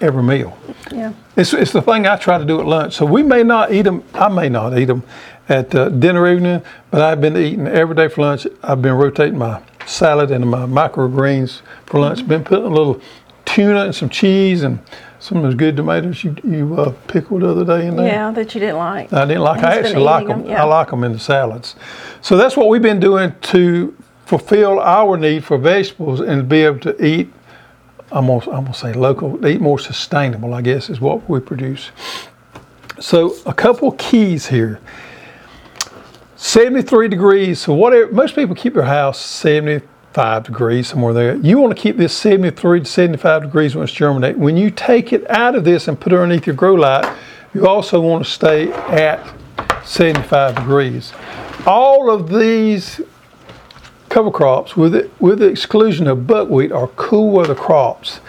every 0.00 0.22
meal. 0.22 0.56
Yeah. 0.92 1.12
It's, 1.36 1.52
it's 1.52 1.72
the 1.72 1.82
thing 1.82 2.06
I 2.06 2.16
try 2.16 2.38
to 2.38 2.44
do 2.44 2.60
at 2.60 2.66
lunch. 2.66 2.94
So 2.94 3.06
we 3.06 3.22
may 3.22 3.42
not 3.42 3.72
eat 3.72 3.82
them. 3.82 4.02
I 4.14 4.28
may 4.28 4.48
not 4.48 4.78
eat 4.78 4.86
them 4.86 5.02
at 5.48 5.74
uh, 5.74 5.88
dinner 5.88 6.26
evening, 6.32 6.62
but 6.90 7.00
I've 7.00 7.20
been 7.20 7.36
eating 7.36 7.66
every 7.66 7.96
day 7.96 8.08
for 8.08 8.22
lunch. 8.22 8.46
I've 8.62 8.82
been 8.82 8.94
rotating 8.94 9.38
my 9.38 9.62
salad 9.86 10.30
and 10.30 10.48
my 10.48 10.66
microgreens 10.66 11.62
for 11.86 12.00
lunch. 12.00 12.26
Been 12.26 12.44
putting 12.44 12.66
a 12.66 12.68
little 12.68 13.00
tuna 13.44 13.86
and 13.86 13.94
some 13.94 14.08
cheese 14.08 14.62
and 14.62 14.78
some 15.20 15.38
of 15.38 15.44
those 15.44 15.54
good 15.54 15.76
tomatoes 15.76 16.22
you, 16.22 16.36
you 16.44 16.78
uh, 16.78 16.92
pickled 17.08 17.42
the 17.42 17.48
other 17.48 17.64
day 17.64 17.86
in 17.86 17.96
there. 17.96 18.06
Yeah, 18.06 18.30
that 18.30 18.54
you 18.54 18.60
didn't 18.60 18.76
like. 18.76 19.12
I 19.12 19.24
didn't 19.24 19.42
like. 19.42 19.64
I 19.64 19.78
actually 19.78 20.02
like 20.02 20.26
them. 20.26 20.42
them, 20.42 20.50
yeah. 20.50 20.62
I 20.62 20.64
like 20.64 20.90
them 20.90 21.02
in 21.02 21.12
the 21.12 21.18
salads. 21.18 21.74
So 22.20 22.36
that's 22.36 22.56
what 22.56 22.68
we've 22.68 22.82
been 22.82 23.00
doing 23.00 23.34
to 23.42 23.96
fulfill 24.26 24.78
our 24.78 25.16
need 25.16 25.44
for 25.44 25.58
vegetables 25.58 26.20
and 26.20 26.48
be 26.48 26.58
able 26.58 26.78
to 26.80 27.04
eat. 27.04 27.32
I'm 28.10 28.26
gonna, 28.26 28.50
I'm 28.50 28.64
gonna 28.64 28.74
say 28.74 28.92
local, 28.92 29.46
eat 29.46 29.60
more 29.60 29.78
sustainable. 29.78 30.54
I 30.54 30.62
guess 30.62 30.88
is 30.88 31.00
what 31.00 31.28
we 31.28 31.40
produce. 31.40 31.90
So 33.00 33.36
a 33.46 33.54
couple 33.54 33.92
keys 33.92 34.46
here. 34.46 34.80
73 36.36 37.08
degrees. 37.08 37.60
So 37.60 37.74
whatever 37.74 38.12
most 38.12 38.34
people 38.34 38.54
keep 38.54 38.74
their 38.74 38.84
house 38.84 39.20
75 39.20 40.44
degrees 40.44 40.88
somewhere 40.88 41.12
there. 41.12 41.36
You 41.36 41.58
want 41.58 41.76
to 41.76 41.80
keep 41.80 41.96
this 41.96 42.16
73 42.16 42.80
to 42.80 42.86
75 42.86 43.42
degrees 43.42 43.74
when 43.74 43.84
it's 43.84 43.92
germinating. 43.92 44.40
When 44.40 44.56
you 44.56 44.70
take 44.70 45.12
it 45.12 45.28
out 45.30 45.54
of 45.54 45.64
this 45.64 45.88
and 45.88 45.98
put 45.98 46.12
it 46.12 46.18
underneath 46.18 46.46
your 46.46 46.56
grow 46.56 46.74
light, 46.74 47.12
you 47.54 47.66
also 47.66 48.00
want 48.00 48.24
to 48.24 48.30
stay 48.30 48.72
at 48.72 49.34
75 49.84 50.54
degrees. 50.54 51.12
All 51.66 52.10
of 52.10 52.28
these 52.28 53.00
cover 54.08 54.30
crops, 54.30 54.76
with 54.76 54.92
the, 54.92 55.10
with 55.20 55.38
the 55.38 55.46
exclusion 55.46 56.06
of 56.06 56.26
buckwheat, 56.26 56.72
are 56.72 56.88
cool 56.88 57.30
weather 57.30 57.54
crops. 57.54 58.20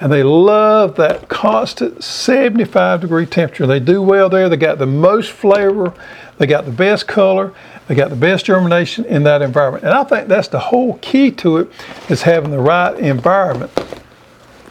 And 0.00 0.12
they 0.12 0.22
love 0.22 0.94
that 0.96 1.28
constant 1.28 2.04
75 2.04 3.00
degree 3.00 3.26
temperature. 3.26 3.66
They 3.66 3.80
do 3.80 4.00
well 4.00 4.28
there. 4.28 4.48
They 4.48 4.56
got 4.56 4.78
the 4.78 4.86
most 4.86 5.32
flavor. 5.32 5.92
They 6.38 6.46
got 6.46 6.66
the 6.66 6.70
best 6.70 7.08
color. 7.08 7.52
They 7.88 7.96
got 7.96 8.10
the 8.10 8.16
best 8.16 8.46
germination 8.46 9.04
in 9.06 9.24
that 9.24 9.42
environment. 9.42 9.84
And 9.84 9.92
I 9.92 10.04
think 10.04 10.28
that's 10.28 10.48
the 10.48 10.60
whole 10.60 10.98
key 10.98 11.32
to 11.32 11.56
it 11.58 11.70
is 12.08 12.22
having 12.22 12.50
the 12.50 12.60
right 12.60 12.96
environment 12.98 13.72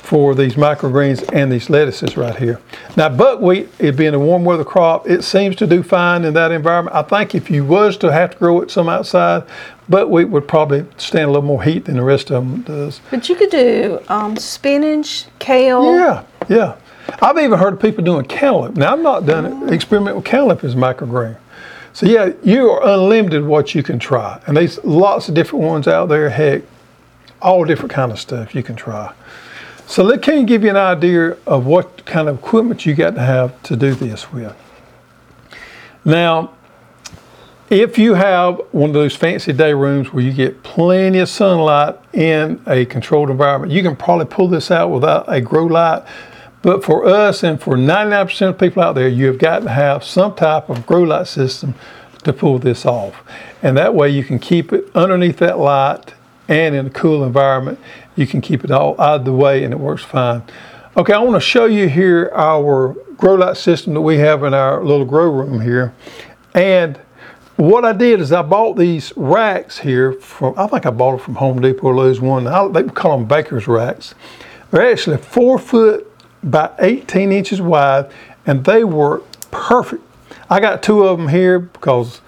for 0.07 0.33
these 0.33 0.53
microgreens 0.53 1.29
and 1.33 1.51
these 1.51 1.69
lettuces 1.69 2.15
right 2.15 2.37
here. 2.37 2.61
Now 2.95 3.09
buckwheat, 3.09 3.67
it 3.77 3.97
being 3.97 4.13
a 4.13 4.19
warm 4.19 4.45
weather 4.45 4.63
crop, 4.63 5.05
it 5.05 5.21
seems 5.21 5.57
to 5.57 5.67
do 5.67 5.83
fine 5.83 6.23
in 6.23 6.33
that 6.33 6.49
environment. 6.49 6.95
I 6.95 7.01
think 7.01 7.35
if 7.35 7.49
you 7.49 7.65
was 7.65 7.97
to 7.97 8.13
have 8.13 8.31
to 8.31 8.37
grow 8.37 8.61
it 8.61 8.71
some 8.71 8.87
outside, 8.87 9.43
buckwheat 9.89 10.29
would 10.29 10.47
probably 10.47 10.85
stand 10.95 11.25
a 11.25 11.27
little 11.27 11.41
more 11.41 11.61
heat 11.61 11.85
than 11.85 11.97
the 11.97 12.03
rest 12.03 12.31
of 12.31 12.45
them 12.45 12.61
does. 12.61 13.01
But 13.11 13.27
you 13.27 13.35
could 13.35 13.49
do 13.49 13.99
um, 14.07 14.37
spinach, 14.37 15.25
kale. 15.39 15.93
Yeah, 15.93 16.23
yeah. 16.47 16.77
I've 17.21 17.37
even 17.39 17.59
heard 17.59 17.73
of 17.73 17.81
people 17.81 18.01
doing 18.01 18.23
cantaloupe. 18.23 18.77
Now 18.77 18.93
I've 18.93 19.01
not 19.01 19.25
done 19.25 19.45
it. 19.45 19.73
Experiment 19.73 20.15
with 20.15 20.23
cantaloupe 20.23 20.63
as 20.63 20.73
microgreen. 20.73 21.35
So 21.91 22.05
yeah, 22.05 22.31
you 22.43 22.69
are 22.69 22.93
unlimited 22.93 23.43
what 23.43 23.75
you 23.75 23.83
can 23.83 23.99
try, 23.99 24.39
and 24.47 24.55
there's 24.55 24.81
lots 24.85 25.27
of 25.27 25.35
different 25.35 25.65
ones 25.65 25.85
out 25.85 26.07
there. 26.07 26.29
Heck, 26.29 26.61
all 27.41 27.65
different 27.65 27.91
kind 27.91 28.13
of 28.13 28.19
stuff 28.19 28.55
you 28.55 28.63
can 28.63 28.77
try. 28.77 29.13
So 29.87 30.03
let 30.03 30.21
can 30.21 30.45
give 30.45 30.63
you 30.63 30.69
an 30.69 30.75
idea 30.75 31.37
of 31.47 31.65
what 31.65 32.05
kind 32.05 32.27
of 32.27 32.39
equipment 32.39 32.85
you 32.85 32.93
got 32.93 33.15
to 33.15 33.21
have 33.21 33.63
to 33.63 33.77
do 33.77 33.95
this 33.95 34.31
with. 34.33 34.55
Now, 36.03 36.51
if 37.69 37.97
you 37.97 38.13
have 38.15 38.61
one 38.71 38.89
of 38.89 38.93
those 38.93 39.15
fancy 39.15 39.53
day 39.53 39.73
rooms 39.73 40.11
where 40.11 40.23
you 40.23 40.33
get 40.33 40.61
plenty 40.61 41.19
of 41.19 41.29
sunlight 41.29 41.95
in 42.11 42.61
a 42.67 42.85
controlled 42.85 43.29
environment, 43.29 43.71
you 43.71 43.81
can 43.81 43.95
probably 43.95 44.25
pull 44.25 44.49
this 44.49 44.71
out 44.71 44.89
without 44.89 45.25
a 45.27 45.39
grow 45.39 45.65
light. 45.65 46.03
But 46.61 46.83
for 46.83 47.05
us 47.05 47.41
and 47.43 47.61
for 47.61 47.77
99% 47.77 48.49
of 48.49 48.59
people 48.59 48.83
out 48.83 48.95
there, 48.95 49.07
you 49.07 49.27
have 49.27 49.37
got 49.37 49.59
to 49.59 49.69
have 49.69 50.03
some 50.03 50.35
type 50.35 50.69
of 50.69 50.85
grow 50.85 51.03
light 51.03 51.27
system 51.27 51.75
to 52.23 52.33
pull 52.33 52.59
this 52.59 52.85
off. 52.85 53.23
And 53.63 53.77
that 53.77 53.95
way 53.95 54.09
you 54.09 54.25
can 54.25 54.37
keep 54.37 54.73
it 54.73 54.89
underneath 54.93 55.37
that 55.37 55.57
light 55.57 56.13
and 56.49 56.75
in 56.75 56.87
a 56.87 56.89
cool 56.89 57.23
environment. 57.23 57.79
You 58.17 58.27
can 58.27 58.41
keep 58.41 58.65
it 58.65 58.71
all 58.71 58.99
out 58.99 59.19
of 59.19 59.25
the 59.25 59.31
way 59.31 59.63
and 59.63 59.71
it 59.71 59.79
works 59.79 60.03
fine. 60.03 60.43
Okay, 60.97 61.13
I 61.13 61.19
want 61.19 61.35
to 61.35 61.47
show 61.47 61.65
you 61.65 61.87
here 61.87 62.31
our 62.33 62.95
grow 63.15 63.35
light 63.35 63.55
system 63.55 63.93
that 63.93 64.01
we 64.01 64.17
have 64.17 64.43
in 64.43 64.53
our 64.53 64.83
little 64.83 65.05
grow 65.05 65.31
room 65.31 65.61
here. 65.61 65.93
And 66.55 66.99
what 67.55 67.85
I 67.85 67.93
did 67.93 68.19
is 68.19 68.31
I 68.31 68.41
bought 68.41 68.75
these 68.75 69.13
racks 69.15 69.77
here 69.77 70.13
from, 70.13 70.55
I 70.57 70.65
think 70.65 70.87
I 70.87 70.89
bought 70.89 71.19
it 71.19 71.21
from 71.21 71.35
Home 71.35 71.61
Depot 71.61 71.87
or 71.87 71.95
Lowe's 71.95 72.19
one. 72.19 72.47
I, 72.47 72.67
they 72.67 72.83
call 72.83 73.17
them 73.17 73.27
baker's 73.27 73.67
racks. 73.67 74.15
They're 74.71 74.91
actually 74.91 75.17
four 75.17 75.59
foot 75.59 76.11
by 76.43 76.71
18 76.79 77.31
inches 77.31 77.61
wide 77.61 78.11
and 78.47 78.65
they 78.65 78.83
work 78.83 79.23
perfect. 79.51 80.03
I 80.49 80.59
got 80.59 80.81
two 80.81 81.03
of 81.03 81.19
them 81.19 81.27
here 81.27 81.59
because 81.59 82.21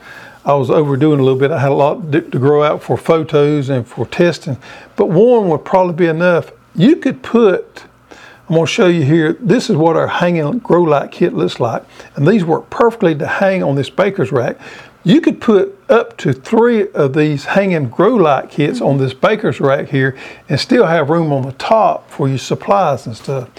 I 0.50 0.54
was 0.54 0.72
overdoing 0.72 1.20
a 1.20 1.24
little 1.24 1.38
bit. 1.38 1.52
I 1.52 1.60
had 1.60 1.70
a 1.70 1.76
lot 1.76 2.12
to 2.12 2.22
grow 2.22 2.64
out 2.64 2.82
for 2.82 2.98
photos 2.98 3.70
and 3.70 3.88
for 3.88 4.08
testing, 4.08 4.58
but 4.96 5.06
one 5.06 5.48
would 5.50 5.64
probably 5.64 5.94
be 5.94 6.08
enough. 6.08 6.52
You 6.74 6.96
could 6.96 7.22
put, 7.22 7.84
I'm 8.10 8.56
going 8.56 8.66
to 8.66 8.72
show 8.72 8.88
you 8.88 9.04
here, 9.04 9.34
this 9.34 9.70
is 9.70 9.76
what 9.76 9.96
our 9.96 10.08
hanging 10.08 10.58
grow 10.58 10.82
light 10.82 11.12
kit 11.12 11.34
looks 11.36 11.60
like, 11.60 11.84
and 12.16 12.28
these 12.28 12.44
work 12.44 12.68
perfectly 12.72 13.14
to 13.14 13.28
hang 13.28 13.62
on 13.62 13.76
this 13.76 13.92
baker's 13.92 14.32
rack. 14.32 14.58
You 15.04 15.22
could 15.22 15.40
put 15.40 15.78
up 15.88 16.18
to 16.18 16.34
three 16.34 16.90
of 16.94 17.14
these 17.14 17.46
hanging 17.46 17.88
grow 17.88 18.16
light 18.16 18.50
kits 18.50 18.82
on 18.82 18.98
this 18.98 19.14
baker's 19.14 19.60
rack 19.60 19.90
here 19.90 20.18
and 20.50 20.60
still 20.60 20.88
have 20.88 21.12
room 21.12 21.32
on 21.32 21.44
the 21.44 21.52
top 21.54 22.10
for 22.10 22.28
your 22.28 22.40
supplies 22.40 23.06
and 23.06 23.16
stuff. 23.16 23.50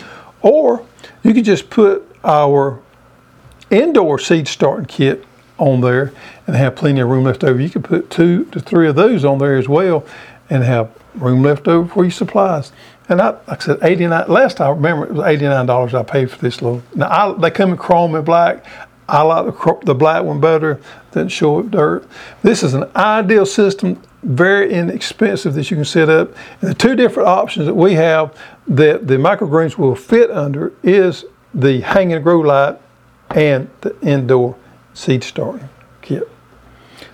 Or 0.43 0.85
you 1.23 1.35
could 1.35 1.45
just 1.45 1.71
put 1.71 2.05
our 2.25 2.83
indoor 3.71 4.19
seed 4.19 4.49
starting 4.49 4.87
kit 4.87 5.25
on 5.61 5.83
there 5.83 6.13
and 6.47 6.57
have 6.57 6.75
plenty 6.75 7.01
of 7.01 7.09
room 7.09 7.25
left 7.25 7.45
over. 7.45 7.61
You 7.61 7.71
could 7.71 7.85
put 7.85 8.11
two 8.11 8.47
to 8.47 8.61
three 8.61 8.89
of 8.89 8.97
those 8.97 9.25
on 9.25 9.39
there 9.39 9.57
as 9.57 9.69
well 9.69 10.05
and 10.49 10.65
have 10.65 10.91
room 11.15 11.43
left 11.43 11.69
over 11.69 11.89
for 11.89 12.05
your 12.05 12.11
supplies. 12.11 12.73
And 13.09 13.21
I, 13.21 13.31
like 13.47 13.49
I 13.49 13.59
said, 13.59 13.79
89, 13.83 14.29
last 14.29 14.61
I 14.61 14.71
remember 14.71 15.07
it 15.07 15.13
was 15.13 15.25
$89 15.25 15.95
I 15.95 16.03
paid 16.03 16.31
for 16.31 16.39
this 16.39 16.63
little. 16.63 16.83
Now, 16.95 17.09
I, 17.09 17.33
they 17.39 17.51
come 17.51 17.71
in 17.71 17.77
chrome 17.77 18.15
and 18.15 18.25
black. 18.25 18.65
I 19.09 19.23
like 19.23 19.47
the, 19.47 19.79
the 19.85 19.95
black 19.95 20.23
one 20.23 20.41
better 20.41 20.81
than 21.11 21.29
show 21.29 21.59
up 21.61 21.71
dirt. 21.71 22.09
This 22.43 22.63
is 22.63 22.75
an 22.75 22.85
ideal 22.95 23.45
system, 23.45 24.01
very 24.23 24.73
inexpensive 24.73 25.55
that 25.55 25.71
you 25.71 25.77
can 25.77 25.85
set 25.85 26.09
up. 26.09 26.35
And 26.61 26.71
the 26.71 26.75
two 26.75 26.95
different 26.95 27.29
options 27.29 27.67
that 27.67 27.75
we 27.75 27.95
have 27.95 28.37
that 28.69 29.09
the 29.09 29.17
microgreens 29.17 29.77
will 29.77 29.97
fit 29.97 30.31
under 30.31 30.73
is 30.85 31.25
the 31.53 31.81
hanging 31.81 32.23
grow 32.23 32.41
light 32.41 32.79
and 33.31 33.69
the 33.81 33.99
indoor 34.01 34.57
seed 34.95 35.25
starting 35.25 35.69
kit. 36.03 36.29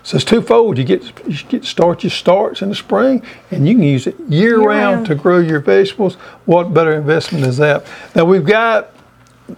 So 0.03 0.17
it's 0.17 0.25
twofold. 0.25 0.79
You 0.79 0.85
get 0.85 1.03
you 1.27 1.37
get 1.49 1.63
to 1.63 1.69
start 1.69 2.03
your 2.03 2.11
starts 2.11 2.63
in 2.63 2.69
the 2.69 2.75
spring, 2.75 3.23
and 3.51 3.67
you 3.69 3.75
can 3.75 3.83
use 3.83 4.07
it 4.07 4.19
year, 4.29 4.57
round 4.59 4.69
Year-round. 4.69 5.07
to 5.07 5.15
grow 5.15 5.39
your 5.39 5.61
vegetables. 5.61 6.15
What 6.45 6.73
better 6.75 6.93
investment 6.93 7.45
is 7.45 7.57
that? 7.59 7.85
Now 8.15 8.25
we've 8.25 8.45
got 8.45 8.91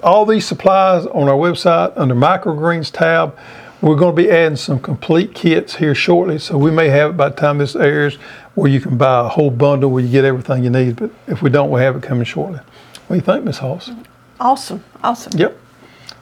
all 0.03 0.27
these 0.27 0.47
supplies 0.47 1.07
on 1.07 1.29
our 1.29 1.37
website 1.37 1.93
under 1.97 2.14
microgreens 2.14 2.91
tab. 2.91 3.39
We're 3.81 3.97
going 3.97 4.16
to 4.16 4.23
be 4.23 4.29
adding 4.29 4.57
some 4.57 4.81
complete 4.81 5.35
kits 5.35 5.77
here 5.77 5.95
shortly, 5.95 6.39
so 6.39 6.59
we 6.59 6.71
may 6.71 6.89
have 6.89 7.11
it 7.11 7.16
by 7.16 7.29
the 7.29 7.37
time 7.37 7.59
this 7.59 7.77
airs, 7.77 8.16
where 8.55 8.69
you 8.69 8.81
can 8.81 8.97
buy 8.99 9.21
a 9.21 9.29
whole 9.29 9.51
bundle 9.53 9.91
where 9.91 10.03
you 10.03 10.11
get 10.11 10.25
everything 10.25 10.64
you 10.64 10.71
need. 10.71 10.97
But 10.97 11.11
if 11.29 11.43
we 11.43 11.51
don't, 11.51 11.71
we'll 11.71 11.81
have 11.81 11.95
it 11.95 12.03
coming 12.03 12.25
shortly. 12.25 12.59
What 13.07 13.09
do 13.11 13.14
you 13.14 13.21
think, 13.21 13.45
Miss 13.45 13.59
Hoss? 13.59 13.93
Awesome. 14.41 14.83
Awesome. 15.05 15.39
Yep. 15.39 15.57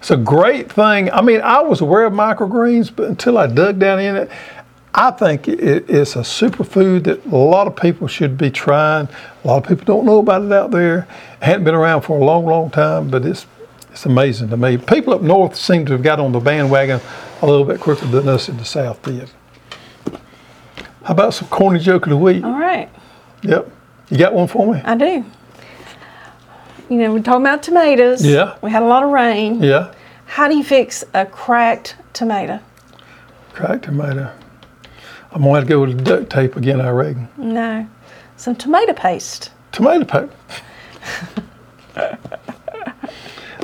It's 0.06 0.12
a 0.12 0.16
great 0.16 0.70
thing. 0.70 1.10
I 1.10 1.20
mean, 1.20 1.40
I 1.40 1.62
was 1.62 1.80
aware 1.80 2.04
of 2.04 2.12
microgreens, 2.12 2.94
but 2.94 3.08
until 3.08 3.36
I 3.38 3.48
dug 3.48 3.80
down 3.80 3.98
in 3.98 4.14
it, 4.14 4.30
I 4.94 5.10
think 5.10 5.48
it, 5.48 5.90
it's 5.90 6.14
a 6.14 6.20
superfood 6.20 7.02
that 7.06 7.26
a 7.26 7.36
lot 7.36 7.66
of 7.66 7.74
people 7.74 8.06
should 8.06 8.38
be 8.38 8.48
trying. 8.48 9.08
A 9.42 9.48
lot 9.48 9.64
of 9.64 9.68
people 9.68 9.84
don't 9.84 10.06
know 10.06 10.20
about 10.20 10.42
it 10.42 10.52
out 10.52 10.70
there. 10.70 11.08
It 11.40 11.44
hadn't 11.44 11.64
been 11.64 11.74
around 11.74 12.02
for 12.02 12.16
a 12.20 12.24
long, 12.24 12.46
long 12.46 12.70
time, 12.70 13.10
but 13.10 13.26
it's 13.26 13.48
it's 13.90 14.06
amazing 14.06 14.50
to 14.50 14.56
me. 14.56 14.78
People 14.78 15.12
up 15.12 15.22
north 15.22 15.56
seem 15.56 15.84
to 15.86 15.92
have 15.94 16.04
got 16.04 16.20
on 16.20 16.30
the 16.30 16.38
bandwagon 16.38 17.00
a 17.42 17.46
little 17.46 17.64
bit 17.64 17.80
quicker 17.80 18.06
than 18.06 18.28
us 18.28 18.48
in 18.48 18.58
the 18.58 18.64
south 18.64 19.02
did. 19.02 19.28
How 21.02 21.14
about 21.14 21.34
some 21.34 21.48
corny 21.48 21.80
joke 21.80 22.06
of 22.06 22.10
the 22.10 22.16
week? 22.16 22.44
All 22.44 22.56
right. 22.56 22.88
Yep. 23.42 23.72
You 24.10 24.18
got 24.18 24.34
one 24.34 24.46
for 24.46 24.72
me? 24.72 24.80
I 24.84 24.96
do. 24.96 25.24
You 26.88 26.98
know, 26.98 27.12
we're 27.12 27.22
talking 27.22 27.42
about 27.42 27.64
tomatoes. 27.64 28.24
Yeah. 28.24 28.56
We 28.62 28.70
had 28.70 28.82
a 28.82 28.86
lot 28.86 29.02
of 29.02 29.10
rain. 29.10 29.60
Yeah. 29.62 29.92
How 30.26 30.48
do 30.48 30.56
you 30.56 30.62
fix 30.62 31.02
a 31.14 31.26
cracked 31.26 31.96
tomato? 32.12 32.60
Cracked 33.52 33.84
tomato. 33.84 34.32
I'm 35.32 35.42
have 35.42 35.64
to 35.64 35.68
go 35.68 35.80
with 35.80 36.04
duct 36.04 36.30
tape 36.30 36.56
again, 36.56 36.80
I 36.80 36.90
reckon. 36.90 37.28
No. 37.36 37.88
Some 38.36 38.54
tomato 38.54 38.92
paste. 38.92 39.50
Tomato 39.72 40.04
paste. 40.04 40.32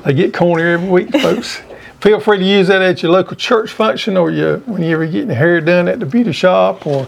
they 0.05 0.14
get 0.14 0.35
corny 0.35 0.64
every 0.64 0.89
week, 0.89 1.12
folks. 1.12 1.62
Feel 2.01 2.18
free 2.18 2.39
to 2.39 2.45
use 2.45 2.66
that 2.66 2.83
at 2.83 3.03
your 3.03 3.12
local 3.12 3.37
church 3.37 3.70
function 3.70 4.16
or 4.16 4.31
your, 4.31 4.59
when 4.59 4.83
you're 4.83 5.07
getting 5.07 5.31
hair 5.31 5.61
done 5.61 5.87
at 5.87 6.01
the 6.01 6.07
beauty 6.07 6.33
shop 6.33 6.87
or 6.87 7.07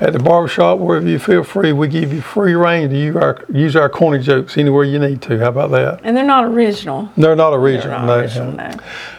at 0.00 0.12
the 0.12 0.18
barber 0.18 0.48
shop, 0.48 0.78
wherever 0.78 1.06
you 1.06 1.18
feel 1.18 1.44
free. 1.44 1.72
We 1.72 1.88
give 1.88 2.12
you 2.12 2.20
free 2.20 2.54
rein 2.54 2.90
to 2.90 2.96
use 2.96 3.16
our, 3.16 3.44
use 3.52 3.76
our 3.76 3.88
corny 3.88 4.22
jokes 4.22 4.56
anywhere 4.58 4.84
you 4.84 4.98
need 4.98 5.22
to. 5.22 5.38
How 5.38 5.48
about 5.48 5.70
that? 5.72 6.00
And 6.02 6.16
they're 6.16 6.24
not 6.24 6.44
original. 6.44 7.10
They're 7.16 7.36
not 7.36 7.50
They're 7.50 7.60
original. 7.60 8.00
not 8.00 8.06
no. 8.06 8.14
original, 8.14 8.52
no. 8.52 8.70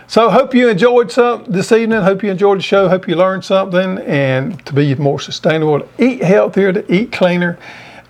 So 0.08 0.30
hope 0.30 0.56
you 0.56 0.70
enjoyed 0.70 1.12
something 1.12 1.52
this 1.52 1.72
evening. 1.72 2.02
Hope 2.02 2.24
you 2.24 2.32
enjoyed 2.32 2.60
the 2.60 2.64
show. 2.64 2.88
Hope 2.88 3.08
you 3.08 3.16
learned 3.16 3.44
something 3.44 3.98
and 4.00 4.64
to 4.66 4.74
be 4.74 4.96
more 4.96 5.20
sustainable, 5.20 5.82
to 5.82 5.88
eat 5.98 6.24
healthier, 6.24 6.72
to 6.72 6.94
eat 6.94 7.12
cleaner. 7.12 7.60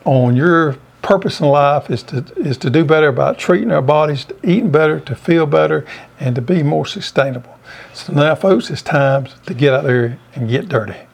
On 0.06 0.36
your 0.36 0.78
purpose 1.02 1.40
in 1.40 1.48
life 1.48 1.90
is 1.90 2.04
to 2.04 2.24
is 2.38 2.58
to 2.58 2.70
do 2.70 2.84
better 2.86 3.08
about 3.08 3.40
treating 3.40 3.72
our 3.72 3.82
bodies, 3.82 4.26
to 4.26 4.36
eating 4.44 4.72
better, 4.72 5.00
to 5.00 5.16
feel 5.16 5.46
better, 5.46 5.86
and 6.20 6.36
to 6.36 6.42
be 6.42 6.62
more 6.64 6.86
sustainable. 6.86 7.58
So 7.94 8.14
now, 8.14 8.36
folks, 8.36 8.70
it's 8.70 8.82
time 8.82 9.28
to 9.46 9.54
get 9.54 9.74
out 9.74 9.84
there 9.86 10.20
and 10.36 10.50
get 10.50 10.70
dirty. 10.70 11.07